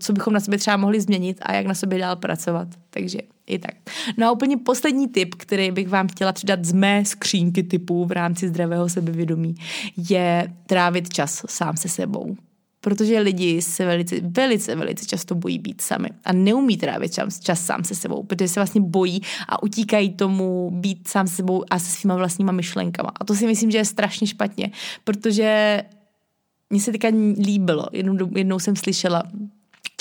co 0.00 0.12
bychom 0.12 0.34
na 0.34 0.40
sobě 0.40 0.58
třeba 0.58 0.76
mohli 0.76 1.00
změnit 1.00 1.38
a 1.42 1.54
jak 1.54 1.66
na 1.66 1.74
sobě 1.74 1.98
dál 1.98 2.16
pracovat. 2.16 2.68
Takže 2.90 3.18
i 3.48 3.58
tak. 3.58 3.74
No 4.16 4.26
a 4.26 4.30
úplně 4.30 4.56
poslední 4.56 5.08
tip, 5.08 5.34
který 5.34 5.70
bych 5.70 5.88
vám 5.88 6.08
chtěla 6.08 6.32
přidat 6.32 6.64
z 6.64 6.72
mé 6.72 7.04
skřínky 7.04 7.62
typů 7.62 8.04
v 8.04 8.12
rámci 8.12 8.48
zdravého 8.48 8.88
sebevědomí, 8.88 9.54
je 10.10 10.54
trávit 10.66 11.08
čas 11.08 11.44
sám 11.48 11.76
se 11.76 11.88
sebou. 11.88 12.36
Protože 12.80 13.20
lidi 13.20 13.62
se 13.62 13.86
velice, 13.86 14.20
velice, 14.20 14.74
velice 14.74 15.06
často 15.06 15.34
bojí 15.34 15.58
být 15.58 15.80
sami 15.80 16.08
a 16.24 16.32
neumí 16.32 16.76
trávit 16.76 17.14
čas, 17.14 17.40
čas 17.40 17.66
sám 17.66 17.84
se 17.84 17.94
sebou, 17.94 18.22
protože 18.22 18.48
se 18.48 18.60
vlastně 18.60 18.80
bojí 18.80 19.20
a 19.48 19.62
utíkají 19.62 20.10
tomu 20.10 20.70
být 20.70 21.08
sám 21.08 21.26
se 21.26 21.34
sebou 21.36 21.64
a 21.70 21.78
se 21.78 21.90
svýma 21.90 22.16
vlastníma 22.16 22.52
myšlenkama. 22.52 23.12
A 23.20 23.24
to 23.24 23.34
si 23.34 23.46
myslím, 23.46 23.70
že 23.70 23.78
je 23.78 23.84
strašně 23.84 24.26
špatně, 24.26 24.70
protože 25.04 25.82
mně 26.70 26.80
se 26.80 26.92
teďka 26.92 27.08
líbilo, 27.38 27.86
jednou, 27.92 28.28
jednou 28.36 28.58
jsem 28.58 28.76
slyšela 28.76 29.22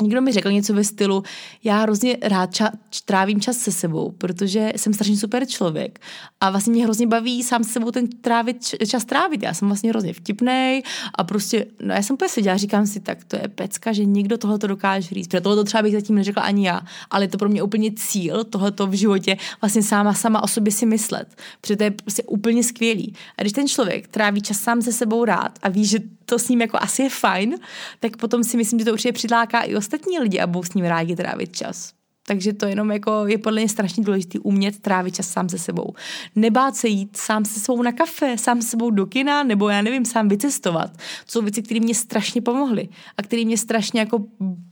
Někdo 0.02 0.22
mi 0.22 0.32
řekl 0.32 0.52
něco 0.52 0.74
ve 0.74 0.84
stylu, 0.84 1.24
já 1.64 1.82
hrozně 1.82 2.18
rád 2.22 2.52
ča- 2.52 2.72
trávím 3.06 3.42
čas 3.42 3.58
se 3.58 3.72
sebou, 3.72 4.12
protože 4.12 4.74
jsem 4.76 4.94
strašně 4.94 5.18
super 5.18 5.46
člověk 5.46 6.00
a 6.42 6.50
vlastně 6.50 6.74
mě 6.74 6.84
hrozně 6.84 7.08
baví 7.08 7.44
sám 7.44 7.64
se 7.64 7.72
sebou 7.72 7.92
ten 7.92 8.08
trávit, 8.08 8.58
čas 8.88 9.06
trávit. 9.06 9.44
Já 9.44 9.54
jsem 9.54 9.68
vlastně 9.68 9.90
hrozně 9.90 10.14
vtipnej 10.14 10.84
a 11.16 11.24
prostě, 11.24 11.66
no 11.82 11.94
já 11.94 12.02
jsem 12.02 12.14
úplně 12.14 12.30
seděla 12.30 12.54
a 12.54 12.58
říkám 12.58 12.88
si, 12.88 13.00
tak 13.00 13.24
to 13.24 13.36
je 13.36 13.48
pecka, 13.48 13.94
že 13.94 14.06
někdo 14.06 14.38
tohle 14.38 14.60
to 14.60 14.68
dokáže 14.68 15.16
říct. 15.16 15.28
Protože 15.28 15.42
tohle 15.42 15.64
třeba 15.64 15.84
bych 15.84 15.94
zatím 15.94 16.16
neřekla 16.16 16.44
ani 16.44 16.68
já, 16.68 16.82
ale 17.10 17.24
je 17.24 17.28
to 17.28 17.38
pro 17.38 17.50
mě 17.50 17.64
úplně 17.64 17.92
cíl 17.96 18.44
tohleto 18.44 18.88
v 18.88 18.94
životě 18.94 19.38
vlastně 19.62 19.84
sama, 19.84 20.14
sama 20.14 20.44
o 20.44 20.48
sobě 20.48 20.74
si 20.74 20.86
myslet, 20.86 21.36
protože 21.62 21.76
to 21.76 21.84
je 21.84 21.92
prostě 21.92 22.24
úplně 22.24 22.64
skvělý. 22.64 23.14
A 23.38 23.42
když 23.42 23.54
ten 23.54 23.68
člověk 23.68 24.08
tráví 24.08 24.42
čas 24.42 24.60
sám 24.60 24.82
se 24.82 24.92
sebou 24.92 25.26
rád 25.26 25.60
a 25.62 25.70
ví, 25.70 25.86
že 25.86 26.00
to 26.26 26.40
s 26.40 26.50
ním 26.50 26.62
jako 26.62 26.78
asi 26.82 27.02
je 27.02 27.10
fajn, 27.10 27.56
tak 28.00 28.18
potom 28.18 28.44
si 28.44 28.58
myslím, 28.58 28.80
že 28.80 28.86
to 28.86 28.92
určitě 28.92 29.12
přidláká 29.12 29.62
i 29.62 29.76
ostatní 29.88 30.20
lidi 30.20 30.40
a 30.40 30.48
budou 30.48 30.64
s 30.64 30.74
ním 30.74 30.86
rádi 30.86 31.16
trávit 31.16 31.56
čas. 31.56 31.94
Takže 32.28 32.54
to 32.54 32.66
jenom 32.66 32.92
jako 32.92 33.28
je 33.28 33.38
podle 33.38 33.62
mě 33.62 33.70
strašně 33.70 34.04
důležité 34.04 34.40
umět 34.40 34.80
trávit 34.80 35.16
čas 35.16 35.30
sám 35.30 35.50
se 35.50 35.58
sebou. 35.58 35.94
Nebát 36.36 36.76
se 36.76 36.88
jít 36.88 37.18
sám 37.18 37.46
se 37.46 37.60
sebou 37.60 37.82
na 37.82 37.92
kafe, 37.92 38.38
sám 38.38 38.62
se 38.62 38.68
sebou 38.68 38.90
do 38.90 39.06
kina, 39.06 39.44
nebo 39.44 39.70
já 39.70 39.82
nevím, 39.82 40.06
sám 40.06 40.28
vycestovat. 40.28 40.98
To 40.98 41.32
jsou 41.32 41.42
věci, 41.42 41.62
které 41.62 41.80
mě 41.80 41.96
strašně 41.96 42.42
pomohly 42.42 42.90
a 43.18 43.24
které 43.24 43.46
mě 43.46 43.58
strašně 43.58 44.00
jako 44.00 44.24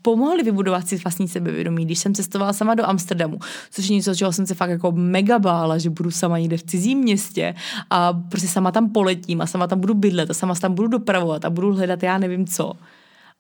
pomohly 0.02 0.44
vybudovat 0.44 0.88
si 0.88 0.98
vlastní 0.98 1.28
sebevědomí. 1.28 1.86
Když 1.86 2.00
jsem 2.00 2.14
cestovala 2.14 2.54
sama 2.54 2.76
do 2.76 2.86
Amsterdamu, 2.86 3.40
což 3.72 3.88
je 3.88 3.96
něco, 3.96 4.16
čeho 4.16 4.34
jsem 4.34 4.46
se 4.46 4.56
fakt 4.56 4.70
jako 4.70 4.92
mega 4.92 5.40
bála, 5.40 5.78
že 5.78 5.90
budu 5.90 6.12
sama 6.12 6.40
někde 6.40 6.58
v 6.58 6.64
cizím 6.64 7.00
městě 7.00 7.56
a 7.90 8.14
prostě 8.14 8.48
sama 8.48 8.72
tam 8.72 8.90
poletím 8.90 9.42
a 9.42 9.46
sama 9.46 9.68
tam 9.68 9.80
budu 9.80 9.94
bydlet 9.94 10.30
a 10.30 10.34
sama 10.34 10.56
tam 10.56 10.74
budu 10.74 10.88
dopravovat 10.88 11.46
a 11.46 11.50
budu 11.50 11.74
hledat 11.74 12.04
já 12.04 12.18
nevím 12.18 12.48
co 12.48 12.74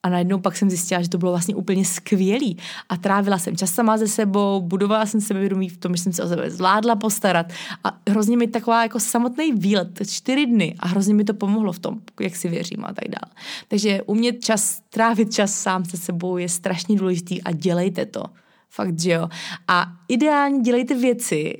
a 0.05 0.09
najednou 0.09 0.39
pak 0.39 0.57
jsem 0.57 0.69
zjistila, 0.69 1.01
že 1.01 1.09
to 1.09 1.17
bylo 1.17 1.31
vlastně 1.31 1.55
úplně 1.55 1.85
skvělý. 1.85 2.57
A 2.89 2.97
trávila 2.97 3.37
jsem 3.37 3.57
čas 3.57 3.73
sama 3.73 3.97
ze 3.97 4.07
sebou, 4.07 4.61
budovala 4.61 5.05
jsem 5.05 5.21
sebevědomí 5.21 5.69
v 5.69 5.77
tom, 5.77 5.95
že 5.95 6.03
jsem 6.03 6.13
se 6.13 6.23
o 6.23 6.27
sebe 6.27 6.51
zvládla 6.51 6.95
postarat. 6.95 7.53
A 7.83 7.99
hrozně 8.09 8.37
mi 8.37 8.47
taková 8.47 8.83
jako 8.83 8.99
samotný 8.99 9.51
výlet, 9.51 9.99
čtyři 10.09 10.45
dny, 10.45 10.75
a 10.79 10.87
hrozně 10.87 11.13
mi 11.13 11.23
to 11.23 11.33
pomohlo 11.33 11.73
v 11.73 11.79
tom, 11.79 11.99
jak 12.19 12.35
si 12.35 12.49
věřím 12.49 12.85
a 12.85 12.87
tak 12.87 13.07
dále. 13.07 13.33
Takže 13.67 14.01
umět 14.01 14.43
čas, 14.43 14.81
trávit 14.89 15.33
čas 15.33 15.53
sám 15.53 15.85
se 15.85 15.97
sebou 15.97 16.37
je 16.37 16.49
strašně 16.49 16.95
důležitý 16.95 17.43
a 17.43 17.51
dělejte 17.51 18.05
to. 18.05 18.23
Fakt, 18.69 18.99
že 18.99 19.11
jo. 19.11 19.29
A 19.67 19.87
ideálně 20.07 20.61
dělejte 20.61 20.95
věci, 20.95 21.57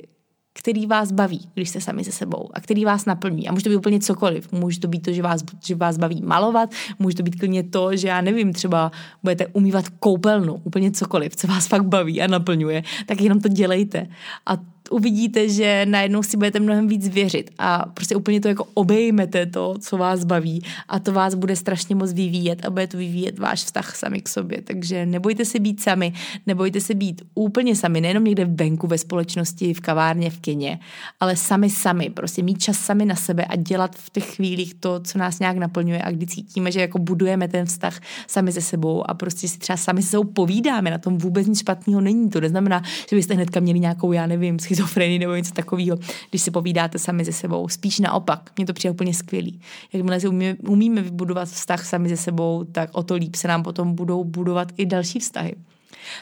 který 0.58 0.86
vás 0.86 1.12
baví, 1.12 1.48
když 1.54 1.68
jste 1.68 1.80
sami 1.80 2.04
se 2.04 2.12
sebou 2.12 2.48
a 2.54 2.60
který 2.60 2.84
vás 2.84 3.04
naplní. 3.04 3.48
A 3.48 3.52
může 3.52 3.64
to 3.64 3.70
být 3.70 3.76
úplně 3.76 4.00
cokoliv. 4.00 4.52
Může 4.52 4.80
to 4.80 4.88
být 4.88 5.00
to, 5.00 5.12
že 5.12 5.22
vás, 5.22 5.44
že 5.66 5.74
vás 5.74 5.98
baví 5.98 6.22
malovat, 6.24 6.70
může 6.98 7.16
to 7.16 7.22
být 7.22 7.36
klidně 7.36 7.62
to, 7.62 7.96
že 7.96 8.08
já 8.08 8.20
nevím, 8.20 8.52
třeba 8.52 8.92
budete 9.22 9.46
umývat 9.46 9.88
koupelnu, 9.88 10.60
úplně 10.64 10.90
cokoliv, 10.90 11.36
co 11.36 11.46
vás 11.46 11.66
fakt 11.66 11.84
baví 11.84 12.22
a 12.22 12.26
naplňuje, 12.26 12.82
tak 13.06 13.20
jenom 13.20 13.40
to 13.40 13.48
dělejte. 13.48 14.06
A 14.46 14.56
uvidíte, 14.90 15.48
že 15.48 15.86
najednou 15.88 16.22
si 16.22 16.36
budete 16.36 16.60
mnohem 16.60 16.88
víc 16.88 17.08
věřit. 17.08 17.50
A 17.58 17.86
prostě 17.94 18.16
úplně 18.16 18.40
to 18.40 18.48
jako 18.48 18.66
obejmete 18.74 19.46
to, 19.46 19.74
co 19.80 19.96
vás 19.96 20.24
baví. 20.24 20.62
A 20.88 20.98
to 20.98 21.12
vás 21.12 21.34
bude 21.34 21.56
strašně 21.56 21.94
moc 21.94 22.12
vyvíjet 22.12 22.64
a 22.64 22.70
bude 22.70 22.86
to 22.86 22.96
vyvíjet 22.96 23.38
váš 23.38 23.64
vztah 23.64 23.96
sami 23.96 24.20
k 24.20 24.28
sobě. 24.28 24.62
Takže 24.62 25.06
nebojte 25.06 25.44
se 25.44 25.58
být 25.58 25.82
sami, 25.82 26.12
nebojte 26.46 26.80
se 26.80 26.94
být 26.94 27.22
úplně 27.34 27.76
sami, 27.76 28.00
nejenom 28.00 28.24
někde 28.24 28.44
venku, 28.44 28.86
ve 28.86 28.98
společnosti, 28.98 29.74
v 29.74 29.80
kavárně, 29.80 30.30
v 30.30 30.40
kině, 30.40 30.78
ale 31.20 31.36
sami 31.36 31.70
sami, 31.70 32.10
prostě 32.10 32.42
mít 32.42 32.62
čas 32.62 32.78
sami 32.78 33.04
na 33.04 33.14
sebe 33.14 33.44
a 33.44 33.56
dělat 33.56 33.96
v 33.96 34.10
těch 34.10 34.34
chvílích 34.34 34.74
to, 34.74 35.00
co 35.00 35.18
nás 35.18 35.38
nějak 35.38 35.56
naplňuje 35.56 36.02
a 36.02 36.10
kdy 36.10 36.26
cítíme, 36.26 36.72
že 36.72 36.80
jako 36.80 36.98
budujeme 36.98 37.48
ten 37.48 37.66
vztah 37.66 38.00
sami 38.26 38.52
se 38.52 38.60
sebou 38.60 39.10
a 39.10 39.14
prostě 39.14 39.48
si 39.48 39.58
třeba 39.58 39.76
sami 39.76 40.02
se 40.02 40.08
sebou 40.08 40.24
povídáme, 40.24 40.90
na 40.90 40.98
tom 40.98 41.18
vůbec 41.18 41.46
nic 41.46 41.60
špatného 41.60 42.00
není. 42.00 42.30
To 42.30 42.40
neznamená, 42.40 42.82
že 43.10 43.16
byste 43.16 43.34
hnedka 43.34 43.60
měli 43.60 43.80
nějakou, 43.80 44.12
já 44.12 44.26
nevím, 44.26 44.58
schizofrenii 44.76 45.18
nebo 45.18 45.34
něco 45.34 45.52
takového, 45.54 45.98
když 46.30 46.42
si 46.42 46.50
povídáte 46.50 46.98
sami 46.98 47.24
se 47.24 47.32
sebou. 47.32 47.68
Spíš 47.68 47.98
naopak, 47.98 48.50
mě 48.56 48.66
to 48.66 48.72
přijde 48.72 48.92
úplně 48.92 49.14
skvělý. 49.14 49.60
Jakmile 49.92 50.20
si 50.20 50.28
umíme, 50.28 50.56
umíme 50.68 51.02
vybudovat 51.02 51.48
vztah 51.48 51.86
sami 51.86 52.08
se 52.08 52.16
sebou, 52.16 52.64
tak 52.64 52.90
o 52.92 53.02
to 53.02 53.14
líp 53.14 53.34
se 53.34 53.48
nám 53.48 53.62
potom 53.62 53.94
budou 53.94 54.24
budovat 54.24 54.72
i 54.76 54.86
další 54.86 55.18
vztahy. 55.18 55.54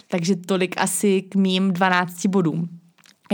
Takže 0.08 0.36
tolik 0.36 0.74
asi 0.78 1.22
k 1.22 1.34
mým 1.34 1.72
12 1.72 2.26
bodům. 2.26 2.68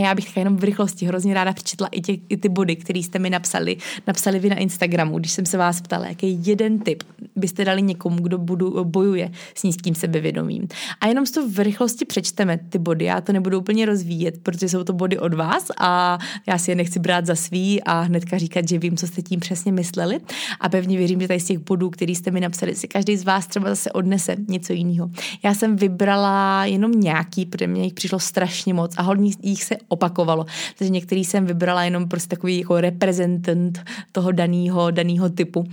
A 0.01 0.07
já 0.07 0.15
bych 0.15 0.37
jenom 0.37 0.57
v 0.57 0.63
rychlosti 0.63 1.05
hrozně 1.05 1.33
ráda 1.33 1.53
přečetla 1.53 1.87
i, 1.87 2.01
tě, 2.01 2.17
i 2.29 2.37
ty 2.37 2.49
body, 2.49 2.75
které 2.75 2.99
jste 2.99 3.19
mi 3.19 3.29
napsali. 3.29 3.77
Napsali 4.07 4.39
vy 4.39 4.49
na 4.49 4.55
Instagramu, 4.55 5.19
když 5.19 5.31
jsem 5.31 5.45
se 5.45 5.57
vás 5.57 5.81
ptala, 5.81 6.07
jaký 6.07 6.39
jeden 6.45 6.79
tip 6.79 7.03
byste 7.35 7.65
dali 7.65 7.81
někomu, 7.81 8.21
kdo 8.21 8.37
budu, 8.37 8.83
bojuje 8.83 9.31
s 9.55 9.63
nízkým 9.63 9.95
sebevědomím. 9.95 10.67
A 11.01 11.07
jenom 11.07 11.25
si 11.25 11.33
to 11.33 11.49
v 11.49 11.59
rychlosti 11.59 12.05
přečteme 12.05 12.59
ty 12.69 12.79
body. 12.79 13.05
Já 13.05 13.21
to 13.21 13.33
nebudu 13.33 13.59
úplně 13.59 13.85
rozvíjet, 13.85 14.37
protože 14.43 14.69
jsou 14.69 14.83
to 14.83 14.93
body 14.93 15.19
od 15.19 15.33
vás 15.33 15.67
a 15.79 16.19
já 16.47 16.57
si 16.57 16.71
je 16.71 16.75
nechci 16.75 16.99
brát 16.99 17.25
za 17.25 17.35
svý 17.35 17.83
a 17.83 18.01
hnedka 18.01 18.37
říkat, 18.37 18.67
že 18.67 18.79
vím, 18.79 18.97
co 18.97 19.07
jste 19.07 19.21
tím 19.21 19.39
přesně 19.39 19.71
mysleli. 19.71 20.19
A 20.59 20.69
pevně 20.69 20.97
věřím, 20.97 21.21
že 21.21 21.27
tady 21.27 21.39
z 21.39 21.45
těch 21.45 21.59
bodů, 21.59 21.89
který 21.89 22.15
jste 22.15 22.31
mi 22.31 22.39
napsali, 22.39 22.75
si 22.75 22.87
každý 22.87 23.17
z 23.17 23.23
vás 23.23 23.47
třeba 23.47 23.69
zase 23.69 23.91
odnese 23.91 24.35
něco 24.47 24.73
jiného. 24.73 25.09
Já 25.43 25.53
jsem 25.53 25.75
vybrala 25.75 26.65
jenom 26.65 26.91
nějaký, 26.91 27.45
protože 27.45 27.67
mě 27.67 27.83
jich 27.83 27.93
přišlo 27.93 28.19
strašně 28.19 28.73
moc 28.73 28.93
a 28.97 29.01
hodně 29.01 29.31
jich 29.43 29.63
se 29.63 29.75
opakovalo. 29.91 30.45
Takže 30.77 30.89
některý 30.89 31.25
jsem 31.25 31.45
vybrala 31.45 31.83
jenom 31.83 32.07
prostě 32.07 32.35
takový 32.35 32.59
jako 32.59 32.81
reprezentant 32.81 33.83
toho 34.11 34.31
daného 34.31 34.91
daného 34.91 35.29
typu. 35.29 35.63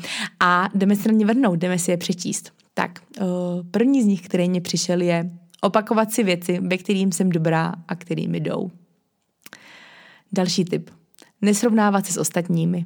A 0.41 0.69
jdeme 0.75 0.97
se 0.97 1.09
na 1.09 1.15
ně 1.15 1.27
vrhnout, 1.27 1.59
jdeme 1.59 1.79
si 1.79 1.91
je 1.91 1.97
přečíst. 1.97 2.53
Tak, 2.75 3.01
eh, 3.21 3.23
první 3.71 4.03
z 4.03 4.07
nich, 4.07 4.23
který 4.23 4.49
mě 4.49 4.61
přišel, 4.61 5.01
je 5.01 5.31
opakovat 5.61 6.13
si 6.13 6.23
věci, 6.25 6.61
ve 6.61 6.79
kterým 6.79 7.13
jsem 7.13 7.31
dobrá 7.31 7.75
a 7.89 7.95
kterými 7.95 8.41
jdou. 8.41 8.71
Další 10.33 10.65
tip. 10.65 10.91
Nesrovnávat 11.43 12.07
se 12.07 12.13
s 12.13 12.17
ostatními. 12.17 12.85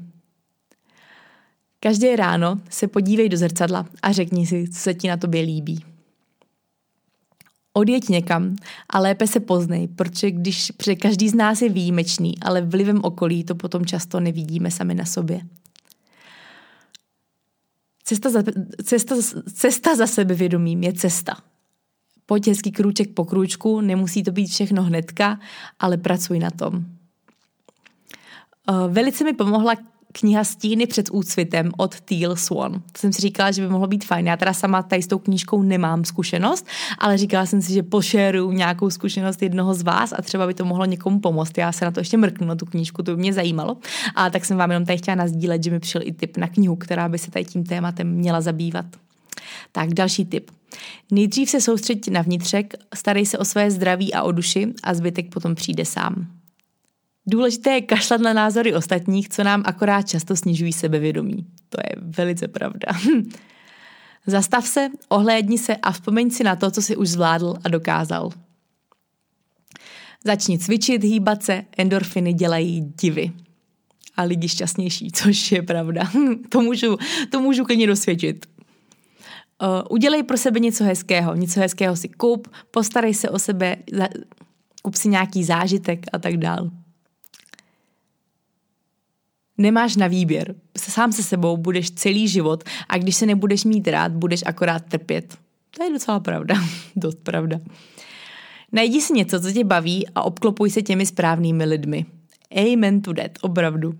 Každé 1.80 2.16
ráno 2.16 2.60
se 2.70 2.88
podívej 2.88 3.28
do 3.28 3.36
zrcadla 3.36 3.86
a 4.02 4.12
řekni 4.12 4.46
si, 4.46 4.68
co 4.68 4.78
se 4.78 4.94
ti 4.94 5.08
na 5.08 5.16
tobě 5.16 5.42
líbí. 5.42 5.91
Odjeď 7.72 8.08
někam 8.08 8.56
a 8.90 8.98
lépe 8.98 9.26
se 9.26 9.40
poznej, 9.40 9.88
protože 9.88 10.30
když 10.30 10.70
protože 10.70 10.96
každý 10.96 11.28
z 11.28 11.34
nás 11.34 11.62
je 11.62 11.68
výjimečný, 11.68 12.34
ale 12.42 12.60
vlivem 12.60 13.00
okolí 13.02 13.44
to 13.44 13.54
potom 13.54 13.86
často 13.86 14.20
nevidíme 14.20 14.70
sami 14.70 14.94
na 14.94 15.04
sobě. 15.04 15.40
Cesta 18.04 18.30
za, 18.30 18.42
cesta, 18.84 19.14
cesta 19.54 19.96
za 19.96 20.06
sebevědomím 20.06 20.82
je 20.82 20.92
cesta. 20.92 21.36
Pojď 22.26 22.48
hezký 22.48 22.72
krůček 22.72 23.14
po 23.14 23.24
krůčku, 23.24 23.80
nemusí 23.80 24.22
to 24.22 24.32
být 24.32 24.46
všechno 24.46 24.82
hnedka, 24.82 25.40
ale 25.78 25.96
pracuj 25.96 26.38
na 26.38 26.50
tom. 26.50 26.84
Eh, 28.70 28.88
velice 28.88 29.24
mi 29.24 29.32
pomohla 29.32 29.74
kniha 30.12 30.44
Stíny 30.44 30.86
před 30.86 31.08
úcvitem 31.12 31.70
od 31.76 32.00
Teal 32.00 32.36
Swan. 32.36 32.72
To 32.72 32.98
jsem 32.98 33.12
si 33.12 33.22
říkala, 33.22 33.50
že 33.50 33.62
by 33.62 33.68
mohlo 33.68 33.86
být 33.86 34.04
fajn. 34.04 34.26
Já 34.26 34.36
teda 34.36 34.52
sama 34.52 34.82
tady 34.82 35.02
s 35.02 35.06
tou 35.06 35.18
knížkou 35.18 35.62
nemám 35.62 36.04
zkušenost, 36.04 36.66
ale 36.98 37.18
říkala 37.18 37.46
jsem 37.46 37.62
si, 37.62 37.72
že 37.72 37.82
pošeru 37.82 38.52
nějakou 38.52 38.90
zkušenost 38.90 39.42
jednoho 39.42 39.74
z 39.74 39.82
vás 39.82 40.12
a 40.12 40.22
třeba 40.22 40.46
by 40.46 40.54
to 40.54 40.64
mohlo 40.64 40.84
někomu 40.84 41.20
pomoct. 41.20 41.58
Já 41.58 41.72
se 41.72 41.84
na 41.84 41.90
to 41.90 42.00
ještě 42.00 42.16
mrknu, 42.16 42.46
na 42.46 42.54
tu 42.54 42.66
knížku, 42.66 43.02
to 43.02 43.16
by 43.16 43.20
mě 43.20 43.32
zajímalo. 43.32 43.76
A 44.14 44.30
tak 44.30 44.44
jsem 44.44 44.56
vám 44.56 44.70
jenom 44.70 44.86
tady 44.86 44.98
chtěla 44.98 45.14
nazdílet, 45.14 45.64
že 45.64 45.70
mi 45.70 45.80
přišel 45.80 46.02
i 46.04 46.12
tip 46.12 46.36
na 46.36 46.48
knihu, 46.48 46.76
která 46.76 47.08
by 47.08 47.18
se 47.18 47.30
tady 47.30 47.44
tím 47.44 47.64
tématem 47.64 48.08
měla 48.08 48.40
zabývat. 48.40 48.86
Tak 49.72 49.94
další 49.94 50.24
tip. 50.24 50.50
Nejdřív 51.10 51.50
se 51.50 51.60
soustředit 51.60 52.10
na 52.10 52.22
vnitřek, 52.22 52.74
starej 52.94 53.26
se 53.26 53.38
o 53.38 53.44
své 53.44 53.70
zdraví 53.70 54.14
a 54.14 54.22
o 54.22 54.32
duši 54.32 54.74
a 54.82 54.94
zbytek 54.94 55.28
potom 55.28 55.54
přijde 55.54 55.84
sám. 55.84 56.26
Důležité 57.26 57.70
je 57.70 57.80
kašlat 57.80 58.20
na 58.20 58.32
názory 58.32 58.74
ostatních, 58.74 59.28
co 59.28 59.44
nám 59.44 59.62
akorát 59.66 60.02
často 60.02 60.36
snižují 60.36 60.72
sebevědomí. 60.72 61.46
To 61.68 61.78
je 61.84 61.96
velice 62.16 62.48
pravda. 62.48 62.86
Zastav 64.26 64.66
se, 64.66 64.88
ohlédni 65.08 65.58
se 65.58 65.76
a 65.76 65.92
vzpomeň 65.92 66.30
si 66.30 66.44
na 66.44 66.56
to, 66.56 66.70
co 66.70 66.82
si 66.82 66.96
už 66.96 67.08
zvládl 67.08 67.54
a 67.64 67.68
dokázal. 67.68 68.30
Začni 70.24 70.58
cvičit, 70.58 71.04
hýbat 71.04 71.42
se, 71.42 71.64
endorfiny 71.78 72.32
dělají 72.32 72.80
divy. 72.80 73.32
A 74.16 74.22
lidi 74.22 74.48
šťastnější, 74.48 75.10
což 75.14 75.52
je 75.52 75.62
pravda. 75.62 76.10
to, 76.48 76.60
můžu, 76.60 76.96
to 77.30 77.40
můžu 77.40 77.64
klidně 77.64 77.86
dosvědčit. 77.86 78.46
Uh, 79.62 79.68
udělej 79.90 80.22
pro 80.22 80.36
sebe 80.36 80.60
něco 80.60 80.84
hezkého. 80.84 81.34
Něco 81.34 81.60
hezkého 81.60 81.96
si 81.96 82.08
kup, 82.08 82.48
postarej 82.70 83.14
se 83.14 83.30
o 83.30 83.38
sebe, 83.38 83.76
kup 84.82 84.94
si 84.94 85.08
nějaký 85.08 85.44
zážitek 85.44 86.06
a 86.12 86.18
tak 86.18 86.36
dál. 86.36 86.70
Nemáš 89.62 89.96
na 89.96 90.06
výběr. 90.06 90.54
Sám 90.78 91.12
se 91.12 91.22
sebou 91.22 91.56
budeš 91.56 91.90
celý 91.90 92.28
život 92.28 92.64
a 92.88 92.98
když 92.98 93.16
se 93.16 93.26
nebudeš 93.26 93.64
mít 93.64 93.88
rád, 93.88 94.12
budeš 94.12 94.42
akorát 94.46 94.84
trpět. 94.84 95.36
To 95.76 95.84
je 95.84 95.92
docela 95.92 96.20
pravda. 96.20 96.54
Dost 96.96 97.18
pravda. 97.22 97.58
Najdi 98.72 99.00
si 99.00 99.12
něco, 99.12 99.40
co 99.40 99.52
tě 99.52 99.64
baví 99.64 100.08
a 100.14 100.22
obklopuj 100.22 100.70
se 100.70 100.82
těmi 100.82 101.06
správnými 101.06 101.64
lidmi. 101.64 102.06
Amen 102.72 103.00
to 103.00 103.14
that, 103.14 103.30
opravdu. 103.40 103.94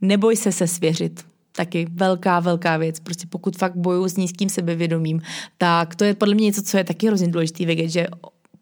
Neboj 0.00 0.36
se 0.36 0.52
se 0.52 0.66
svěřit. 0.66 1.24
Taky 1.52 1.86
velká, 1.90 2.40
velká 2.40 2.76
věc. 2.76 3.00
Prostě 3.00 3.26
pokud 3.26 3.56
fakt 3.56 3.76
bojuju 3.76 4.08
s 4.08 4.16
nízkým 4.16 4.48
sebevědomím, 4.48 5.22
tak 5.58 5.94
to 5.94 6.04
je 6.04 6.14
podle 6.14 6.34
mě 6.34 6.44
něco, 6.44 6.62
co 6.62 6.76
je 6.76 6.84
taky 6.84 7.06
hrozně 7.06 7.28
důležité 7.28 7.64
vědět, 7.64 7.88
že 7.88 8.06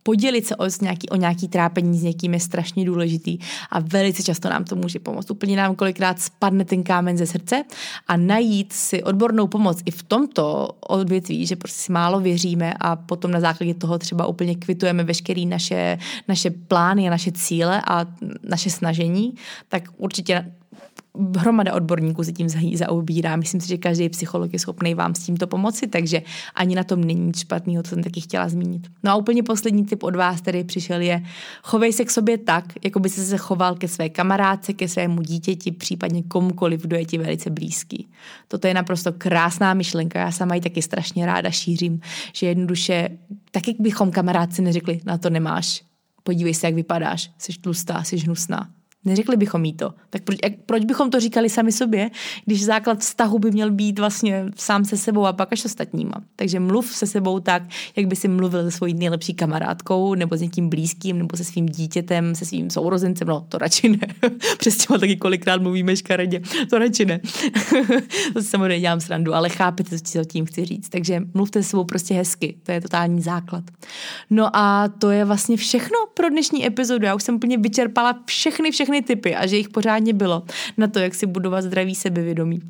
podělit 0.03 0.47
se 0.47 0.57
o 0.57 0.67
nějaký, 0.83 1.09
o 1.09 1.17
nějaký 1.17 1.49
trápení 1.49 1.99
s 1.99 2.03
někým 2.03 2.35
je 2.35 2.41
strašně 2.41 2.85
důležitý 2.85 3.39
a 3.71 3.81
velice 3.81 4.23
často 4.23 4.49
nám 4.49 4.65
to 4.65 4.77
může 4.77 4.99
pomoct. 4.99 5.31
Úplně 5.31 5.57
nám 5.57 5.75
kolikrát 5.75 6.21
spadne 6.21 6.65
ten 6.65 6.83
kámen 6.83 7.17
ze 7.17 7.27
srdce 7.27 7.65
a 8.09 8.17
najít 8.17 8.73
si 8.73 9.03
odbornou 9.03 9.47
pomoc 9.47 9.83
i 9.85 9.91
v 9.91 10.03
tomto 10.03 10.69
odvětví, 10.81 11.47
že 11.47 11.57
prostě 11.57 11.81
si 11.81 11.93
málo 11.93 12.21
věříme 12.21 12.75
a 12.81 12.97
potom 12.97 13.31
na 13.31 13.41
základě 13.41 13.75
toho 13.75 13.99
třeba 13.99 14.27
úplně 14.27 14.55
kvitujeme 14.55 15.05
veškeré 15.05 15.45
naše, 15.47 15.99
naše 16.29 16.51
plány 16.51 17.07
a 17.07 17.11
naše 17.11 17.33
cíle 17.33 17.83
a 17.87 18.07
naše 18.49 18.71
snažení, 18.71 19.35
tak 19.69 19.83
určitě 19.97 20.53
hromada 21.37 21.75
odborníků 21.75 22.25
se 22.25 22.33
tím 22.33 22.49
zaobírá. 22.75 23.37
Myslím 23.37 23.61
si, 23.61 23.69
že 23.69 23.77
každý 23.77 24.09
psycholog 24.09 24.53
je 24.53 24.59
schopný 24.59 24.95
vám 24.95 25.15
s 25.15 25.19
tímto 25.19 25.47
pomoci, 25.47 25.87
takže 25.87 26.23
ani 26.55 26.75
na 26.75 26.85
tom 26.85 27.05
není 27.05 27.21
nic 27.21 27.39
špatného, 27.39 27.83
to 27.83 27.89
jsem 27.89 28.03
taky 28.03 28.21
chtěla 28.21 28.49
zmínit. 28.49 28.89
No 29.03 29.11
a 29.11 29.15
úplně 29.15 29.43
poslední 29.43 29.85
tip 29.85 30.03
od 30.03 30.17
vás, 30.17 30.41
který 30.41 30.65
přišel, 30.65 31.01
je 31.01 31.23
chovej 31.63 31.93
se 31.93 32.05
k 32.05 32.11
sobě 32.11 32.39
tak, 32.39 32.65
jako 32.85 33.01
by 33.01 33.09
se 33.09 33.25
se 33.25 33.37
choval 33.37 33.75
ke 33.75 33.89
své 33.89 34.09
kamarádce, 34.09 34.73
ke 34.73 34.89
svému 34.89 35.23
dítěti, 35.23 35.73
případně 35.73 36.23
komukoliv, 36.23 36.83
kdo 36.83 36.97
je 36.97 37.05
ti 37.05 37.19
velice 37.19 37.51
blízký. 37.51 38.09
Toto 38.49 38.67
je 38.67 38.75
naprosto 38.75 39.13
krásná 39.13 39.75
myšlenka, 39.75 40.21
já 40.21 40.33
sama 40.33 40.55
ji 40.55 40.61
taky 40.61 40.83
strašně 40.83 41.27
ráda 41.27 41.51
šířím, 41.51 42.01
že 42.35 42.47
jednoduše, 42.47 43.09
tak 43.51 43.69
jak 43.69 43.77
bychom 43.81 44.11
kamarádci 44.11 44.63
neřekli, 44.63 45.01
na 45.05 45.19
to 45.19 45.31
nemáš, 45.31 45.83
podívej 46.23 46.55
se, 46.55 46.67
jak 46.67 46.75
vypadáš, 46.75 47.31
jsi 47.39 47.53
tlustá, 47.53 48.03
jsi 48.03 48.17
hnusná, 48.17 48.69
Neřekli 49.05 49.37
bychom 49.37 49.65
jí 49.65 49.73
to. 49.73 49.95
Tak 50.11 50.23
proč, 50.23 50.39
jak, 50.45 50.53
proč 50.67 50.85
bychom 50.85 51.11
to 51.11 51.21
říkali 51.21 51.49
sami 51.49 51.73
sobě, 51.73 52.11
když 52.47 52.65
základ 52.65 53.01
vztahu 53.01 53.39
by 53.39 53.51
měl 53.51 53.71
být 53.71 53.99
vlastně 53.99 54.45
sám 54.57 54.85
se 54.85 54.97
sebou 54.97 55.27
a 55.27 55.33
pak 55.33 55.53
až 55.53 55.65
ostatníma. 55.65 56.15
Takže 56.37 56.61
mluv 56.61 56.87
se 56.87 57.07
sebou 57.07 57.41
tak, 57.41 57.63
jak 57.97 58.07
by 58.07 58.17
si 58.17 58.29
mluvil 58.29 58.63
se 58.65 58.71
svojí 58.71 58.95
nejlepší 58.95 59.35
kamarádkou, 59.35 60.15
nebo 60.15 60.37
s 60.37 60.41
někým 60.41 60.69
blízkým, 60.69 61.19
nebo 61.19 61.37
se 61.37 61.45
svým 61.45 61.67
dítětem, 61.67 62.35
se 62.35 62.45
svým 62.45 62.71
sourozencem. 62.71 63.29
No, 63.29 63.47
to 63.49 63.59
radši 63.59 63.89
ne. 63.89 64.31
Přes 64.59 64.77
těma 64.77 64.99
taky 64.99 65.17
kolikrát 65.17 65.63
mluvíme 65.63 65.97
škaredě. 65.97 66.43
To 66.71 66.79
radši 66.79 67.05
ne. 67.05 67.21
to 68.33 68.43
samozřejmě 68.43 68.81
dělám 68.81 69.01
srandu, 69.01 69.35
ale 69.35 69.49
chápete, 69.49 69.99
co 69.99 70.25
tím 70.25 70.47
chci 70.47 70.65
říct. 70.65 70.89
Takže 70.89 71.21
mluvte 71.35 71.63
se 71.63 71.69
sebou 71.69 71.85
prostě 71.85 72.15
hezky. 72.15 72.57
To 72.63 72.73
je 72.73 72.81
totální 72.81 73.23
základ. 73.23 73.65
No 74.31 74.57
a 74.57 74.89
to 74.89 75.11
je 75.11 75.25
vlastně 75.25 75.57
všechno 75.57 75.97
pro 76.15 76.29
dnešní 76.29 76.67
epizodu. 76.67 77.07
Já 77.07 77.15
už 77.15 77.23
jsem 77.23 77.35
úplně 77.35 77.59
vyčerpala 77.59 78.19
všechny, 78.27 78.71
všechny 78.71 78.90
všechny 78.91 79.03
typy 79.03 79.37
a 79.37 79.47
že 79.47 79.57
jich 79.57 79.69
pořádně 79.69 80.13
bylo 80.13 80.43
na 80.77 80.87
to, 80.87 80.99
jak 80.99 81.15
si 81.15 81.27
budovat 81.27 81.65
zdravý 81.65 81.95
sebevědomí. 81.95 82.61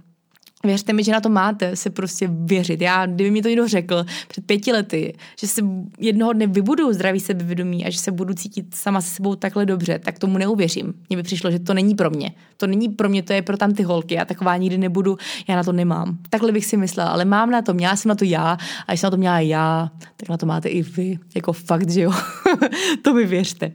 Věřte 0.65 0.93
mi, 0.93 1.05
že 1.05 1.13
na 1.13 1.21
to 1.21 1.29
máte 1.29 1.77
se 1.77 1.91
prostě 1.91 2.29
věřit. 2.33 2.81
Já, 2.81 3.07
kdyby 3.07 3.31
mi 3.31 3.43
to 3.43 3.49
někdo 3.49 3.69
řekl 3.69 4.05
před 4.29 4.47
pěti 4.47 4.73
lety, 4.73 5.15
že 5.41 5.47
se 5.47 5.63
jednoho 5.99 6.33
dne 6.33 6.47
vybudu 6.47 6.93
zdravý 6.93 7.21
sebevědomí 7.21 7.87
a 7.87 7.91
že 7.91 7.99
se 7.99 8.13
budu 8.13 8.35
cítit 8.35 8.75
sama 8.75 9.01
se 9.01 9.11
sebou 9.11 9.35
takhle 9.35 9.67
dobře, 9.67 9.99
tak 9.99 10.19
tomu 10.19 10.39
neuvěřím. 10.39 10.95
Mně 11.09 11.17
by 11.17 11.23
přišlo, 11.23 11.51
že 11.51 11.59
to 11.59 11.75
není 11.75 11.95
pro 11.95 12.11
mě. 12.11 12.33
To 12.57 12.67
není 12.67 12.89
pro 12.89 13.09
mě, 13.09 13.23
to 13.23 13.33
je 13.33 13.43
pro 13.43 13.57
tam 13.57 13.73
ty 13.73 13.83
holky. 13.83 14.15
Já 14.15 14.25
taková 14.25 14.57
nikdy 14.57 14.79
nebudu, 14.79 15.19
já 15.49 15.57
na 15.57 15.65
to 15.65 15.73
nemám. 15.73 16.19
Takhle 16.31 16.53
bych 16.53 16.65
si 16.65 16.77
myslela, 16.77 17.11
ale 17.11 17.25
mám 17.25 17.51
na 17.51 17.63
to, 17.63 17.75
měla 17.75 17.97
jsem 17.97 18.09
na 18.09 18.15
to 18.15 18.25
já 18.25 18.59
a 18.87 18.93
když 18.93 19.01
jsem 19.01 19.07
na 19.07 19.11
to 19.11 19.17
měla 19.17 19.41
já, 19.41 19.91
tak 20.17 20.29
na 20.29 20.37
to 20.37 20.47
máte 20.47 20.69
i 20.69 20.83
vy. 20.83 21.19
Jako 21.35 21.53
fakt, 21.53 21.91
že 21.91 22.01
jo. 22.01 22.13
to 23.03 23.15
mi 23.15 23.27
věřte. 23.27 23.73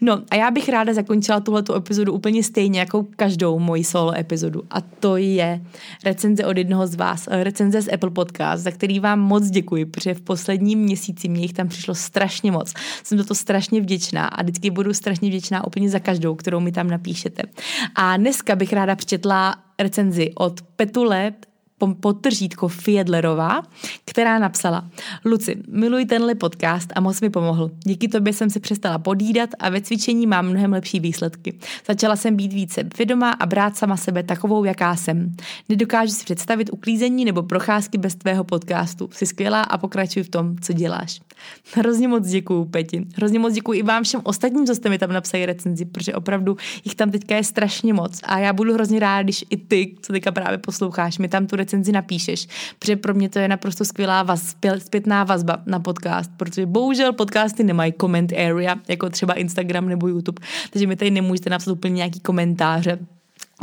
No 0.00 0.22
a 0.30 0.36
já 0.36 0.50
bych 0.50 0.68
ráda 0.68 0.94
zakončila 0.94 1.40
tuhletu 1.40 1.74
epizodu 1.74 2.12
úplně 2.12 2.42
stejně 2.42 2.80
jako 2.80 3.06
každou 3.16 3.58
moji 3.58 3.84
solo 3.84 4.18
epizodu. 4.18 4.62
A 4.70 4.80
to 4.80 5.16
je 5.16 5.60
recenze 6.18 6.46
od 6.46 6.58
jednoho 6.58 6.86
z 6.86 6.94
vás, 6.94 7.28
eh, 7.30 7.44
recenze 7.44 7.82
z 7.82 7.92
Apple 7.92 8.10
Podcast, 8.10 8.62
za 8.62 8.70
který 8.70 9.00
vám 9.00 9.20
moc 9.20 9.50
děkuji, 9.50 9.86
protože 9.86 10.14
v 10.14 10.20
posledním 10.20 10.78
měsíci 10.78 11.28
mě 11.28 11.42
jich 11.42 11.52
tam 11.52 11.68
přišlo 11.68 11.94
strašně 11.94 12.52
moc. 12.52 12.74
Jsem 13.04 13.18
za 13.18 13.24
to 13.24 13.34
strašně 13.34 13.80
vděčná 13.80 14.26
a 14.26 14.42
vždycky 14.42 14.70
budu 14.70 14.94
strašně 14.94 15.28
vděčná 15.28 15.66
úplně 15.66 15.90
za 15.90 15.98
každou, 15.98 16.34
kterou 16.34 16.60
mi 16.60 16.72
tam 16.72 16.90
napíšete. 16.90 17.42
A 17.94 18.16
dneska 18.16 18.56
bych 18.56 18.72
ráda 18.72 18.96
přečetla 18.96 19.54
recenzi 19.78 20.32
od 20.34 20.62
Petule 20.62 21.32
podtržítko 22.00 22.68
Fiedlerová, 22.68 23.62
která 24.04 24.38
napsala 24.38 24.84
Luci, 25.24 25.56
miluji 25.68 26.06
tenhle 26.06 26.34
podcast 26.34 26.92
a 26.94 27.00
moc 27.00 27.20
mi 27.20 27.30
pomohl. 27.30 27.70
Díky 27.84 28.08
tobě 28.08 28.32
jsem 28.32 28.50
se 28.50 28.60
přestala 28.60 28.98
podídat 28.98 29.50
a 29.58 29.68
ve 29.68 29.80
cvičení 29.80 30.26
mám 30.26 30.48
mnohem 30.48 30.72
lepší 30.72 31.00
výsledky. 31.00 31.58
Začala 31.86 32.16
jsem 32.16 32.36
být 32.36 32.52
více 32.52 32.84
vědomá 32.98 33.30
a 33.30 33.46
brát 33.46 33.76
sama 33.76 33.96
sebe 33.96 34.22
takovou, 34.22 34.64
jaká 34.64 34.96
jsem. 34.96 35.32
Nedokážu 35.68 36.12
si 36.12 36.24
představit 36.24 36.70
uklízení 36.72 37.24
nebo 37.24 37.42
procházky 37.42 37.98
bez 37.98 38.14
tvého 38.14 38.44
podcastu. 38.44 39.08
Jsi 39.12 39.26
skvělá 39.26 39.62
a 39.62 39.78
pokračuj 39.78 40.22
v 40.22 40.28
tom, 40.28 40.56
co 40.60 40.72
děláš. 40.72 41.20
Hrozně 41.74 42.08
moc 42.08 42.28
děkuju, 42.28 42.64
Peti. 42.64 43.06
Hrozně 43.16 43.38
moc 43.38 43.54
děkuji 43.54 43.78
i 43.78 43.82
vám 43.82 44.04
všem 44.04 44.20
ostatním, 44.24 44.66
co 44.66 44.74
jste 44.74 44.88
mi 44.88 44.98
tam 44.98 45.12
napsali 45.12 45.46
recenzi, 45.46 45.84
protože 45.84 46.14
opravdu 46.14 46.56
jich 46.84 46.94
tam 46.94 47.10
teďka 47.10 47.36
je 47.36 47.44
strašně 47.44 47.94
moc 47.94 48.20
a 48.24 48.38
já 48.38 48.52
budu 48.52 48.74
hrozně 48.74 49.00
ráda, 49.00 49.22
když 49.22 49.44
i 49.50 49.56
ty, 49.56 49.94
co 50.02 50.12
teďka 50.12 50.32
právě 50.32 50.58
posloucháš, 50.58 51.18
mi 51.18 51.28
tam 51.28 51.46
tu 51.46 51.56
recenzi 51.68 51.92
napíšeš, 51.92 52.46
protože 52.78 52.96
pro 52.96 53.14
mě 53.14 53.28
to 53.28 53.38
je 53.38 53.48
naprosto 53.48 53.84
skvělá 53.84 54.22
vaz, 54.22 54.56
zpětná 54.78 55.24
vazba 55.24 55.62
na 55.66 55.80
podcast, 55.80 56.30
protože 56.36 56.66
bohužel 56.66 57.12
podcasty 57.12 57.64
nemají 57.64 57.94
comment 58.00 58.32
area, 58.32 58.76
jako 58.88 59.10
třeba 59.10 59.34
Instagram 59.34 59.88
nebo 59.88 60.08
YouTube, 60.08 60.42
takže 60.70 60.86
mi 60.86 60.96
tady 60.96 61.10
nemůžete 61.10 61.50
napsat 61.50 61.72
úplně 61.72 61.94
nějaký 61.94 62.20
komentáře, 62.20 62.98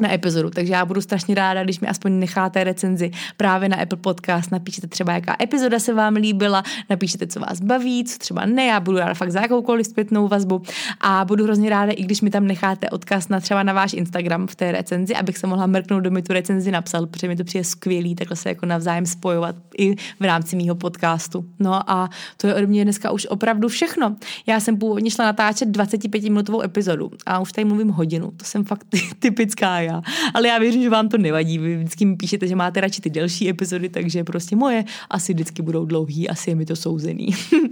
na 0.02 0.14
epizodu. 0.14 0.50
Takže 0.50 0.74
já 0.74 0.86
budu 0.86 1.02
strašně 1.02 1.36
ráda, 1.36 1.64
když 1.64 1.80
mi 1.80 1.88
aspoň 1.88 2.20
necháte 2.20 2.64
recenzi 2.64 3.12
právě 3.38 3.70
na 3.70 3.78
Apple 3.78 3.98
Podcast. 3.98 4.52
Napíšete 4.52 4.88
třeba, 4.88 5.14
jaká 5.14 5.36
epizoda 5.42 5.80
se 5.80 5.94
vám 5.94 6.16
líbila, 6.16 6.64
napíšete, 6.90 7.28
co 7.28 7.40
vás 7.40 7.62
baví, 7.62 8.04
co 8.04 8.18
třeba 8.18 8.46
ne. 8.46 8.66
Já 8.66 8.80
budu 8.80 8.98
ráda 8.98 9.14
fakt 9.14 9.32
za 9.32 9.42
jakoukoliv 9.42 9.88
zpětnou 9.88 10.28
vazbu 10.28 10.62
a 11.02 11.26
budu 11.26 11.44
hrozně 11.44 11.70
ráda, 11.70 11.92
i 11.92 12.04
když 12.04 12.22
mi 12.22 12.30
tam 12.30 12.48
necháte 12.48 12.90
odkaz 12.90 13.30
na 13.30 13.40
třeba 13.40 13.64
na 13.64 13.74
váš 13.74 13.94
Instagram 13.94 14.48
v 14.48 14.56
té 14.56 14.72
recenzi, 14.72 15.16
abych 15.16 15.38
se 15.38 15.48
mohla 15.48 15.68
mrknout, 15.68 16.02
kdo 16.02 16.12
mi 16.12 16.22
tu 16.22 16.34
recenzi 16.34 16.72
napsal, 16.72 17.06
protože 17.06 17.28
mi 17.28 17.36
to 17.36 17.44
přijde 17.44 17.64
skvělý, 17.64 18.16
takhle 18.16 18.36
se 18.36 18.50
jako 18.50 18.66
navzájem 18.66 19.06
spojovat 19.06 19.56
i 19.78 19.96
v 19.96 20.24
rámci 20.24 20.56
mýho 20.56 20.76
podcastu. 20.76 21.46
No 21.60 21.92
a 21.92 22.10
to 22.38 22.48
je 22.48 22.56
ode 22.56 22.68
mě 22.68 22.84
dneska 22.84 23.12
už 23.12 23.26
opravdu 23.26 23.68
všechno. 23.68 24.16
Já 24.48 24.60
jsem 24.60 24.78
původně 24.78 25.12
šla 25.12 25.26
natáčet 25.26 25.70
25-minutovou 25.70 26.64
epizodu 26.64 27.12
a 27.26 27.40
už 27.40 27.52
tady 27.52 27.66
mluvím 27.66 27.90
hodinu. 27.90 28.32
To 28.38 28.46
jsem 28.46 28.64
fakt 28.64 28.88
typická 29.20 29.80
já. 29.86 30.02
Ale 30.34 30.48
já 30.48 30.58
věřím, 30.58 30.84
že 30.84 30.90
vám 30.90 31.10
to 31.10 31.18
nevadí. 31.18 31.58
Vy 31.58 31.78
vždycky 31.78 32.06
mi 32.06 32.16
píšete, 32.16 32.48
že 32.48 32.56
máte 32.56 32.82
radši 32.82 33.02
ty 33.02 33.10
delší 33.10 33.50
epizody, 33.50 33.90
takže 33.90 34.24
prostě 34.24 34.56
moje 34.56 34.84
asi 35.10 35.34
vždycky 35.34 35.62
budou 35.62 35.86
dlouhý, 35.86 36.30
asi 36.30 36.50
je 36.52 36.56
mi 36.56 36.66
to 36.66 36.76
souzený. 36.76 37.28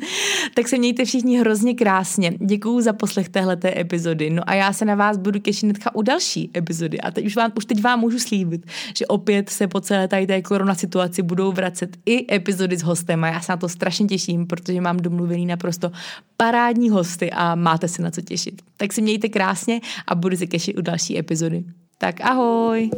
tak 0.53 0.67
se 0.67 0.77
mějte 0.77 1.05
všichni 1.05 1.39
hrozně 1.39 1.73
krásně. 1.73 2.33
Děkuju 2.39 2.81
za 2.81 2.93
poslech 2.93 3.29
téhleté 3.29 3.79
epizody. 3.79 4.29
No 4.29 4.43
a 4.45 4.53
já 4.53 4.73
se 4.73 4.85
na 4.85 4.95
vás 4.95 5.17
budu 5.17 5.39
těšit 5.39 5.67
netka 5.67 5.95
u 5.95 6.01
další 6.01 6.51
epizody. 6.57 7.01
A 7.01 7.11
teď 7.11 7.25
už, 7.25 7.35
vám, 7.35 7.51
už 7.57 7.65
teď 7.65 7.81
vám 7.81 7.99
můžu 7.99 8.19
slíbit, 8.19 8.65
že 8.97 9.05
opět 9.05 9.49
se 9.49 9.67
po 9.67 9.81
celé 9.81 10.07
tady 10.07 10.27
té 10.27 10.41
korona 10.41 10.75
situaci 10.75 11.21
budou 11.21 11.51
vracet 11.51 11.97
i 12.05 12.35
epizody 12.35 12.77
s 12.77 12.83
hostem 12.83 13.23
a 13.23 13.27
já 13.27 13.41
se 13.41 13.51
na 13.51 13.57
to 13.57 13.69
strašně 13.69 14.05
těším, 14.05 14.47
protože 14.47 14.81
mám 14.81 14.97
domluvený 14.97 15.45
naprosto 15.45 15.91
parádní 16.37 16.89
hosty 16.89 17.31
a 17.31 17.55
máte 17.55 17.87
se 17.87 18.01
na 18.01 18.11
co 18.11 18.21
těšit. 18.21 18.61
Tak 18.77 18.93
se 18.93 19.01
mějte 19.01 19.29
krásně 19.29 19.81
a 20.07 20.15
budu 20.15 20.37
se 20.37 20.47
těšit 20.47 20.77
u 20.77 20.81
další 20.81 21.19
epizody. 21.19 21.63
Tak 22.03 22.19
ahoj! 22.19 22.91